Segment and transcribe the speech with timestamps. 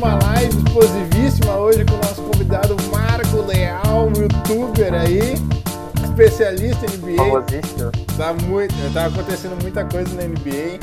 [0.00, 5.34] uma live explosivíssima hoje com o nosso convidado Marco Leal, youtuber aí,
[6.02, 7.16] especialista em NBA.
[8.16, 10.78] Tá, muito, tá acontecendo muita coisa na NBA.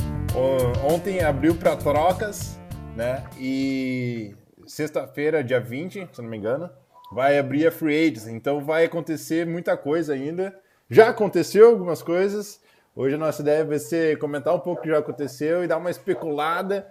[0.88, 2.60] Ontem abriu para trocas,
[2.96, 3.24] né?
[3.40, 4.36] E
[4.68, 6.70] sexta-feira, dia 20, se não me engano,
[7.12, 8.28] vai abrir a Free Agents.
[8.28, 10.56] Então vai acontecer muita coisa ainda.
[10.92, 12.62] Já aconteceu algumas coisas.
[12.96, 15.78] Hoje a nossa ideia vai ser comentar um pouco o que já aconteceu e dar
[15.78, 16.86] uma especulada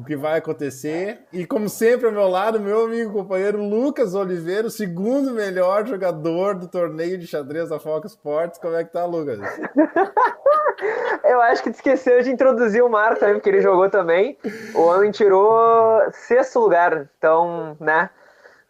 [0.00, 1.20] o que vai acontecer.
[1.32, 5.86] E como sempre, ao meu lado, meu amigo e companheiro Lucas Oliveira, o segundo melhor
[5.86, 8.58] jogador do torneio de xadrez da Fox Sports.
[8.58, 9.38] Como é que tá, Lucas?
[11.24, 14.38] Eu acho que esqueceu de introduzir o Marco também, porque ele jogou também.
[14.74, 17.08] O homem tirou sexto lugar.
[17.18, 18.08] Então, né?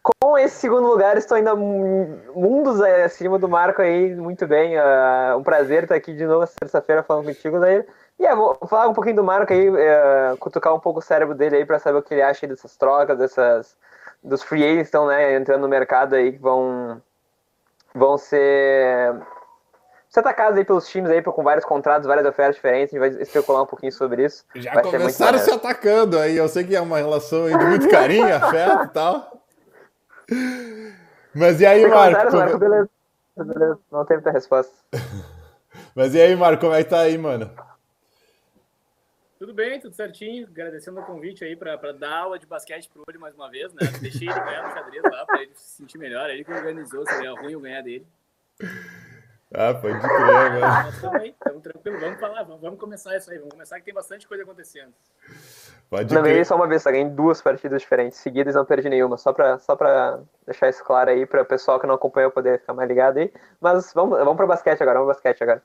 [0.02, 4.14] Com esse segundo lugar, estou ainda mu- mundos acima do Marco aí.
[4.16, 4.74] Muito bem.
[4.76, 7.60] é um prazer estar aqui de novo essa terça-feira falando contigo.
[7.60, 7.84] Daí.
[8.20, 11.34] E é, vou falar um pouquinho do Marco aí, é, cutucar um pouco o cérebro
[11.34, 13.78] dele aí para saber o que ele acha dessas trocas, dessas,
[14.22, 17.00] dos free agents que estão né, entrando no mercado aí, que vão,
[17.94, 19.14] vão ser
[20.10, 22.92] ser atacados aí pelos times aí com vários contratos, várias ofertas diferentes.
[22.92, 24.44] A gente vai especular um pouquinho sobre isso.
[24.54, 26.36] Já Vai começaram se atacando aí.
[26.36, 29.40] Eu sei que é uma relação aí de muito carinho, afeto e tal.
[31.34, 32.22] Mas e aí, Marco?
[32.26, 32.58] Como- Marco?
[32.58, 32.90] Beleza.
[33.36, 33.78] Beleza.
[33.90, 34.74] Não tem muita resposta.
[35.96, 37.50] Mas e aí, Marco, como é que tá aí, mano?
[39.40, 40.46] Tudo bem, tudo certinho.
[40.46, 43.72] Agradecendo o convite aí pra, pra dar aula de basquete pro olho mais uma vez,
[43.72, 43.80] né?
[43.98, 46.28] Deixei ele ganhar no xadrez lá pra ele se sentir melhor.
[46.28, 48.06] Ele que organizou, seria ruim eu ganhar dele.
[49.54, 50.60] Ah, pode crer, mano.
[50.60, 52.00] Mas estamos aí, estamos tranquilos.
[52.02, 53.38] Vamos falar, vamos, vamos começar isso aí.
[53.38, 54.92] Vamos começar que tem bastante coisa acontecendo.
[55.88, 58.90] Pode Não ganhei só uma vez, só ganhei duas partidas diferentes seguidas e não perdi
[58.90, 59.16] nenhuma.
[59.16, 62.60] Só pra, só pra deixar isso claro aí, para o pessoal que não acompanhou poder
[62.60, 63.32] ficar mais ligado aí.
[63.58, 65.62] Mas vamos, vamos pro basquete agora, vamos pro basquete agora.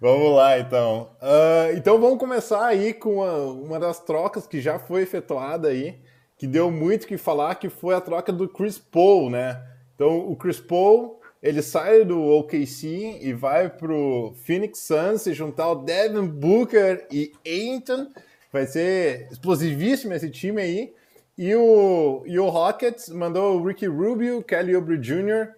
[0.00, 1.10] Vamos lá, então.
[1.20, 5.98] Ah, então vamos começar aí com a- uma das trocas que já foi efetuada aí,
[6.36, 9.62] que deu muito o que falar, que foi a troca do Chris Paul, né?
[9.94, 15.64] Então o Chris Paul, ele sai do OKC e vai pro Phoenix Suns se juntar
[15.64, 18.08] ao Devin Booker e Ayton.
[18.52, 20.94] Vai ser explosivíssimo esse time aí.
[21.38, 25.48] E o, e o Rockets mandou o Ricky Rubio, Kelly Oubre Jr.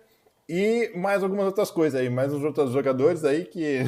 [0.48, 3.82] e mais algumas outras coisas aí, mais uns outros jogadores aí que É,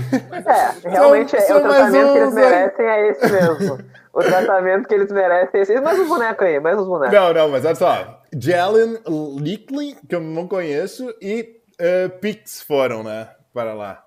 [0.88, 2.44] realmente é, são o mais tratamento que eles uns aí.
[2.50, 3.78] merecem é esse mesmo.
[4.12, 5.80] O tratamento que eles merecem é esse.
[5.80, 7.14] Mais uns bonecos aí, mais uns bonecos.
[7.18, 8.20] Não, não, mas olha só.
[8.36, 8.98] Jalen
[9.40, 14.04] Leakley, que eu não conheço, e eh, Pix foram, né, para lá.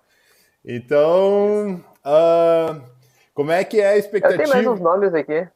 [0.66, 2.80] Então, ah,
[3.34, 4.44] como é que é a Eu expectativa?
[4.44, 5.47] tenho mais uns nomes aqui.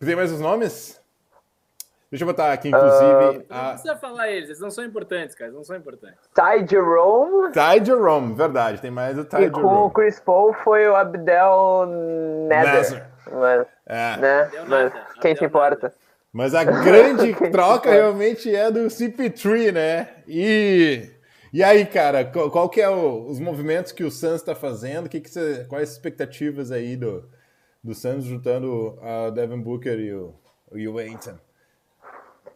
[0.00, 1.00] Tem mais os nomes?
[2.16, 5.48] Deixa eu botar aqui, inclusive, Não a precisa falar eles, eles não são importantes, cara.
[5.48, 6.18] Eles não são importantes.
[6.34, 7.52] Ty Jerome.
[7.52, 9.92] Ty Jerome, verdade, tem mais o Ty E com o Jerome.
[9.92, 11.86] Chris Paul foi o Abdel
[12.48, 12.74] Nader.
[12.74, 13.06] Nader.
[13.32, 14.16] Mas, É.
[14.16, 14.50] né?
[14.66, 15.92] Mas quem Abdel se importa?
[16.32, 20.08] Mas a grande troca realmente é do CP3, né?
[20.28, 21.10] E,
[21.52, 25.08] e aí, cara, qual, qual que é o- os movimentos que o Suns está fazendo?
[25.08, 27.28] Que que você, quais as expectativas aí do,
[27.82, 30.34] do Suns juntando a Devin Booker e o,
[30.74, 31.36] e o Ayton?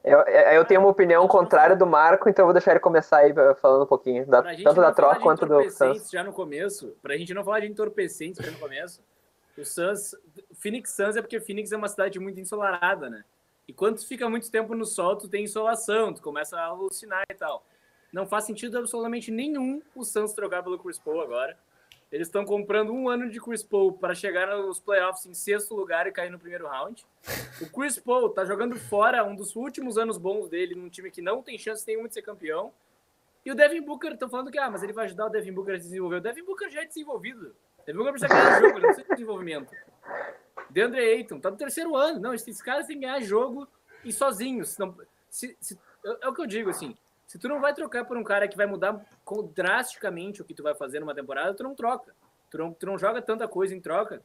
[0.02, 3.32] Eu, eu tenho uma opinião contrária do Marco, então eu vou deixar ele começar aí
[3.32, 6.10] uh, falando um pouquinho, da- tanto da troca quanto do Suns.
[6.10, 9.02] já no começo, pra gente não falar de entorpecentes já no começo,
[9.58, 10.14] o Suns,
[10.54, 13.24] Phoenix Suns é porque Phoenix é uma cidade muito ensolarada, né?
[13.68, 17.24] E quando tu fica muito tempo no sol, tu tem insolação, tu começa a alucinar
[17.30, 17.62] e tal.
[18.10, 21.56] Não faz sentido absolutamente nenhum o Suns trocar pelo Chris Paul agora.
[22.10, 26.06] Eles estão comprando um ano de Chris Paul para chegar nos playoffs em sexto lugar
[26.08, 27.06] e cair no primeiro round.
[27.60, 31.22] O Chris Paul tá jogando fora um dos últimos anos bons dele num time que
[31.22, 32.72] não tem chance nenhuma de ser campeão.
[33.46, 35.74] E o Devin Booker, estão falando que, ah, mas ele vai ajudar o Devin Booker
[35.74, 36.16] a se desenvolver.
[36.16, 37.54] O Devin Booker já é desenvolvido.
[37.78, 39.76] O Devin Booker precisa ganhar jogo, ele não precisa de desenvolvimento.
[40.68, 42.18] DeAndre Ayton, tá no terceiro ano.
[42.20, 43.66] Não, esses caras têm que ganhar jogo
[44.04, 44.76] e sozinhos.
[45.30, 45.78] Se, se-
[46.22, 46.96] é o que eu digo, assim.
[47.30, 49.06] Se tu não vai trocar por um cara que vai mudar
[49.54, 52.12] drasticamente o que tu vai fazer numa temporada, tu não troca.
[52.50, 54.20] Tu não, tu não joga tanta coisa em troca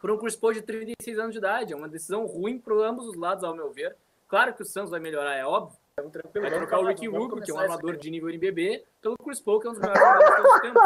[0.00, 1.72] por um Chris Paul de 36 anos de idade.
[1.72, 3.96] É uma decisão ruim para ambos os lados, ao meu ver.
[4.26, 5.78] Claro que o Suns vai melhorar, é óbvio.
[6.34, 9.60] Vai trocar o Ricky Rubio, que é um armador de nível NBB, pelo Chris Paul,
[9.60, 10.82] que é um dos melhores jogadores os tempos.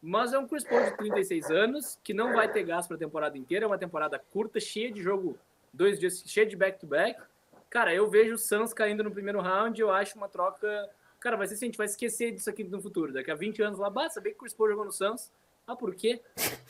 [0.00, 3.00] Mas é um Chris Paul de 36 anos, que não vai ter gasto para a
[3.00, 3.66] temporada inteira.
[3.66, 5.38] É uma temporada curta, cheia de jogo,
[5.70, 7.20] dois dias, cheia de back-to-back.
[7.70, 9.80] Cara, eu vejo o Suns caindo no primeiro round.
[9.80, 10.88] Eu acho uma troca.
[11.20, 13.12] Cara, vai ser assim, a gente vai esquecer disso aqui no futuro.
[13.12, 15.30] Daqui a 20 anos lá, basta saber que o Chris Paul jogou no Suns.
[15.66, 16.22] Ah, por quê?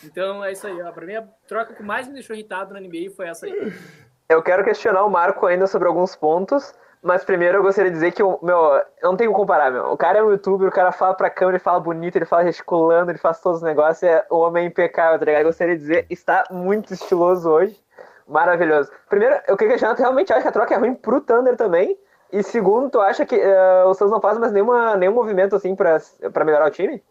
[0.03, 0.83] Então é isso aí.
[0.83, 0.91] Ó.
[0.91, 3.73] Pra mim, a troca que mais me deixou irritado na NBA foi essa aí.
[4.29, 8.13] Eu quero questionar o Marco ainda sobre alguns pontos, mas primeiro eu gostaria de dizer
[8.13, 9.87] que, o meu, eu não tenho como comparar, meu.
[9.87, 12.45] O cara é um youtuber, o cara fala pra câmera, ele fala bonito, ele fala
[12.45, 15.43] gesticulando, ele faz todos os negócios, é o homem impecável, tá ligado?
[15.43, 17.81] Eu gostaria de dizer, está muito estiloso hoje.
[18.29, 18.91] Maravilhoso.
[19.09, 21.99] Primeiro, eu queria questionar, tu realmente acha que a troca é ruim pro Thunder também?
[22.31, 25.75] E segundo, tu acha que uh, os Suns não fazem mais nenhuma, nenhum movimento assim
[25.75, 25.99] pra,
[26.31, 27.03] pra melhorar o time?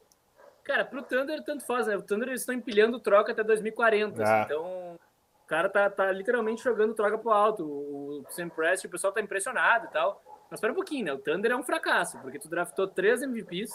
[0.64, 1.98] Cara, pro Thunder tanto faz, né?
[1.98, 4.22] O Thunder eles estão empilhando troca até 2040.
[4.22, 4.24] Ah.
[4.24, 7.64] Assim, então, o cara tá, tá literalmente jogando troca pro alto.
[7.66, 10.22] O Sam Prest, o pessoal tá impressionado e tal.
[10.52, 11.14] Mas espera um pouquinho, né?
[11.14, 13.72] O Thunder é um fracasso, porque tu draftou três MVPs,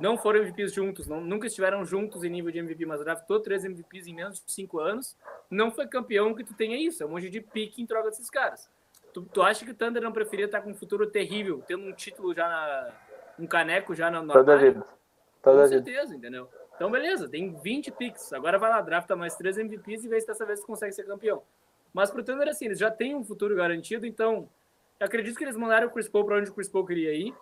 [0.00, 3.64] não foram MVPs juntos, não, nunca estiveram juntos em nível de MVP, mas draftou três
[3.64, 5.16] MVPs em menos de cinco anos,
[5.50, 8.30] não foi campeão que tu tenha isso, é um monte de pique em troca desses
[8.30, 8.70] caras.
[9.12, 11.92] Tu, tu acha que o Thunder não preferia estar com um futuro terrível, tendo um
[11.92, 12.90] título já na,
[13.38, 14.86] um caneco já na, Toda vida.
[15.42, 16.48] Toda com certeza, entendeu?
[16.74, 18.32] Então, beleza, tem 20 picks.
[18.32, 21.42] Agora vai lá, drafta mais três MVPs e vê se dessa vez consegue ser campeão.
[21.92, 24.48] Mas pro Thunder, assim, eles já têm um futuro garantido, então
[24.98, 27.34] eu acredito que eles mandaram o Chris Paul para onde o Chris Paul queria ir.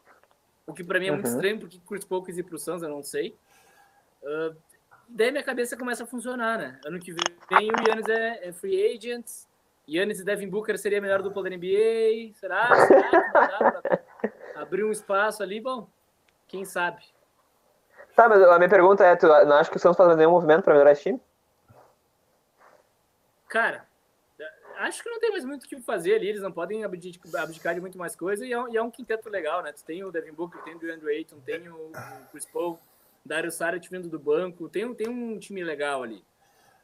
[0.66, 1.32] O que para mim é muito uhum.
[1.32, 3.36] estranho, porque Chris Paul quis ir pro Suns, eu não sei.
[4.22, 4.56] Uh,
[5.08, 6.80] daí minha cabeça começa a funcionar, né?
[6.84, 9.26] Ano que vem o Yannis é, é free agent.
[9.88, 12.32] Yannis e Devin Booker seria a melhor dupla da NBA.
[12.34, 12.86] Será?
[12.86, 13.82] Será
[14.54, 15.60] abrir um espaço ali?
[15.60, 15.88] Bom,
[16.46, 17.02] quem sabe?
[18.14, 20.62] Tá, mas a minha pergunta é, tu não acha que o Suns faz nenhum movimento
[20.62, 21.20] para melhorar esse time?
[23.48, 23.84] Cara,
[24.80, 27.80] acho que não tem mais muito o que fazer ali, eles não podem abdicar de
[27.80, 29.72] muito mais coisa, e é, um, e é um quinteto legal, né?
[29.72, 31.92] Tu tem o Devin Booker, tem o DeAndre Ayton, tem o, o
[32.30, 32.78] Chris Paul,
[33.24, 36.24] Dario Saric vindo do banco, tem, tem um time legal ali.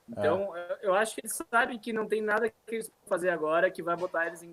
[0.08, 0.78] Então, é.
[0.82, 3.96] eu acho que eles sabem que não tem nada que eles fazer agora que vai
[3.96, 4.46] botar eles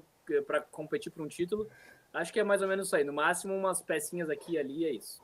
[0.47, 1.69] para competir por um título.
[2.13, 3.03] Acho que é mais ou menos isso aí.
[3.03, 5.21] No máximo, umas pecinhas aqui e ali, é isso.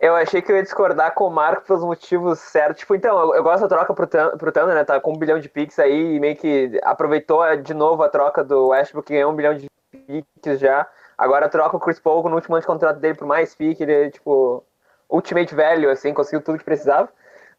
[0.00, 2.80] Eu achei que eu ia discordar com o Marco pelos motivos certos.
[2.80, 4.84] Tipo, então, eu, gosto da troca pro, Thunder, né?
[4.84, 8.44] Tá com um bilhão de picks aí e meio que aproveitou de novo a troca
[8.44, 9.68] do Westbrook, que ganhou um bilhão de
[10.06, 10.86] picks já.
[11.16, 14.10] Agora troca o Chris Paul no último ano de contrato dele por mais pick, ele,
[14.12, 14.64] tipo,
[15.10, 17.08] ultimate value, assim, conseguiu tudo que precisava.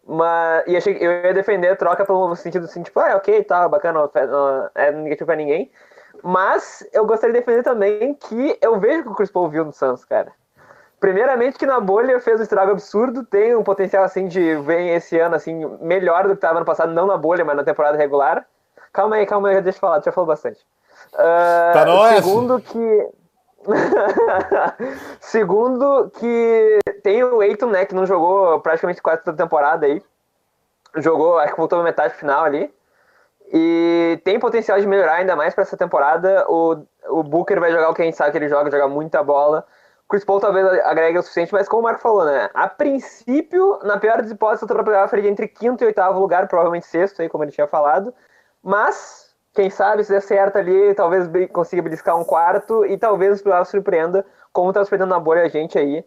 [0.07, 3.68] Mas, e achei, eu ia defender a troca pelo sentido assim, tipo, ah, ok, tá,
[3.68, 5.69] bacana, não é negativo pra ninguém.
[6.24, 9.74] Mas eu gostaria de defender também que eu vejo que o Chris Paul viu no
[9.74, 10.31] Santos, cara.
[11.00, 15.18] Primeiramente que na bolha fez um estrago absurdo, tem um potencial assim de vem esse
[15.18, 18.46] ano assim melhor do que estava no passado, não na bolha, mas na temporada regular.
[18.92, 20.60] Calma aí, calma aí, deixa eu falar, já falou bastante.
[21.13, 23.10] Uh, tá no segundo que
[25.19, 30.01] segundo que tem o Eiton, né, que não jogou praticamente quase toda a temporada aí.
[30.96, 32.74] Jogou, acho que voltou na metade final ali.
[33.51, 36.46] E tem potencial de melhorar ainda mais para essa temporada.
[36.48, 39.24] O, o Booker vai jogar o que a gente sabe que ele joga, joga muita
[39.24, 39.66] bola.
[40.10, 42.50] Chris Paul talvez agregue o suficiente, mas como o Marco falou, né?
[42.54, 46.48] A princípio, na pior das hipóteses, eu tô pra frente entre quinto e oitavo lugar,
[46.48, 48.12] provavelmente sexto, aí, como ele tinha falado.
[48.64, 53.42] Mas, quem sabe, se der certo ali, talvez consiga beliscar um quarto e talvez os
[53.44, 56.04] playoffs surpreenda, como tá surpreendendo na bolha a gente aí.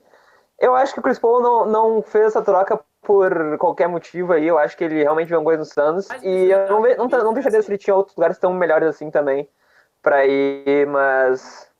[0.58, 4.46] Eu acho que o Chris Paul não, não fez essa troca por qualquer motivo aí.
[4.46, 6.08] Eu acho que ele realmente viu um gol no Suns.
[6.22, 9.10] E eu não, não, não, não deixaria se ele tinha outros lugares tão melhores assim
[9.10, 9.48] também
[10.02, 11.71] pra ir, mas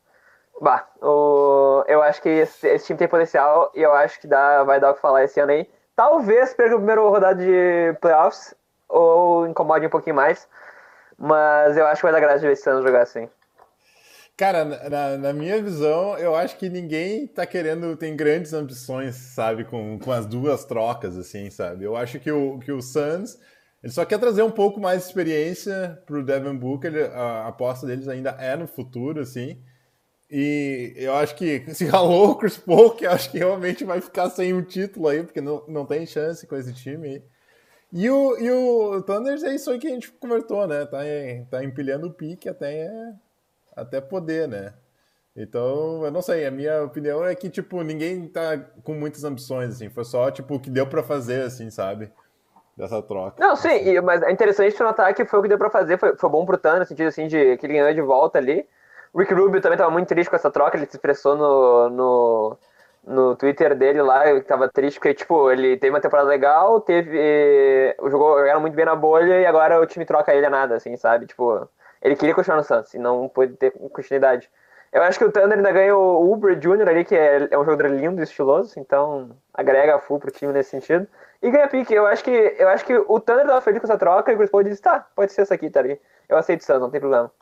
[0.62, 4.62] Bah, o, eu acho que esse, esse, time tem potencial e eu acho que dá,
[4.62, 5.69] vai dar o que falar esse ano aí.
[5.97, 8.55] Talvez perca o primeiro rodada de playoffs
[8.88, 10.47] ou incomode um pouquinho mais,
[11.19, 13.29] mas eu acho que vai dar graça de ver esse ano jogar assim.
[14.37, 19.64] Cara, na, na, minha visão, eu acho que ninguém tá querendo, tem grandes ambições, sabe,
[19.64, 21.85] com, com as duas trocas, assim, sabe?
[21.85, 23.37] Eu acho que o, que o Suns,
[23.83, 27.85] ele só quer trazer um pouco mais de experiência pro Devin Booker, a, a aposta
[27.85, 29.61] deles ainda é no futuro, assim.
[30.35, 34.01] E eu acho que se ralou o Chris Paul, que eu acho que realmente vai
[34.01, 37.23] ficar sem um título aí, porque não, não tem chance com esse time aí.
[37.93, 40.87] E o, e o Thunders é isso aí que a gente convertou, né?
[40.87, 41.01] Tá,
[41.51, 42.91] tá empilhando o pique até,
[43.77, 44.73] até poder, né?
[45.37, 49.75] Então, eu não sei, a minha opinião é que, tipo, ninguém tá com muitas ambições,
[49.75, 49.91] assim.
[49.91, 52.11] Foi só, tipo, o que deu para fazer, assim, sabe?
[52.75, 53.37] Dessa troca.
[53.39, 54.01] Não, sim, assim.
[54.01, 56.57] mas é interessante notar que foi o que deu para fazer, foi, foi bom pro
[56.57, 58.67] Thunder, no sentido, assim, de que ele ganhou de volta ali.
[59.14, 62.59] Rick Rubio também estava muito triste com essa troca, ele se expressou no, no,
[63.04, 67.95] no Twitter dele lá, ele estava triste porque, tipo, ele teve uma temporada legal, teve.
[68.09, 70.97] Jogou, jogaram muito bem na bolha e agora o time troca ele a nada, assim,
[70.97, 71.26] sabe?
[71.26, 71.69] Tipo,
[72.00, 74.50] ele queria continuar no Santos e não pôde ter continuidade.
[74.92, 76.87] Eu acho que o Thunder ainda ganha o Uber Jr.
[76.87, 80.71] ali, que é, é um jogador lindo e estiloso, então agrega full pro time nesse
[80.71, 81.09] sentido.
[81.40, 81.95] E ganha pique.
[81.95, 84.38] Eu acho que, eu acho que o Thunder tava feliz com essa troca e o
[84.38, 85.99] Chris Paul disse, tá, pode ser essa aqui, tá ali.
[86.28, 87.33] Eu aceito o Santos, não tem problema.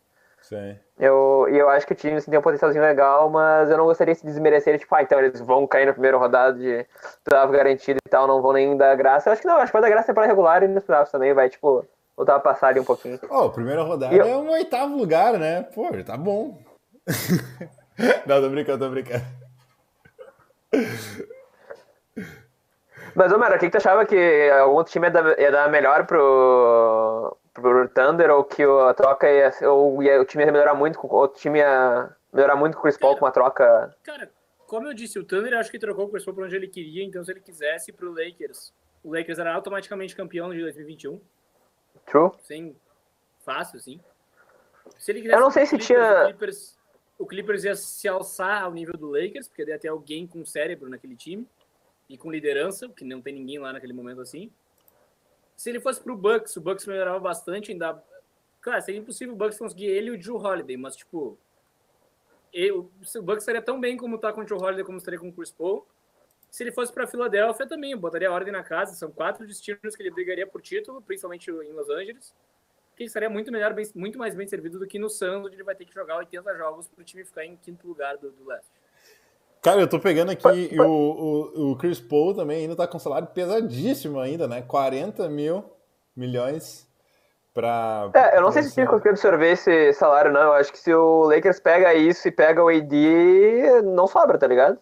[0.43, 0.79] Sim.
[1.00, 3.87] Eu, e eu acho que o time assim, tem um potencialzinho legal, mas eu não
[3.87, 6.87] gostaria de desmerecer, tipo, ah, então eles vão cair na primeira rodada de
[7.25, 9.30] playoff garantido e tal, não vão nem dar graça.
[9.30, 11.33] Eu acho que não, acho que vai dar graça para regular e nos playoffs também,
[11.33, 13.19] vai, tipo, voltar a passar ali um pouquinho.
[13.30, 14.26] Ó, oh, primeira rodada eu...
[14.26, 15.62] é um oitavo lugar, né?
[15.75, 16.59] Pô, tá bom.
[18.26, 19.25] não, tô brincando, tô brincando.
[23.14, 25.71] Mas, ô, o que, que tu achava que algum outro time ia dar, ia dar
[25.71, 30.75] melhor pro, pro Thunder ou que a troca ia, ou ia, o time ia melhorar
[30.75, 33.95] muito, o time ia melhorar muito com o Chris Paul com uma troca?
[34.02, 34.30] Cara,
[34.66, 37.04] como eu disse, o Thunder acho que trocou o Chris Paul para onde ele queria,
[37.04, 41.21] então se ele quisesse pro Lakers, o Lakers era automaticamente campeão de 2021.
[42.07, 42.30] True.
[42.40, 42.76] Sem
[43.45, 44.00] fácil, sim.
[44.99, 46.78] Se ele eu não sei se Clippers, tinha o Clippers,
[47.19, 50.88] o Clippers ia se alçar ao nível do Lakers, porque ia ter alguém com cérebro
[50.88, 51.47] naquele time
[52.09, 54.50] e com liderança, que não tem ninguém lá naquele momento assim.
[55.61, 58.02] Se ele fosse pro Bucks, o Bucks melhorava bastante, ainda.
[58.62, 61.37] Claro, seria impossível o Bucks conseguir ele e o Drew Holiday, mas tipo.
[62.75, 65.33] O Bucks estaria tão bem como tá com o Drew Holiday como estaria com o
[65.35, 65.87] Chris Paul.
[66.50, 68.95] Se ele fosse para Filadélfia também, botaria ordem na casa.
[68.95, 72.35] São quatro destinos que ele brigaria por título, principalmente em Los Angeles.
[72.97, 75.57] Que ele estaria muito melhor, bem, muito mais bem servido do que no Suns, onde
[75.57, 78.31] ele vai ter que jogar 80 jogos para o time ficar em quinto lugar do,
[78.31, 78.80] do leste.
[79.62, 83.29] Cara, eu tô pegando aqui o, o, o, Chris Paul também ainda tá com salário
[83.29, 84.62] pesadíssimo ainda, né?
[84.62, 85.62] 40 mil
[86.17, 86.88] milhões
[87.52, 88.11] pra...
[88.14, 90.40] É, eu não sei se tinha conseguido absorver esse salário, não.
[90.40, 94.47] Eu acho que se o Lakers pega isso e pega o AD, não sobra, tá
[94.47, 94.79] ligado?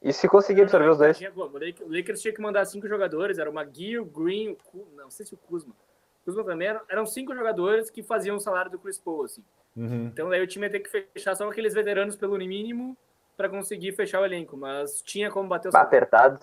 [0.00, 1.20] E se conseguir absorver os dois?
[1.34, 5.26] O Lakers tinha que mandar cinco jogadores, era o McGee, o Green, o não sei
[5.26, 5.74] se o Kuzma.
[6.22, 9.42] O Kuzma também eram, eram cinco jogadores que faziam o salário do Chris Paul, assim.
[9.76, 10.06] Uhum.
[10.12, 12.96] Então daí o time ia ter que fechar só aqueles veteranos pelo mínimo
[13.42, 16.38] para conseguir fechar o elenco, mas tinha como bater o Apertado.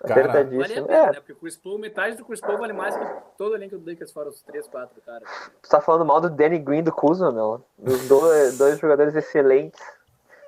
[0.00, 0.60] Apertadíssimo.
[0.60, 1.06] Vale a pena, é.
[1.06, 1.12] né?
[1.14, 3.04] Porque o Chris Paul, metade do Chris Paul vale mais que
[3.36, 5.24] todo o elenco do Lakers fora os 3, 4, cara.
[5.60, 7.64] Tu tá falando mal do Danny Green do Kuzma, meu.
[7.76, 9.80] Dos dois, dois jogadores excelentes.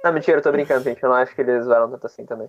[0.04, 1.02] Não, mentira, eu tô brincando, gente.
[1.02, 2.49] Eu não acho que eles varam tanto assim também.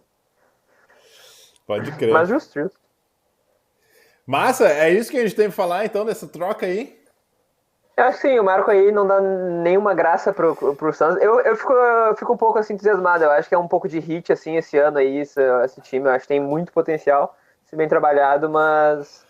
[1.66, 2.14] Pode crer.
[2.14, 2.80] Mas justo, justo.
[4.28, 7.02] Massa, é isso que a gente tem que falar então dessa troca aí?
[8.00, 11.22] Eu acho que sim, o Marco aí não dá nenhuma graça pro, pro Santos.
[11.22, 13.26] Eu, eu, fico, eu fico um pouco assim, entusiasmado.
[13.26, 16.08] Eu acho que é um pouco de hit assim esse ano aí, esse, esse time.
[16.08, 19.26] Eu acho que tem muito potencial, se bem trabalhado, mas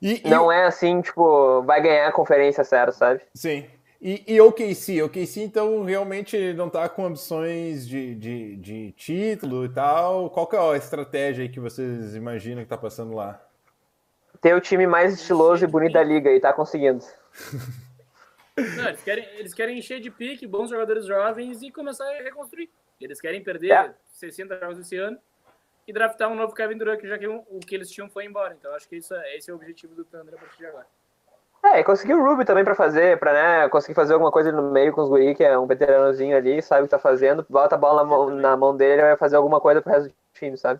[0.00, 0.56] e, não e...
[0.56, 3.20] é assim, tipo, vai ganhar a conferência certo, sabe?
[3.34, 3.66] Sim.
[4.00, 5.02] E, e o KC?
[5.02, 10.30] O KC, então, realmente não tá com ambições de, de, de título e tal.
[10.30, 13.38] Qual que é a estratégia aí que vocês imaginam que tá passando lá?
[14.40, 17.04] Ter o time mais estiloso e bonito da liga e tá conseguindo.
[18.56, 22.70] Não, eles querem, eles querem encher de pique, bons jogadores jovens e começar a reconstruir.
[23.00, 23.94] Eles querem perder é.
[24.12, 25.18] 60 jogos esse ano
[25.86, 28.56] e draftar um novo Kevin Durant, já que o que eles tinham foi embora.
[28.58, 30.86] Então acho que isso, é, esse é o objetivo do Thunder a partir de agora.
[31.64, 34.70] É, e conseguir o Ruby também para fazer, para né, conseguir fazer alguma coisa no
[34.70, 37.74] meio com os guri, que é um veteranozinho ali, sabe o que tá fazendo, bota
[37.74, 40.14] a bola na mão, na mão dele e vai fazer alguma coisa pro resto do
[40.34, 40.78] time, sabe?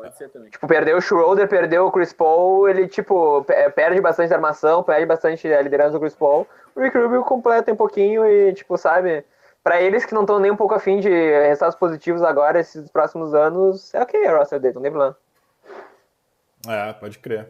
[0.00, 0.50] Pode ser também.
[0.50, 5.46] Tipo, perdeu o Schroeder, perdeu o Chris Paul, ele, tipo, perde bastante armação, perde bastante
[5.52, 6.46] a liderança do Chris Paul.
[6.74, 9.24] O Rick Rubio completa um pouquinho e, tipo, sabe,
[9.62, 13.34] para eles que não estão nem um pouco afim de resultados positivos agora, esses próximos
[13.34, 15.16] anos, é ok, é roster dele, não tem problema.
[16.66, 17.48] É, pode crer.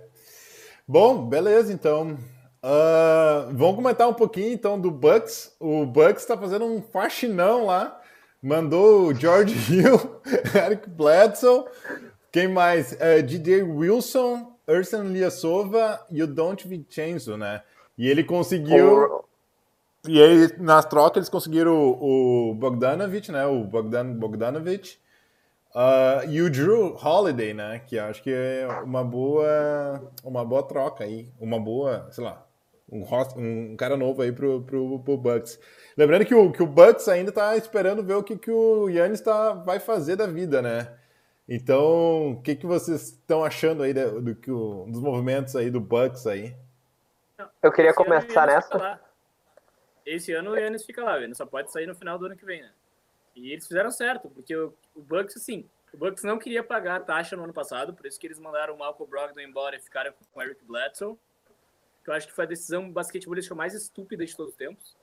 [0.87, 2.19] Bom, beleza, então.
[2.63, 5.55] Uh, vamos comentar um pouquinho, então, do Bucks.
[5.61, 8.01] O Bucks está fazendo um faxinão lá.
[8.43, 10.21] Mandou o George Hill,
[10.55, 11.65] Eric Bledsoe,
[12.33, 12.93] quem mais?
[12.93, 17.63] Uh, é, DJ Wilson, Ursan Liasova e o Don't Vincenzo, né?
[17.97, 19.25] E ele conseguiu.
[20.07, 23.45] E aí, nas trocas, eles conseguiram o, o Bogdanovich, né?
[23.47, 24.99] O Bogdan Bogdanovich.
[25.75, 27.81] Uh, e o Drew Holiday, né?
[27.87, 31.29] Que acho que é uma boa, uma boa troca aí.
[31.39, 32.47] Uma boa, sei lá,
[32.91, 35.59] um, host, um cara novo aí pro, pro, pro Bucks.
[35.97, 39.21] Lembrando que o, que o Bucks ainda tá esperando ver o que, que o Yannis
[39.21, 40.89] tá, vai fazer da vida, né?
[41.53, 45.69] Então, o que, que vocês estão achando aí do, do que o, dos movimentos aí
[45.69, 46.57] do Bucks aí?
[47.61, 49.01] Eu queria Esse começar nessa.
[50.07, 52.45] Esse ano o Yannis fica lá, ele só pode sair no final do ano que
[52.45, 52.71] vem, né?
[53.35, 57.01] E eles fizeram certo, porque o, o Bucks, assim, o Bucks não queria pagar a
[57.01, 60.13] taxa no ano passado, por isso que eles mandaram o Malcolm Brogdon embora e ficaram
[60.33, 61.19] com o Eric Bledsoe,
[62.05, 64.97] que eu acho que foi a decisão basquetebolística mais estúpida de todos os tempos.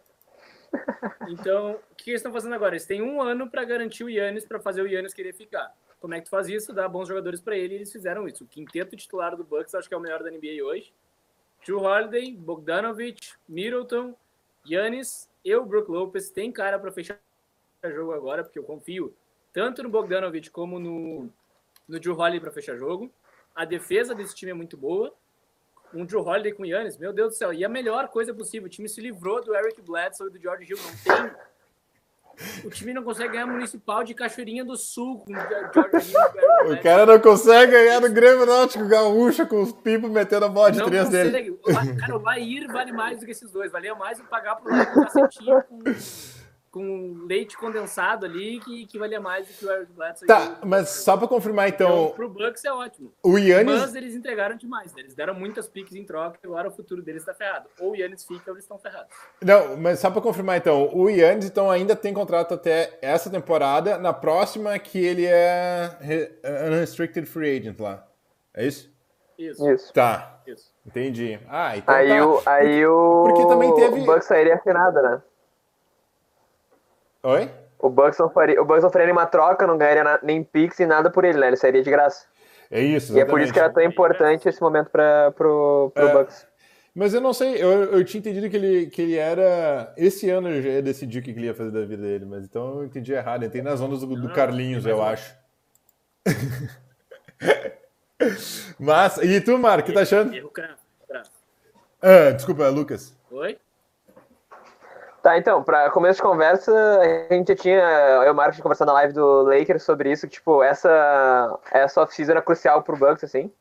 [1.30, 2.74] Então, o que eles estão fazendo agora?
[2.74, 5.76] Eles têm um ano para garantir o Yannis, para fazer o Yannis querer ficar.
[6.00, 6.74] Como é que tu faz isso?
[6.74, 8.44] Dá bons jogadores para ele e eles fizeram isso.
[8.44, 10.94] O quinteto titular do Bucks acho que é o melhor da NBA hoje.
[11.66, 14.16] Drew Holiday, Bogdanovich, Middleton,
[14.66, 17.20] Yannis e o Brook Lopez tem cara para fechar
[17.84, 19.16] jogo agora, porque eu confio
[19.52, 21.30] tanto no Bogdanovich como no,
[21.88, 23.12] no Drew Holiday para fechar jogo.
[23.56, 25.14] A defesa desse time é muito boa.
[25.94, 27.54] Um Drew Holiday com Yannis, meu Deus do céu.
[27.54, 30.72] E a melhor coisa possível, o time se livrou do Eric Bledsoe e do George
[30.72, 30.78] Hill.
[30.78, 31.36] Não tem
[32.64, 37.20] o time não consegue ganhar municipal de Cachoeirinha do Sul com o O cara não
[37.20, 41.10] consegue ganhar no Grêmio Náutico Gaúcho com os pipos metendo a bola de não três
[41.10, 41.58] dele.
[42.00, 43.72] Cara, o Lair vale mais do que esses dois.
[43.72, 45.80] Valia mais pagar pro Lair um cacetinho com,
[46.72, 50.28] com leite condensado ali que, que valia mais do que o Eric Bledsoe.
[50.28, 52.06] Tá, mas só para confirmar então.
[52.06, 53.14] Então, pro Bucks é ótimo.
[53.24, 53.80] O Yannis.
[53.82, 54.94] Mas eles entregaram demais.
[54.94, 55.02] Né?
[55.02, 57.68] Eles deram muitas piques em troca e agora o futuro deles está ferrado.
[57.80, 59.16] Ou o Yannis fica ou eles estão ferrados.
[59.42, 60.90] Não, mas só para confirmar então.
[60.94, 63.98] O Yannis então ainda tem contrato até essa temporada.
[63.98, 66.32] Na próxima que ele é
[66.68, 68.06] unrestricted free agent lá.
[68.54, 68.92] É isso?
[69.38, 69.70] Isso.
[69.70, 69.94] Isso.
[69.94, 70.42] Tá.
[70.48, 70.72] Isso.
[70.86, 71.40] Entendi.
[71.48, 72.26] Ah, então Aí tá.
[72.26, 75.22] o, aí o, porque também teve- o Bucks sairia nada, né?
[77.24, 77.50] Oi?
[77.80, 80.80] O Bucks não faria, o Bucks não faria nenhuma troca, não ganharia na- nem pix
[80.80, 81.48] e nada por ele, né?
[81.48, 82.26] Ele sairia de graça.
[82.72, 83.16] É isso.
[83.16, 86.14] E é por isso que era tão importante esse momento para pro, pro É.
[86.14, 86.48] Bucks.
[86.94, 89.94] Mas eu não sei, eu, eu tinha entendido que ele, que ele era.
[89.96, 92.44] Esse ano ele já ia decidir o que ele ia fazer da vida dele, mas
[92.44, 93.44] então eu entendi errado.
[93.44, 95.38] Eu entrei nas ondas do, do Carlinhos, tem eu mais acho.
[98.80, 100.34] mas, e tu, Marco, o que tá achando?
[100.34, 100.74] Erro cravo.
[101.08, 101.30] cravo.
[102.02, 103.16] Ah, desculpa, Lucas.
[103.30, 103.60] Oi?
[105.22, 106.72] Tá, então, pra começo de conversa,
[107.30, 110.34] a gente tinha, eu e o Marcos conversando na live do Lakers sobre isso, que,
[110.34, 113.52] tipo, essa, essa off-season era crucial pro Bucks, assim,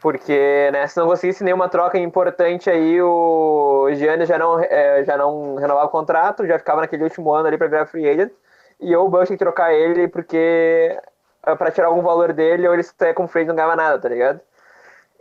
[0.00, 5.16] porque, né, se não conseguisse nenhuma troca importante aí, o Giannis já não, é, já
[5.16, 8.32] não renovava o contrato, já ficava naquele último ano ali pra virar free agent,
[8.80, 10.98] e ou o Bucks tinha que trocar ele porque,
[11.46, 13.76] é, pra tirar algum valor dele, ou ele saia como free agent e não ganhava
[13.76, 14.40] nada, tá ligado?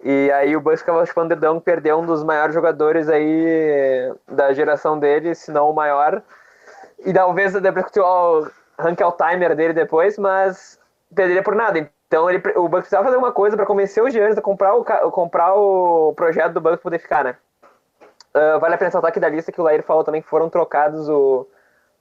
[0.04, 5.00] E aí o ficava chupando o dedão, perdeu um dos maiores jogadores aí da geração
[5.00, 6.22] dele, se não o maior.
[7.06, 7.54] E talvez
[7.92, 10.78] que o rank all timer dele depois, mas
[11.16, 11.90] perderia por nada.
[12.08, 14.84] Então ele, o Bucks precisava fazer uma coisa para convencer o Giannis a comprar o,
[15.12, 17.38] comprar o projeto do Bucks pra poder ficar, né?
[18.34, 20.50] Ah, vale a pena ressaltar aqui da lista que o Lair falou também que foram
[20.50, 21.48] trocados o,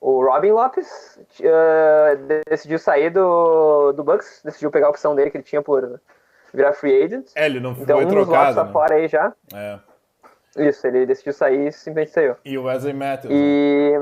[0.01, 2.17] o Robin Lopes, ah,
[2.49, 5.99] decidiu sair do, do Bucks, decidiu pegar a opção dele que ele tinha por
[6.53, 7.27] virar free agent.
[7.35, 8.55] É, ele não Então foi um trocado.
[8.55, 8.71] tá né?
[8.71, 9.33] fora aí já.
[9.53, 9.79] É.
[10.57, 12.35] Isso, ele decidiu sair e simplesmente saiu.
[12.45, 13.33] E o Wesley Matthews.
[13.33, 13.39] né?
[13.39, 13.99] E.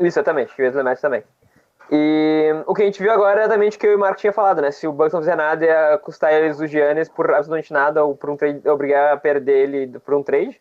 [0.00, 1.22] Isso, exatamente, o Wesley Matthews também.
[1.90, 4.18] E o que a gente viu agora é exatamente o que eu e o Marco
[4.18, 4.70] tinha falado, né?
[4.70, 8.16] Se o Bucks não fizer nada, ia custar eles o Giannis por absolutamente nada, ou
[8.16, 10.58] por um trade, obrigar a perder ele por um trade.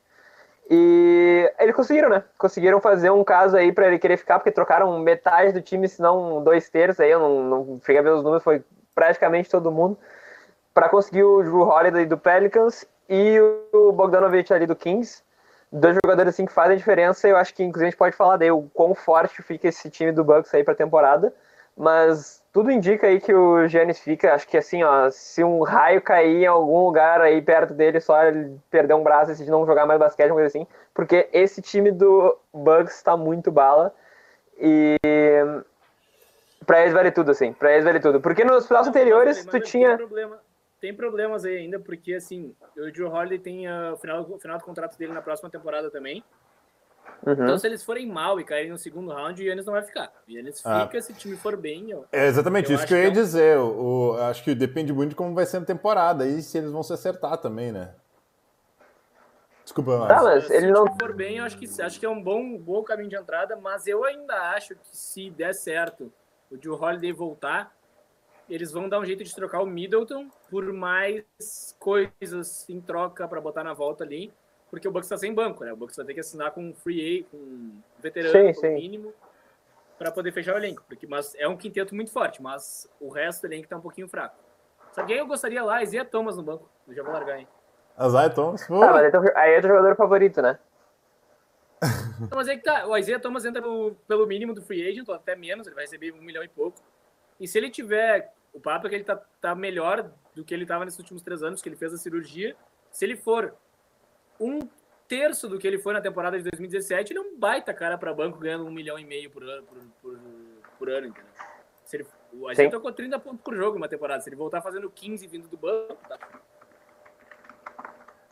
[0.69, 2.23] E eles conseguiram, né?
[2.38, 6.01] Conseguiram fazer um caso aí pra ele querer ficar, porque trocaram metade do time, se
[6.01, 8.62] não dois terços aí, eu não, não cheguei a ver os números, foi
[8.93, 9.97] praticamente todo mundo,
[10.73, 13.39] pra conseguir o Drew Holiday do Pelicans e
[13.73, 15.23] o Bogdanovich ali do Kings.
[15.71, 18.38] Dois jogadores assim que fazem a diferença, eu acho que inclusive a gente pode falar
[18.38, 21.34] daí o quão forte fica esse time do Bucks aí pra temporada,
[21.77, 26.01] mas tudo indica aí que o Giannis fica, acho que assim, ó, se um raio
[26.01, 29.65] cair em algum lugar aí perto dele, só ele perder um braço e decidir não
[29.65, 33.95] jogar mais basquete, uma coisa assim, porque esse time do Bucks tá muito bala
[34.58, 34.97] e
[36.65, 39.52] pra eles vale tudo, assim, pra eles vale tudo, porque nos playoffs anteriores Mas tu
[39.52, 39.97] tem tinha...
[39.97, 40.39] problema-
[40.80, 44.58] tem problemas aí ainda, porque assim, o Drew Holiday tem ah, o final, o final
[44.58, 46.24] do contrato dele na próxima temporada também.
[47.26, 47.34] Uhum.
[47.34, 50.12] Então, se eles forem mal e caírem no segundo round, o Yannis não vai ficar.
[50.28, 50.88] O Yannis Ah.
[50.88, 51.93] fica se o time for bem.
[51.93, 52.02] ó.
[52.12, 53.58] É exatamente Eu isso que eu ia que é um- dizer.
[53.60, 56.71] O, o- acho que depende muito de como vai ser a temporada e se eles
[56.71, 57.93] vão se acertar também, né?
[59.63, 60.24] Desculpa, Tá, Márcio.
[60.26, 60.86] mas se ele o não...
[60.86, 63.56] time for bem, eu acho que, acho que é um bom, bom caminho de entrada,
[63.56, 66.12] mas eu ainda acho que se der certo
[66.51, 67.75] o Drew Holiday voltar,
[68.49, 71.23] eles vão dar um jeito de trocar o Middleton por mais
[71.79, 74.33] coisas em troca para botar na volta ali,
[74.69, 75.71] porque o Bucks tá sem banco, né?
[75.71, 78.59] O Bucks vai ter que assinar com um free A, com um veterano, Sim, no
[78.59, 78.73] sim.
[78.75, 79.13] mínimo,
[79.97, 80.83] para poder fechar o elenco.
[80.87, 84.07] Porque, mas é um quinteto muito forte, mas o resto do elenco tá um pouquinho
[84.09, 84.35] fraco.
[84.91, 85.81] Sabe quem eu gostaria lá?
[85.83, 86.69] Isaiah Thomas no banco.
[86.87, 87.47] Eu já vou largar, hein?
[87.95, 88.65] Azai Thomas.
[88.67, 90.57] Pô, Ah, mas aí é teu- aí é teu jogador favorito, né?
[92.19, 95.07] Não, mas é que tá, o Isaiah Thomas entra pelo, pelo mínimo do free agent,
[95.07, 96.79] ou até menos, ele vai receber um milhão e pouco.
[97.39, 100.65] E se ele tiver, o papo é que ele tá, tá melhor do que ele
[100.65, 102.55] tava nesses últimos três anos, que ele fez a cirurgia.
[102.91, 103.55] Se ele for
[104.39, 104.59] um
[105.07, 108.13] terço do que ele foi na temporada de 2017, ele é um baita cara para
[108.13, 110.19] banco, ganhando um milhão e meio por ano, por, por,
[110.77, 111.31] por ano entendeu?
[111.83, 112.77] Se ele, o Isaiah Sim.
[112.77, 115.97] tocou 30 pontos por jogo uma temporada, se ele voltar fazendo 15 vindo do banco,
[116.07, 116.17] tá,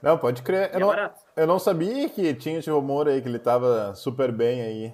[0.01, 0.69] Não, pode crer.
[0.69, 1.21] Eu é não, barato.
[1.39, 4.93] Eu não sabia que tinha esse rumor aí, que ele tava super bem aí.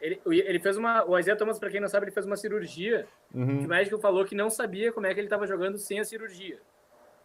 [0.00, 1.04] Ele, ele fez uma.
[1.04, 3.64] O Isaiah Thomas, pra quem não sabe, ele fez uma cirurgia Uhum.
[3.64, 6.58] o médico falou que não sabia como é que ele estava jogando sem a cirurgia.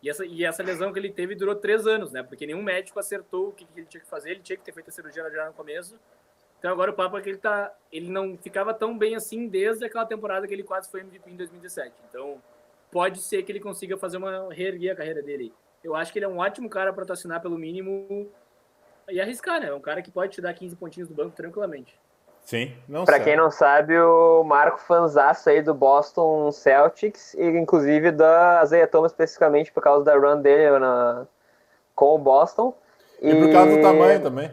[0.01, 2.21] E essa, e essa lesão que ele teve durou três anos, né?
[2.21, 4.73] Porque nenhum médico acertou o que, que ele tinha que fazer, ele tinha que ter
[4.73, 5.97] feito a cirurgia já no começo.
[6.59, 7.73] Então agora o papo é que ele tá.
[7.91, 11.37] Ele não ficava tão bem assim desde aquela temporada que ele quase foi MVP em
[11.37, 11.93] 2017.
[12.09, 12.41] Então
[12.91, 14.53] pode ser que ele consiga fazer uma.
[14.53, 15.53] reerguer a carreira dele.
[15.83, 18.29] Eu acho que ele é um ótimo cara para tu assinar pelo mínimo
[19.09, 19.67] e arriscar, né?
[19.67, 21.99] É um cara que pode te dar 15 pontinhos do banco tranquilamente.
[22.45, 28.11] Sim, não Pra quem não sabe, o Marco fanzaço aí do Boston Celtics, e inclusive
[28.11, 31.25] da Thomas especificamente por causa da run dele na,
[31.95, 32.75] com o Boston.
[33.21, 34.51] E por causa do tamanho também.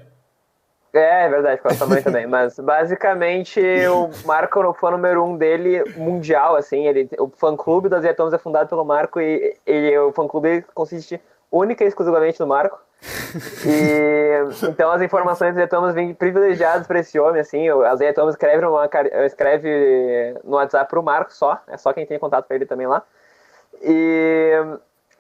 [0.93, 2.27] É, é verdade, com a mãe também.
[2.29, 6.87] Mas basicamente o Marco é o fã número um dele mundial, assim.
[6.87, 10.65] Ele, o fã clube das Atoms é fundado pelo Marco e ele, o fã clube
[10.75, 12.81] consiste única e exclusivamente no Marco.
[13.65, 17.69] E então as informações dos Atoms vêm privilegiadas para esse homem, assim.
[17.69, 18.89] As Atoms escreve, uma,
[19.25, 23.03] escreve no WhatsApp pro Marco só, é só quem tem contato com ele também lá.
[23.83, 24.53] E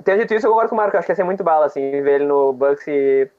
[0.05, 2.03] tendo dito isso, eu concordo com o Marco, acho que ia ser muito bala, assim,
[2.03, 3.31] ver ele no Bucks e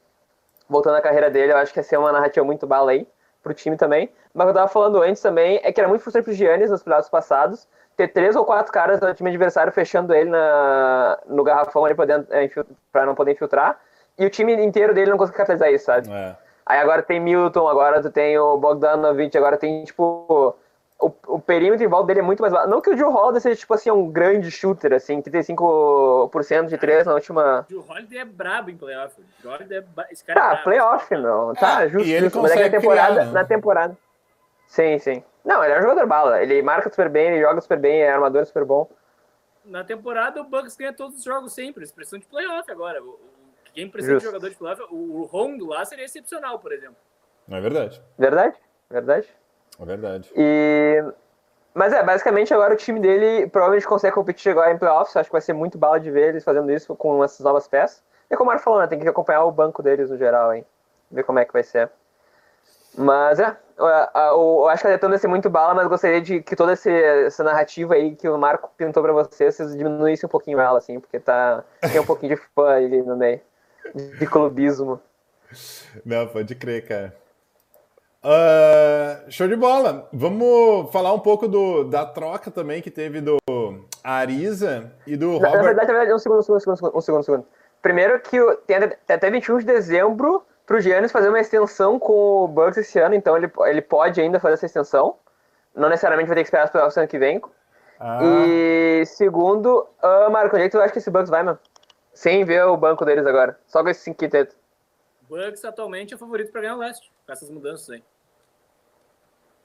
[0.71, 3.05] voltando à carreira dele, eu acho que ia ser uma narrativa muito bala aí
[3.43, 4.09] pro time também.
[4.33, 6.71] Mas o que eu tava falando antes também é que era muito frustrante pro Giannis
[6.71, 11.43] nos playoffs passados ter três ou quatro caras do time adversário fechando ele na, no
[11.43, 12.49] garrafão ali podendo, é,
[12.91, 13.79] pra não poder infiltrar.
[14.17, 16.11] E o time inteiro dele não conseguiu capitalizar isso, sabe?
[16.11, 16.35] É.
[16.65, 20.55] Aí agora tem Milton, agora tu tem o Bogdanovich, agora tem, tipo,
[21.01, 22.69] o, o perímetro em volta dele é muito mais baixo.
[22.69, 27.07] Não que o Joe Holiday seja, tipo assim, um grande shooter, assim, 35% de 3
[27.07, 27.65] na última...
[27.67, 29.19] O Joe Holiday é brabo em playoff.
[29.43, 30.11] O Holiday é...
[30.11, 31.53] Esse cara é tá, é playoff, não.
[31.55, 32.41] Tá, é, justo, e ele justo.
[32.41, 33.31] Mas é que na temporada, criar, né?
[33.31, 33.97] na temporada...
[34.67, 35.23] Sim, sim.
[35.43, 36.41] Não, ele é um jogador bala.
[36.41, 38.87] Ele marca super bem, ele joga super bem, é armador super bom.
[39.65, 41.83] Na temporada, o Bucks ganha todos os jogos sempre.
[41.83, 43.01] Expressão de playoff agora.
[43.73, 46.95] Quem precisa de jogador de playoff, o Rondo lá seria excepcional, por exemplo.
[47.47, 48.01] Não é verdade.
[48.17, 48.55] Verdade,
[48.89, 49.27] verdade.
[49.79, 50.31] É verdade.
[50.35, 51.03] E...
[51.73, 55.15] Mas é, basicamente agora o time dele provavelmente consegue competir agora em playoffs.
[55.15, 58.03] Acho que vai ser muito bala de ver eles fazendo isso com essas novas peças.
[58.29, 60.65] E como o Mário falou, né, tem que acompanhar o banco deles no geral, hein?
[61.09, 61.89] Ver como é que vai ser.
[62.97, 66.55] Mas é, eu acho que a Detona ia ser muito bala, mas gostaria de que
[66.55, 70.77] toda essa narrativa aí que o Marco pintou pra vocês, vocês diminuíssem um pouquinho ela,
[70.77, 73.39] assim, porque tá, tem um pouquinho de fã aí no meio,
[73.95, 74.99] de clubismo.
[76.05, 77.15] Não, pode crer, cara.
[78.23, 80.07] Uh, show de bola.
[80.13, 83.37] Vamos falar um pouco do, da troca também que teve do
[84.03, 85.53] Ariza e do Robert.
[85.53, 87.45] Na verdade, na verdade, um segundo, um segundo, um segundo, um segundo, um segundo.
[87.81, 88.77] Primeiro que tem
[89.09, 93.35] até 21 de dezembro pro Giannis fazer uma extensão com o Bucks esse ano, então
[93.35, 95.15] ele, ele pode ainda fazer essa extensão.
[95.75, 97.41] Não necessariamente vai ter que esperar para o ano que vem.
[97.99, 98.19] Ah.
[98.23, 101.57] E segundo, uh, Marco, onde é que tu acha que esse Bucks vai, mano?
[102.13, 103.57] Sem ver o banco deles agora.
[103.65, 104.55] Só com esse quinteto.
[105.27, 108.03] Bucks atualmente é o favorito para ganhar o leste, com essas mudanças aí.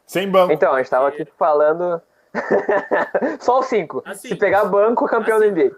[0.06, 0.52] Sem banco.
[0.52, 2.00] Então, a gente tava aqui falando.
[3.40, 4.02] Só os cinco.
[4.04, 5.76] Assim, Se pegar banco, campeão assim, da NBA.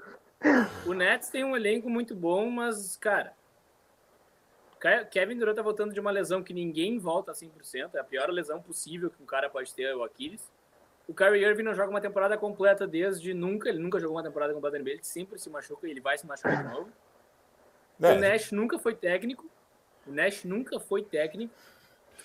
[0.86, 3.32] O Nets tem um elenco muito bom, mas, cara,
[5.10, 8.30] Kevin Durant tá voltando de uma lesão que ninguém volta a 100%, é a pior
[8.30, 10.48] lesão possível que um cara pode ter, o Aquiles.
[11.08, 14.52] O Kyrie Irving não joga uma temporada completa desde nunca, ele nunca jogou uma temporada
[14.52, 16.90] completa na NBA, ele sempre se machuca e ele vai se machucar de novo.
[18.00, 18.12] É.
[18.12, 19.50] O Nash nunca foi técnico,
[20.06, 21.52] o Nash nunca foi técnico.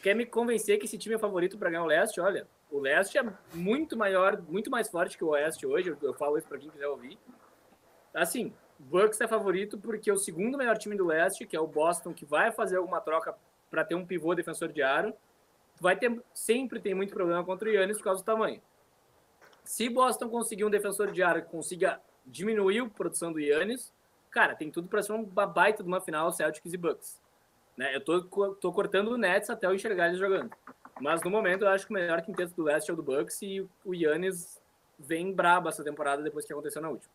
[0.02, 2.20] Quer me convencer que esse time é favorito para ganhar o Leste?
[2.20, 6.14] Olha, o Leste é muito maior, muito mais forte que o Oeste hoje, eu, eu
[6.14, 7.18] falo isso para quem quiser ouvir.
[8.14, 12.14] Assim, Bucks é favorito porque o segundo melhor time do leste, que é o Boston,
[12.14, 13.36] que vai fazer alguma troca
[13.70, 15.14] para ter um pivô defensor de aro,
[15.80, 18.62] vai ter sempre tem muito problema contra o Yannis por causa do tamanho.
[19.64, 23.94] Se Boston conseguir um defensor de aro que consiga diminuir a produção do Yannis,
[24.30, 27.23] cara, tem tudo para ser uma baita de uma final Celtics e Bucks.
[27.78, 27.96] Né?
[27.96, 28.22] Eu tô,
[28.56, 30.52] tô cortando o Nets até eu enxergar eles jogando.
[31.02, 33.42] Mas no momento eu acho que o melhor quinteto do leste é o do Bucks
[33.42, 34.62] e o Yannis
[34.98, 37.12] vem brabo essa temporada depois que aconteceu na última.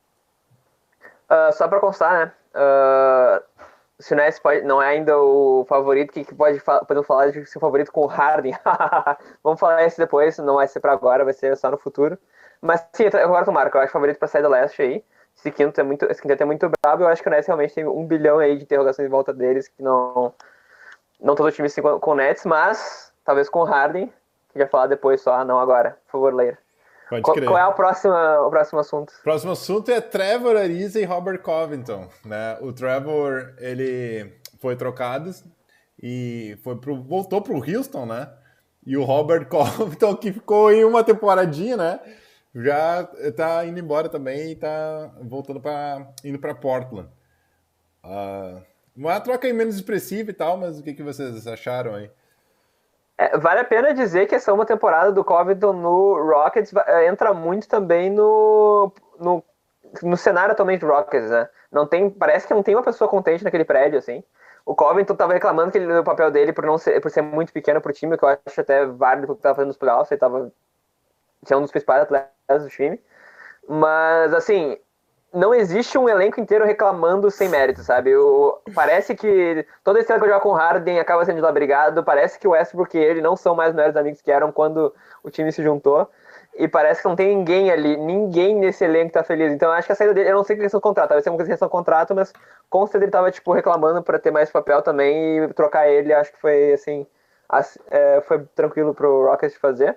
[1.31, 2.33] Uh, só para constar, né?
[2.55, 3.68] Uh,
[4.01, 7.44] se o Ness pode, não é ainda o favorito, que, que pode podemos falar de
[7.47, 8.55] ser favorito com o Harden?
[9.42, 12.18] Vamos falar isso depois, não vai ser para agora, vai ser só no futuro.
[12.61, 15.05] Mas sim, agora com o Marco, eu acho favorito para sair do leste aí.
[15.38, 17.72] Esse quinto é muito, esse quinto é muito brabo, eu acho que o Nets realmente
[17.72, 20.35] tem um bilhão aí de interrogações em volta deles, que não
[21.20, 24.12] não todo time assim com, o Nets, mas talvez com o Harden,
[24.53, 25.96] que já falar depois só, não agora.
[26.07, 26.59] Por favor, Leira.
[27.09, 27.48] Pode qual, crer.
[27.48, 29.12] Qual é o próximo, o próximo assunto?
[29.20, 32.09] O próximo assunto é Trevor Ariza e Robert Covington.
[32.24, 32.59] Né?
[32.61, 35.31] O Trevor, ele foi trocado
[36.01, 38.29] e foi pro, voltou para o Houston, né?
[38.85, 42.01] E o Robert Covington, que ficou em uma temporadinha, né?
[42.59, 47.09] Já tá indo embora também e tá voltando para indo para Portland.
[48.05, 48.62] Uh,
[48.97, 52.11] uma troca menos expressiva e tal, mas o que, que vocês acharam aí?
[53.16, 57.33] É, vale a pena dizer que essa uma temporada do Covington no Rockets é, entra
[57.33, 59.44] muito também no, no,
[60.03, 61.49] no cenário atualmente do Rockets, né?
[61.71, 64.23] Não tem, parece que não tem uma pessoa contente naquele prédio, assim.
[64.64, 67.53] O Covington tava reclamando que ele, o papel dele por, não ser, por ser muito
[67.53, 70.51] pequeno pro time, que eu acho até válido porque tava fazendo nos playoffs, ele
[71.40, 73.01] tava sendo um dos principais atletas do time.
[73.68, 74.79] Mas, assim,
[75.33, 78.12] não existe um elenco inteiro reclamando sem mérito, sabe?
[78.74, 82.03] Parece que toda estrela que joga com Harden acaba sendo desabrigado.
[82.03, 85.31] Parece que o Westbrook e ele não são mais melhores amigos que eram quando o
[85.31, 86.09] time se juntou.
[86.55, 89.53] E parece que não tem ninguém ali, ninguém nesse elenco tá feliz.
[89.53, 91.33] Então acho que a saída dele, eu não sei que questão do contrato, talvez seja
[91.33, 92.33] uma questão do contrato, mas
[92.68, 96.33] com certeza ele tava, tipo, reclamando para ter mais papel também e trocar ele, acho
[96.33, 97.07] que foi, assim,
[97.90, 99.96] é, foi tranquilo pro Rockets fazer.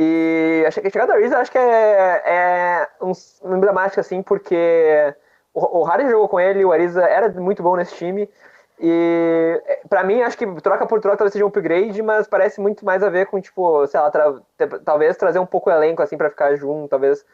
[0.00, 3.10] E a chegada da Ariza acho que é, é um,
[3.42, 5.12] um emblemático, assim, porque
[5.52, 8.30] o, o Harden jogou com ele, o Ariza era muito bom nesse time.
[8.78, 12.84] E para mim, acho que troca por troca talvez seja um upgrade, mas parece muito
[12.84, 14.40] mais a ver com, tipo, sei lá, tra
[14.84, 17.26] talvez trazer um pouco o elenco, assim, para ficar junto, talvez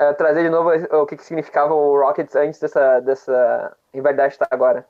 [0.00, 4.40] uh, trazer de novo o que, que significava o Rockets antes dessa, dessa rivalidade que
[4.40, 4.84] tá agora.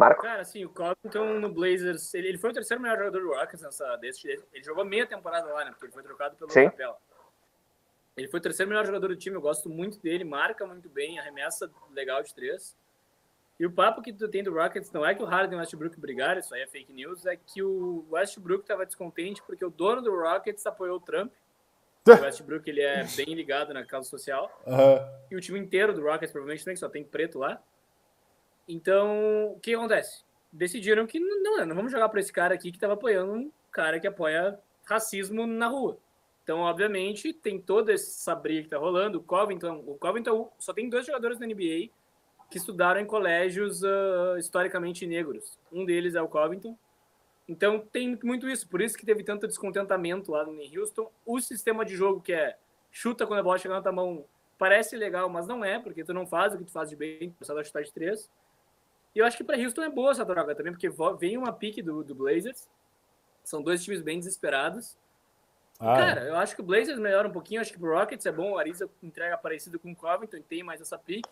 [0.00, 0.22] Marco?
[0.22, 3.62] Cara, assim, o Covington no Blazers, ele, ele foi o terceiro melhor jogador do Rockets
[3.62, 6.64] nessa, desse, ele jogou meia temporada lá, né, porque ele foi trocado pelo Sim.
[6.70, 6.96] Capela.
[8.16, 11.18] Ele foi o terceiro melhor jogador do time, eu gosto muito dele, marca muito bem,
[11.18, 12.74] arremessa legal de três.
[13.58, 15.58] E o papo que tu tem do Rockets não é que o Harden e o
[15.58, 19.68] Westbrook brigaram, isso aí é fake news, é que o Westbrook estava descontente porque o
[19.68, 21.30] dono do Rockets apoiou o Trump.
[22.08, 24.50] O Westbrook ele é bem ligado na causa social.
[24.66, 25.26] Uhum.
[25.30, 27.62] E o time inteiro do Rockets provavelmente também, só tem preto lá.
[28.70, 30.24] Então, o que acontece?
[30.52, 33.98] Decidiram que não, não vamos jogar para esse cara aqui que estava apoiando um cara
[33.98, 35.98] que apoia racismo na rua.
[36.42, 39.18] Então, obviamente, tem toda essa briga que está rolando.
[39.18, 41.90] O Covington, o Covington só tem dois jogadores na NBA
[42.50, 45.58] que estudaram em colégios uh, historicamente negros.
[45.72, 46.76] Um deles é o Covington.
[47.48, 51.10] Então tem muito isso, por isso que teve tanto descontentamento lá em Houston.
[51.24, 52.56] O sistema de jogo que é
[52.90, 54.24] chuta quando a bola chega na tua mão
[54.58, 57.34] parece legal, mas não é, porque tu não faz o que tu faz de bem,
[57.38, 58.30] tu só chutar de três.
[59.14, 61.82] E eu acho que para Houston é boa essa troca também, porque vem uma pique
[61.82, 62.68] do, do Blazers.
[63.42, 64.96] São dois times bem desesperados.
[65.78, 68.32] Ah, cara, eu acho que o Blazers melhora um pouquinho, acho que o Rockets é
[68.32, 71.28] bom, o Ariza entrega parecido com o Covington e tem mais essa pique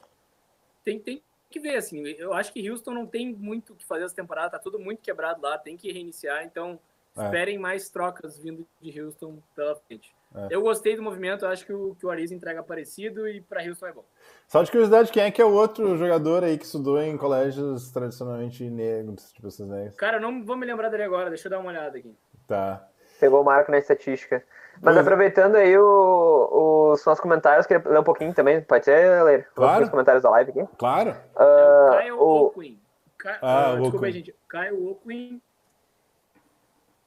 [0.88, 2.06] tem, tem que ver, assim.
[2.18, 5.02] Eu acho que Houston não tem muito o que fazer essa temporada, tá tudo muito
[5.02, 6.78] quebrado lá, tem que reiniciar, então é.
[7.24, 10.16] Esperem mais trocas vindo de Houston pela frente.
[10.34, 10.48] É.
[10.50, 13.86] Eu gostei do movimento, acho que o, que o Ariza entrega parecido e para Houston
[13.86, 14.04] é bom.
[14.46, 17.90] Só de curiosidade, quem é que é o outro jogador aí que estudou em colégios
[17.90, 19.94] tradicionalmente negros, tipo esses negros?
[19.96, 22.14] Cara, eu não vou me lembrar dele agora, deixa eu dar uma olhada aqui.
[22.46, 22.86] Tá.
[23.18, 24.44] Pegou o marco na estatística.
[24.80, 29.24] Mas pois aproveitando aí o, os nossos comentários, queria ler um pouquinho também, pode ser,
[29.24, 29.84] ler Claro.
[29.84, 30.68] Os comentários da live aqui.
[30.78, 31.16] Claro.
[31.34, 32.46] Uh, Kyle o...
[32.46, 32.80] Oquin.
[33.18, 33.38] Ka...
[33.42, 34.36] Ah, uh, desculpa aí, gente.
[34.48, 35.42] Kyle Oquin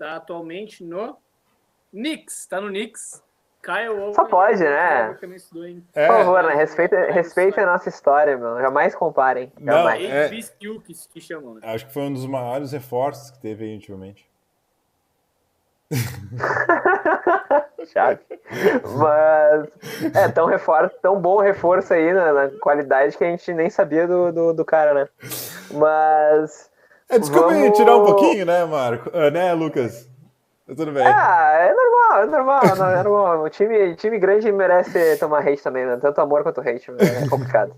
[0.01, 1.15] tá atualmente no
[1.91, 3.23] Knicks, tá no Knicks.
[3.61, 4.11] Kyle.
[4.15, 5.15] Só pode, né?
[5.93, 6.07] É.
[6.07, 6.55] Por favor, né?
[6.55, 8.59] Respeita, respeita a nossa história, meu.
[8.59, 9.53] Jamais comparem.
[9.59, 10.01] Jamais.
[10.01, 10.29] Não, é...
[11.13, 11.61] que chamam, né?
[11.63, 14.27] Acho que foi um dos maiores reforços que teve aí ultimamente.
[17.93, 18.25] Chato.
[18.97, 19.69] Mas
[20.15, 24.07] é tão reforço, tão bom reforço aí na, na, qualidade que a gente nem sabia
[24.07, 25.07] do, do, do cara, né?
[25.69, 26.70] Mas.
[27.11, 27.77] É, desculpa vamos...
[27.77, 29.09] tirar um pouquinho, né, Marco?
[29.09, 30.09] Uh, né, Lucas?
[30.65, 31.05] Tudo bem.
[31.05, 33.43] Ah, é normal, é normal, é normal.
[33.43, 35.97] O time, time grande merece tomar hate também, né?
[35.97, 37.75] Tanto amor quanto hate, é complicado.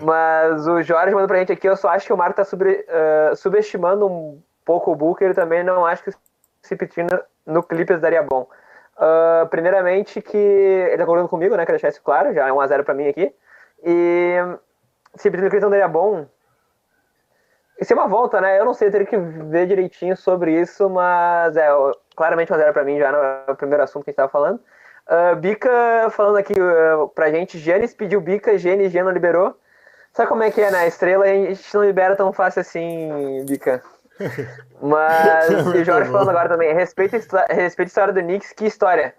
[0.00, 2.86] Mas o Jorge mandou pra gente aqui, eu só acho que o Marco tá sobre,
[2.88, 6.14] uh, subestimando um pouco o Booker, também não acho que o
[6.62, 8.46] Cipitrino no Clippers daria bom.
[8.96, 11.66] Uh, primeiramente que ele tá concordando comigo, né?
[11.66, 13.34] Quero deixar isso claro, já é 1x0 pra mim aqui.
[13.82, 14.36] E
[15.16, 16.26] se o Clippers não daria bom,
[17.80, 18.58] isso é uma volta, né?
[18.58, 21.68] Eu não sei, eu teria que ver direitinho sobre isso, mas é
[22.14, 24.60] claramente 1x0 pra mim já no primeiro assunto que a gente tava falando.
[25.08, 29.56] Uh, Bica falando aqui uh, pra gente, Giannis pediu Bica, Gian não liberou.
[30.12, 30.86] Sabe como é que é, né?
[30.86, 33.82] Estrela a gente não libera tão fácil assim, Bica.
[34.82, 37.16] Mas o Jorge falando agora também, respeita,
[37.48, 39.14] respeita a história do Knicks, que história.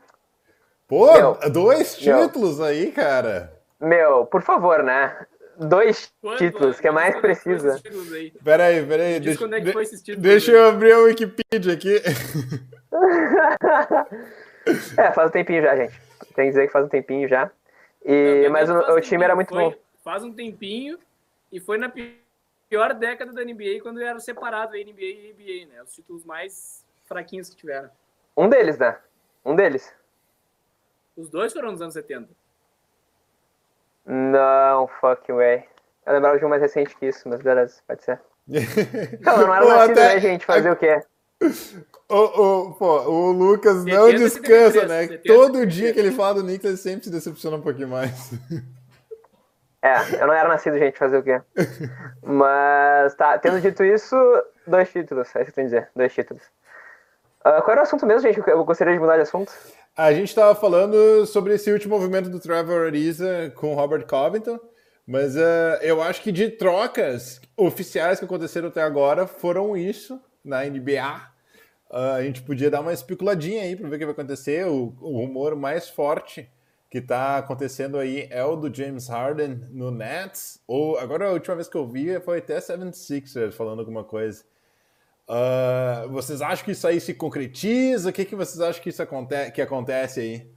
[0.88, 3.52] Pô, meu, dois títulos meu, aí, cara.
[3.80, 5.26] Meu, por favor, né?
[5.68, 6.40] Dois Quando?
[6.40, 7.80] títulos, que é mais precisa.
[8.44, 9.20] Peraí, peraí.
[9.20, 12.02] Deixa, de, deixa eu abrir a Wikipedia aqui.
[14.98, 15.94] é, faz um tempinho já, gente.
[16.34, 17.52] Tem que dizer que faz um tempinho já.
[18.04, 19.76] E, Não, mas o, o time era muito foi, bom.
[20.04, 20.98] Faz um tempinho
[21.52, 21.94] e foi na
[22.68, 25.84] pior década da NBA quando era separado a NBA e a NBA, né?
[25.84, 27.92] Os títulos mais fraquinhos que tiveram.
[28.36, 28.98] Um deles, né?
[29.46, 29.94] Um deles.
[31.16, 32.41] Os dois foram nos anos 70.
[34.06, 35.64] Não, fuck way.
[36.06, 38.20] Eu lembrava de um mais recente que isso, mas beleza, pode ser.
[39.22, 40.16] Não, não era nascido, até...
[40.16, 40.46] né, gente?
[40.46, 40.74] Fazer a...
[40.74, 41.02] o quê?
[42.14, 45.02] O, o, pô, o Lucas não descansa, 73, né?
[45.04, 45.68] 70, Todo 70.
[45.68, 48.32] dia que ele fala do Knicks, ele sempre se decepciona um pouquinho mais.
[49.84, 51.42] É, eu não era nascido, gente, fazer o quê?
[52.22, 54.16] Mas, tá, tendo dito isso,
[54.68, 56.44] dois títulos, é isso que eu tenho dizer, dois títulos.
[57.40, 58.48] Uh, qual era o assunto mesmo, gente?
[58.48, 59.52] Eu gostaria de mudar de assunto.
[59.96, 64.58] A gente estava falando sobre esse último movimento do Trevor Ariza com Robert Covington,
[65.06, 70.64] mas uh, eu acho que de trocas oficiais que aconteceram até agora foram isso na
[70.64, 71.32] NBA.
[71.90, 74.66] Uh, ah, a gente podia dar uma especuladinha aí para ver o que vai acontecer.
[74.66, 76.50] O, o rumor mais forte
[76.90, 81.56] que está acontecendo aí é o do James Harden no Nets, ou agora a última
[81.56, 84.42] vez que eu vi foi até 76ers falando alguma coisa.
[85.30, 88.10] Uh, vocês acham que isso aí se concretiza?
[88.10, 90.52] O que, que vocês acham que isso acontece, que acontece aí?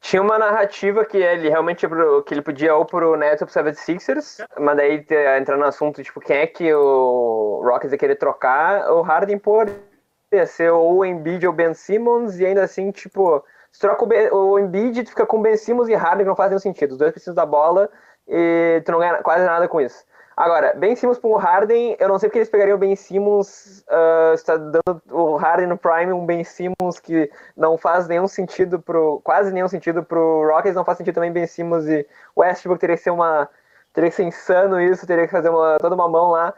[0.00, 1.86] Tinha uma narrativa que ele realmente
[2.26, 5.06] que ele podia ou pro Nets ou pro 76ers, mas daí
[5.38, 10.44] entrando no assunto, tipo, quem é que o Rockets ia querer trocar, o Harden poderia
[10.46, 14.06] ser ou o Embiid ou o Ben Simmons, e ainda assim, tipo, se troca o,
[14.06, 16.92] ben, o Embiid, tu fica com Ben Simmons e Harden, não faz nenhum sentido.
[16.92, 17.88] Os dois precisam da bola
[18.28, 20.04] e tu não ganha quase nada com isso.
[20.36, 24.34] Agora, Ben Simmons o Harden, eu não sei porque eles pegariam o Ben Simmons, uh,
[24.34, 29.20] está dando o Harden no Prime, um Ben Simmons que não faz nenhum sentido pro,
[29.22, 33.02] quase nenhum sentido pro Rockets, não faz sentido também Ben Simmons e Westbrook teria que
[33.02, 33.48] ser uma,
[33.92, 36.54] teria que ser insano isso, teria que fazer uma, toda uma mão lá,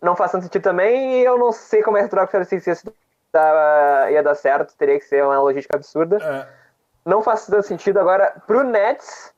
[0.00, 2.92] não faz tanto sentido também, e eu não sei como é que troca se isso
[4.10, 6.18] ia dar certo, teria que ser uma logística absurda.
[6.20, 6.46] É.
[7.04, 9.32] Não faz tanto sentido agora pro Nets,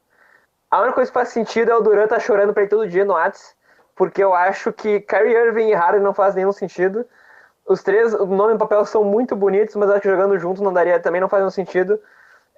[0.70, 3.04] a única coisa que faz sentido é o Durant tá chorando pra ir todo dia
[3.04, 3.54] no Whats
[3.94, 7.06] porque eu acho que Kyrie Irving e Harden não faz nenhum sentido.
[7.66, 10.62] Os três, o nome e o papel são muito bonitos, mas acho que jogando juntos
[10.62, 11.98] não daria, também não faz nenhum sentido.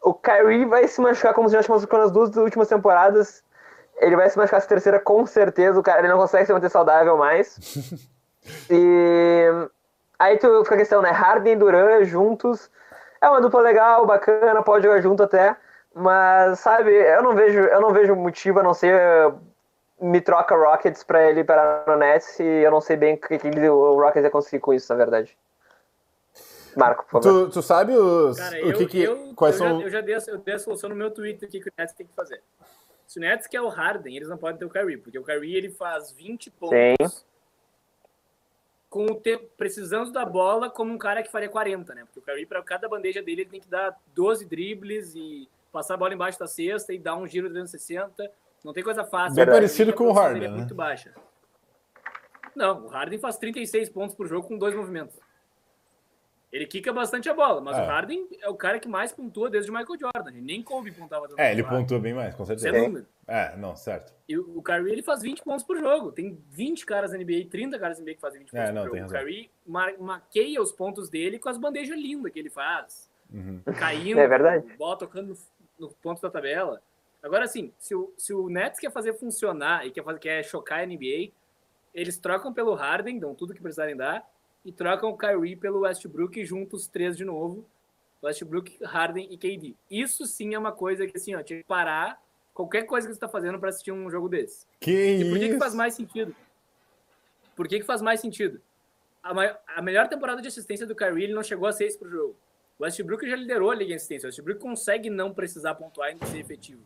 [0.03, 3.45] O Kyrie vai se machucar como se já tivesse nas duas últimas temporadas.
[3.99, 5.79] Ele vai se machucar essa terceira com certeza.
[5.79, 7.57] O cara ele não consegue se manter saudável mais.
[8.71, 9.47] e
[10.19, 11.11] aí tu fica a questão, né?
[11.11, 12.71] Harden e Duran juntos.
[13.21, 15.57] É uma dupla legal, bacana, pode jogar junto até.
[15.95, 19.33] Mas, sabe, eu não vejo, eu não vejo motivo a não ser
[20.01, 23.39] me troca Rockets para ele para no Nets e eu não sei bem o que,
[23.39, 25.37] que o Rockets ia conseguir com isso, na verdade.
[26.77, 27.47] Marco, por favor.
[27.47, 29.81] Tu, tu sabe os, Cara, o eu, que, que eu, quais eu são...
[29.81, 31.73] Já, eu já dei a, eu dei a solução no meu Twitter aqui que o
[31.77, 32.43] Nets tem que fazer.
[33.07, 35.57] Se o Nets quer o Harden, eles não podem ter o Kyrie, porque o Kyrie
[35.57, 36.77] ele faz 20 pontos
[37.15, 37.25] Sim.
[38.91, 42.05] com o tempo, precisando da bola como um cara que faria 40, né?
[42.05, 45.95] Porque o Kyrie, para cada bandeja dele, ele tem que dar 12 dribles e passar
[45.95, 48.31] a bola embaixo da cesta e dar um giro de 360
[48.65, 49.37] não tem coisa fácil.
[49.37, 50.45] Bem parecido com o Harden.
[50.45, 50.57] É né?
[50.57, 51.15] muito baixa.
[52.55, 55.17] Não, o Harden faz 36 pontos por jogo com dois movimentos.
[56.51, 57.83] Ele quica bastante a bola, mas é.
[57.83, 60.31] o Harden é o cara que mais pontua desde o Michael Jordan.
[60.31, 61.39] Ele nem Kobe pontuava tanto.
[61.39, 62.69] É, ele pontua bem mais, com certeza.
[62.69, 63.07] é número.
[63.27, 64.15] É, não, certo.
[64.29, 66.13] E o Kyrie ele faz 20 pontos por jogo.
[66.13, 68.73] Tem 20 caras na NBA, 30 caras na NBA que fazem 20 é, pontos é,
[68.73, 69.11] não, por jogo.
[69.11, 69.51] O Kyrie
[69.99, 73.11] maqueia os pontos dele com as bandejas lindas que ele faz.
[73.31, 73.61] Uhum.
[73.79, 74.65] Caindo, é verdade.
[74.79, 76.81] bola tocando no, no ponto da tabela.
[77.23, 80.81] Agora, assim, se o, se o Nets quer fazer funcionar e quer, fazer, quer chocar
[80.81, 81.33] a NBA,
[81.95, 84.29] eles trocam pelo Harden, dão tudo que precisarem dar,
[84.65, 87.65] e trocam o Kyrie pelo Westbrook e juntam os três de novo.
[88.23, 89.75] Westbrook, Harden e KD.
[89.91, 92.21] Isso sim é uma coisa que, assim, ó, tinha que parar
[92.53, 94.67] qualquer coisa que você está fazendo para assistir um jogo desse.
[94.81, 96.35] Que e por que, que faz mais sentido?
[97.55, 98.61] Por que, que faz mais sentido?
[99.23, 102.09] A, maior, a melhor temporada de assistência do Kyrie ele não chegou a seis pro
[102.09, 102.37] jogo.
[102.79, 104.27] O Westbrook já liderou a liga em assistência.
[104.27, 106.83] O Westbrook consegue não precisar pontuar e ser efetivo.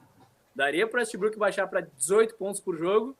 [0.60, 3.16] Daria para o Westbrook baixar para 18 pontos por jogo,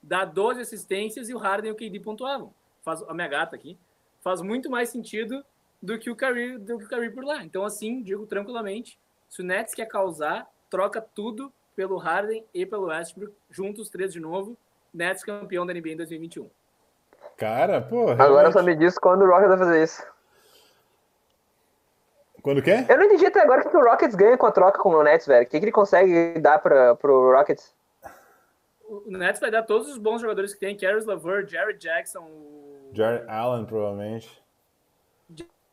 [0.00, 2.54] dar 12 assistências e o Harden e o KD pontuavam.
[2.84, 3.76] Faz a minha gata aqui.
[4.22, 5.44] Faz muito mais sentido
[5.82, 7.42] do que o Curry, do que o Curry por lá.
[7.42, 8.96] Então assim, digo tranquilamente,
[9.28, 14.12] se o Nets quer causar, troca tudo pelo Harden e pelo Westbrook, juntos os três
[14.12, 14.56] de novo.
[14.92, 16.48] Nets campeão da NBA em 2021.
[17.36, 18.04] Cara, pô.
[18.04, 18.22] Realmente...
[18.22, 20.13] Agora só me diz quando o Rockets vai fazer isso.
[22.44, 22.84] Quando quer?
[22.90, 25.02] Eu não entendi até agora o que o Rockets ganha com a troca com o
[25.02, 25.46] Nets, velho.
[25.46, 27.74] O que, que ele consegue dar para pro Rockets?
[28.86, 30.76] O Nets vai dar todos os bons jogadores que tem.
[30.76, 32.20] Caris LeVert, Jared Jackson.
[32.20, 32.90] O...
[32.92, 34.42] Jared Allen, provavelmente.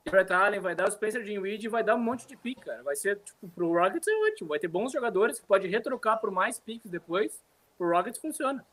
[0.07, 2.81] Jared Allen vai dar o Spencer Dinwiddie e vai dar um monte de pick, cara.
[2.83, 4.47] Vai ser, tipo, pro Rockets é ótimo.
[4.47, 7.43] Vai ter bons jogadores que pode retrocar por mais picks depois.
[7.77, 8.65] Pro Rockets funciona.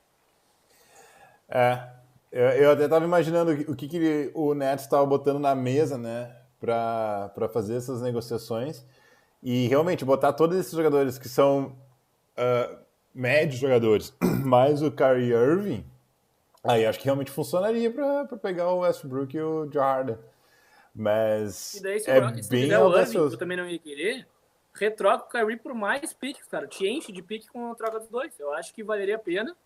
[1.48, 1.82] É.
[2.30, 6.37] Eu, eu até tava imaginando o que, que o Nets estava botando na mesa, né?
[6.60, 8.84] Para fazer essas negociações
[9.42, 11.76] e realmente botar todos esses jogadores que são
[12.36, 12.78] uh,
[13.14, 15.84] médios jogadores, mais o Kyrie Irving,
[16.62, 20.16] aí acho que realmente funcionaria para pegar o Westbrook e o Jordan.
[20.94, 23.34] Mas e daí, se é o bem audacioso.
[23.34, 24.26] eu também não ia querer,
[24.74, 26.66] retroca o Kyrie por mais piques, cara.
[26.66, 28.32] Te enche de pique com a troca dos dois.
[28.38, 29.56] Eu acho que valeria a pena.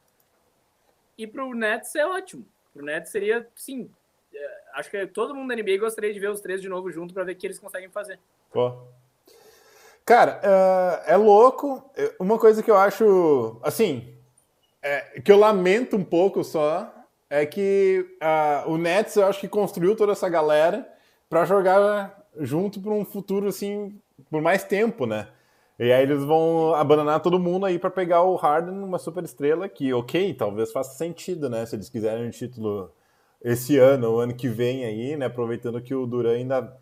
[1.17, 2.45] E pro Nets é ótimo.
[2.73, 3.91] Pro Nets seria, sim,
[4.75, 7.25] acho que todo mundo da NBA gostaria de ver os três de novo junto para
[7.25, 8.19] ver o que eles conseguem fazer.
[8.53, 8.73] Pô.
[10.05, 11.91] Cara, uh, é louco.
[12.19, 14.15] Uma coisa que eu acho, assim,
[14.83, 16.93] é, que eu lamento um pouco só,
[17.31, 20.87] é que uh, o Nets, eu acho que construiu toda essa galera
[21.31, 23.99] para jogar junto para um futuro, assim,
[24.31, 25.29] por mais tempo, né?
[25.79, 29.69] E aí eles vão abandonar todo mundo aí para pegar o Harden, uma super estrela
[29.69, 31.65] que, ok, talvez faça sentido, né?
[31.65, 32.93] Se eles quiserem um título
[33.45, 35.27] esse ano, o ano que vem aí, né?
[35.27, 36.77] Aproveitando que o Duran ainda.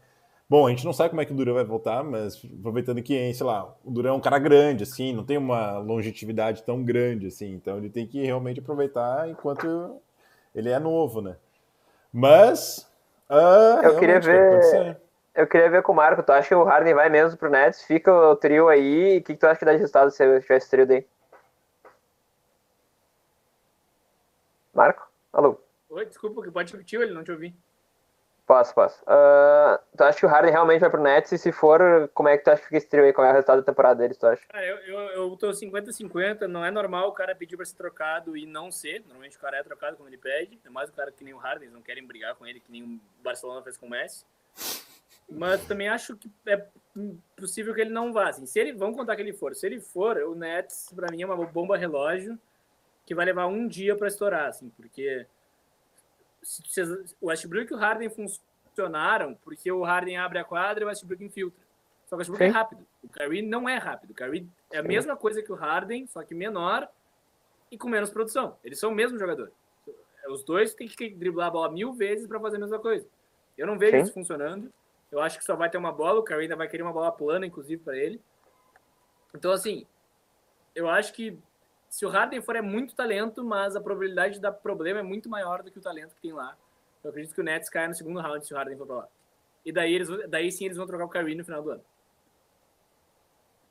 [0.48, 3.32] Bom, a gente não sabe como é que o Duran vai voltar, mas aproveitando que,
[3.32, 7.28] sei lá, o Duran é um cara grande, assim, não tem uma longevidade tão grande,
[7.28, 10.00] assim, então ele tem que realmente aproveitar enquanto
[10.54, 11.36] ele é novo, né?
[12.12, 12.90] Mas.
[13.30, 15.00] Uh, eu queria ver.
[15.32, 16.22] Eu queria ver com o Marco.
[16.22, 17.84] Tu acha que o Harden vai mesmo pro Nets?
[17.84, 19.18] Fica o trio aí.
[19.18, 21.06] O que, que tu acha que dá de resultado se tiver esse trio daí?
[24.74, 25.08] Marco?
[25.32, 25.58] Alô?
[25.90, 27.52] Oi, desculpa, que pode repetir, ele não te ouvi.
[28.46, 29.02] Posso, posso.
[29.02, 31.32] Uh, tu acha que o Harden realmente vai pro Nets?
[31.32, 33.12] E se for, como é que tu acha que fica esse trio aí?
[33.12, 34.44] Qual é o resultado da temporada deles, tu acha?
[34.48, 36.42] Cara, eu, eu, eu tô 50-50.
[36.48, 39.00] Não é normal o cara pedir pra ser trocado e não ser.
[39.02, 40.60] Normalmente o cara é trocado quando ele pede.
[40.64, 42.70] É mais o cara que nem o Harden, eles não querem brigar com ele, que
[42.70, 44.24] nem o Barcelona fez com o Messi.
[45.28, 46.66] Mas também acho que é
[47.36, 48.30] possível que ele não vá.
[48.30, 48.46] Assim.
[48.46, 49.54] Se ele, vamos contar que ele for.
[49.54, 52.36] Se ele for, o Nets, para mim, é uma bomba relógio
[53.06, 55.26] que vai levar um dia para estourar, assim, porque
[57.20, 61.24] o Westbrook e o Harden funcionaram porque o Harden abre a quadra e o Westbrook
[61.24, 61.62] infiltra.
[62.06, 62.50] Só que o Westbrook é Sim.
[62.50, 62.86] é rápido.
[63.02, 64.10] O Curry não é rápido.
[64.10, 66.88] O Curry é a mesma coisa que o Harden, só que menor
[67.70, 68.56] e com menos produção.
[68.64, 69.52] Eles são o mesmo jogador.
[70.28, 73.06] Os dois têm que driblar a bola mil vezes para fazer a mesma coisa.
[73.56, 74.02] Eu não vejo Sim.
[74.02, 74.72] isso funcionando.
[75.10, 76.20] Eu acho que só vai ter uma bola.
[76.20, 78.20] O Curry ainda vai querer uma bola plana, inclusive, para ele.
[79.34, 79.86] Então, assim,
[80.74, 81.38] eu acho que
[81.90, 85.28] se o Harden for, é muito talento, mas a probabilidade de dar problema é muito
[85.28, 86.56] maior do que o talento que tem lá.
[87.02, 89.08] Eu acredito que o Nets caia no segundo round se o Harden for pra lá.
[89.66, 91.84] E daí, eles, daí sim eles vão trocar o Kyrie no final do ano.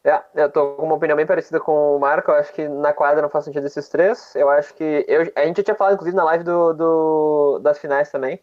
[0.03, 2.29] É, eu tô com uma opinião bem parecida com o Marco.
[2.29, 4.35] Eu acho que na quadra não faz sentido esses três.
[4.35, 5.05] Eu acho que.
[5.07, 8.41] Eu, a gente tinha falado, inclusive, na live do, do das finais também,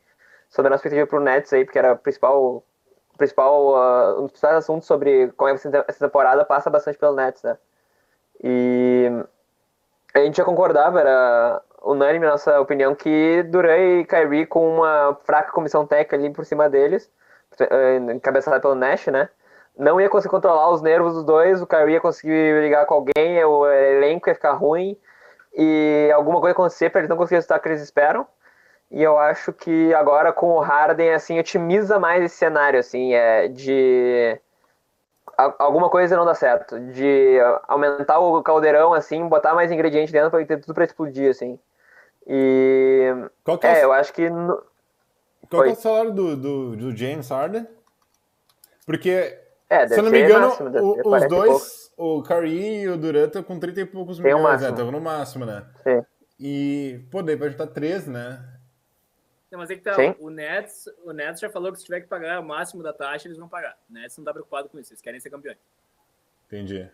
[0.49, 2.65] sobre a nossa perspectiva pro Nets aí, porque era o principal.
[3.19, 7.15] principal uh, um dos principais assuntos sobre como é que essa temporada passa bastante pelo
[7.15, 7.59] Nets, né?
[8.43, 9.11] E
[10.21, 15.53] a gente já concordava, era unânime nossa opinião que Duran e Kyrie com uma fraca
[15.53, 17.11] comissão técnica ali por cima deles,
[17.61, 19.29] eh, encabeçada pelo Nash, né?
[19.77, 23.45] Não ia conseguir controlar os nervos dos dois, o Kyrie ia conseguir ligar com alguém,
[23.45, 24.99] o elenco ia ficar ruim
[25.55, 28.27] e alguma coisa acontecer para eles não conseguirem resultado que eles esperam.
[28.91, 33.49] E eu acho que agora com o Harden, assim, otimiza mais esse cenário, assim, é
[33.49, 34.41] de
[35.37, 36.79] alguma coisa não dá certo.
[36.79, 41.59] De aumentar o caldeirão, assim, botar mais ingrediente dentro para ter tudo para explodir, assim.
[42.27, 43.13] E.
[43.45, 44.29] Qual que é, é eu acho que.
[44.29, 44.63] No...
[45.49, 47.67] Qual que é o salário do, do, do James Harden?
[48.85, 52.97] Porque, é, se eu não me engano, máximo, o, os dois, o Curry e o
[52.97, 54.71] Durant, estão com 30 e poucos milhões, um né?
[54.71, 55.65] Estão no máximo, né?
[55.83, 56.05] Sim.
[56.39, 58.41] E, pô, daí vai juntar 13, né?
[59.51, 62.09] Não, mas é que tá, o Nets, o Nets já falou que se tiver que
[62.09, 63.79] pagar o máximo da taxa, eles vão pagar.
[63.89, 65.59] O Nets não tá preocupado com isso, eles querem ser campeões.
[66.47, 66.91] Entendi.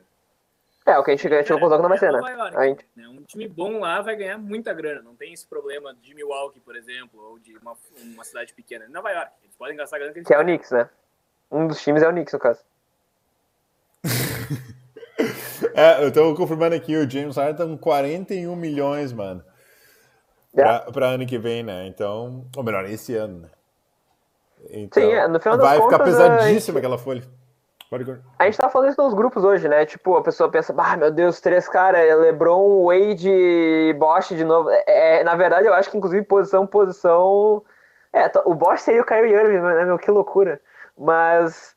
[0.85, 2.21] É, o que a gente, a é, concordou que não vai ser, né?
[2.21, 2.85] a gente...
[2.97, 3.09] né?
[3.09, 5.01] Um time bom lá vai ganhar muita grana.
[5.01, 7.77] Não tem esse problema de Milwaukee, por exemplo, ou de uma,
[8.13, 8.89] uma cidade pequena.
[8.89, 10.91] Nova York, eles podem gastar grana que eles Que é o Knicks, né?
[11.51, 12.65] Um dos times é o Knicks, no caso.
[15.75, 19.45] é, eu tô confirmando aqui, o James Harden tá com 41 milhões, mano.
[20.57, 20.81] Yeah.
[20.81, 21.87] Pra, pra, ano que vem, né?
[21.87, 23.49] Então, ou melhor, esse ano, né?
[24.71, 27.23] Então, Sim, é, no final Vai ficar pesadíssima aquela folha.
[28.39, 29.85] A gente tava falando isso nos grupos hoje, né?
[29.85, 34.71] Tipo, a pessoa pensa, ah, meu Deus, três caras, LeBron, Wade e Bosch de novo.
[34.71, 37.63] É, é, na verdade, eu acho que inclusive posição, posição.
[38.11, 39.99] É, o Bosch seria o Kyrie Irving, né, meu?
[39.99, 40.59] Que loucura.
[40.97, 41.72] Mas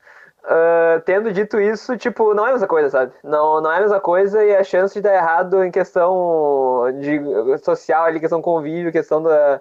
[0.45, 3.11] Uh, tendo dito isso, tipo, não é a mesma coisa, sabe?
[3.23, 7.57] Não, não é a mesma coisa e a chance de dar errado em questão de
[7.63, 9.59] social ali, questão convívio, questão da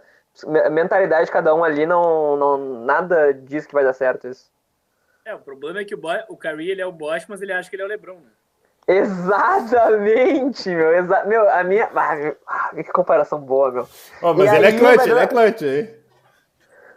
[0.70, 4.52] mentalidade de cada um ali, não, não nada diz que vai dar certo isso.
[5.24, 7.52] É, o problema é que o, Boy, o Curry, ele é o Bosch, mas ele
[7.52, 8.30] acha que ele é o LeBron, né?
[8.86, 10.94] Exatamente, meu.
[10.94, 11.88] Exa meu, a minha.
[12.46, 13.88] Ah, que comparação boa, meu.
[14.20, 16.03] Oh, mas e ele é aí, é clutch, ele é clutch, hein?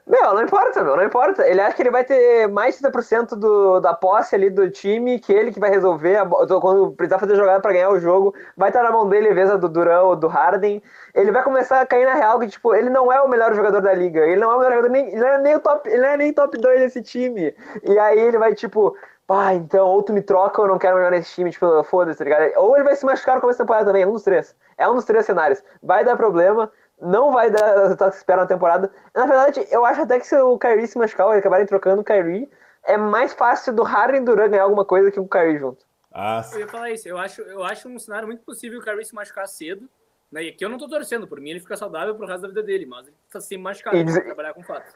[0.07, 1.45] Meu, não importa, meu, não importa.
[1.45, 5.19] Ele acha que ele vai ter mais de 30% do, da posse ali do time,
[5.19, 6.15] que ele que vai resolver.
[6.15, 6.25] A,
[6.61, 9.67] quando precisar fazer jogada para ganhar o jogo, vai estar na mão dele vez do
[9.67, 10.81] Durão ou do Harden.
[11.13, 13.81] Ele vai começar a cair na real que, tipo, ele não é o melhor jogador
[13.81, 14.21] da liga.
[14.21, 16.07] Ele não é o melhor jogador, nem, ele não é nem o top, ele não
[16.07, 17.53] é nem top 2 desse time.
[17.83, 18.95] E aí ele vai, tipo,
[19.27, 22.23] pá, então, ou tu me troca ou não quero jogar nesse time, tipo, foda-se, tá
[22.23, 22.49] ligado?
[22.55, 24.55] Ou ele vai se machucar no começo da temporada também, é um dos três.
[24.77, 25.61] É um dos três cenários.
[25.83, 26.71] Vai dar problema
[27.01, 28.91] não vai dar o resultado que espera na temporada.
[29.13, 32.05] Na verdade, eu acho até que se o Kyrie se machucar ou acabarem trocando o
[32.05, 32.49] Kyrie,
[32.83, 35.85] é mais fácil do Harden Duran ganhar alguma coisa que o Kyrie junto.
[36.11, 37.07] Ah, eu ia falar isso.
[37.07, 39.87] Eu acho, eu acho um cenário muito possível o Kyrie se machucar cedo.
[40.31, 40.45] Né?
[40.45, 41.27] E aqui eu não tô torcendo.
[41.27, 42.85] Por mim, ele fica saudável pro resto da vida dele.
[42.85, 43.97] Mas ele tá sempre machucado.
[43.97, 44.19] E diz...
[44.23, 44.91] trabalhar com fatos.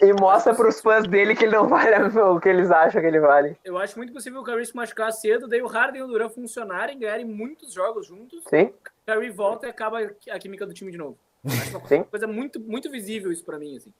[0.00, 3.06] E mostra para os fãs dele que ele não vale o que eles acham que
[3.06, 3.58] ele vale.
[3.64, 6.28] Eu acho muito possível o Kyrie se machucar cedo, daí o Harden e o Duran
[6.28, 8.44] funcionarem, ganharem muitos jogos juntos.
[8.48, 8.66] Sim.
[8.66, 9.98] O Kyrie volta e acaba
[10.30, 11.18] a química do time de novo.
[11.44, 12.02] Acho uma Sim.
[12.04, 13.92] coisa muito, muito visível isso para mim, assim.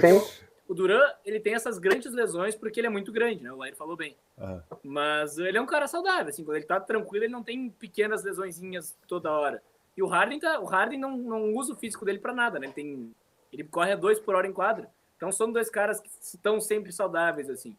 [0.00, 0.44] Sim.
[0.68, 3.52] O Duran, ele tem essas grandes lesões porque ele é muito grande, né?
[3.52, 4.16] O Lair falou bem.
[4.36, 4.60] Uhum.
[4.82, 8.24] Mas ele é um cara saudável, assim, quando ele tá tranquilo, ele não tem pequenas
[8.24, 9.62] lesõezinhas toda hora.
[9.96, 12.66] E o Harden, tá, o Harden não, não usa o físico dele para nada, né?
[12.66, 13.14] Ele tem
[13.52, 14.90] Ele corre a dois por hora em quadra.
[15.16, 17.76] Então são dois caras que estão sempre saudáveis, assim.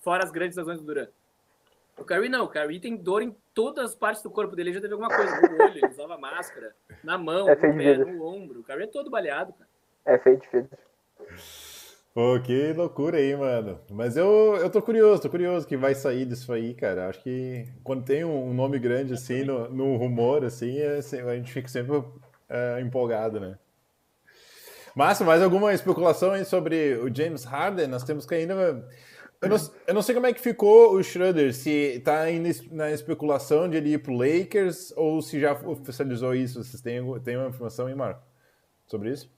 [0.00, 1.08] Fora as grandes lesões do Duran.
[1.98, 4.80] O Curry não, o Curry tem dor em todas as partes do corpo dele, já
[4.80, 6.76] teve alguma coisa no olho, ele usava máscara,
[7.06, 8.12] na mão, É no pé, vidro.
[8.12, 8.60] no ombro.
[8.60, 9.70] O Curry é todo baleado, cara.
[10.04, 10.78] É feio de vidro.
[12.12, 13.78] Pô, que loucura aí, mano.
[13.90, 17.08] Mas eu, eu tô curioso, tô curioso que vai sair disso aí, cara.
[17.08, 21.52] Acho que quando tem um nome grande assim no, no rumor, assim, é, a gente
[21.52, 22.02] fica sempre
[22.48, 23.58] é, empolgado, né?
[24.94, 27.86] Márcio, mais alguma especulação aí sobre o James Harden?
[27.86, 28.88] Nós temos que ainda.
[29.46, 32.24] Eu não, eu não sei como é que ficou o Schroeder, se tá
[32.70, 36.62] na especulação de ele ir pro Lakers ou se já oficializou isso.
[36.62, 38.20] Vocês têm, têm uma informação aí, Marco?
[38.86, 39.30] Sobre isso?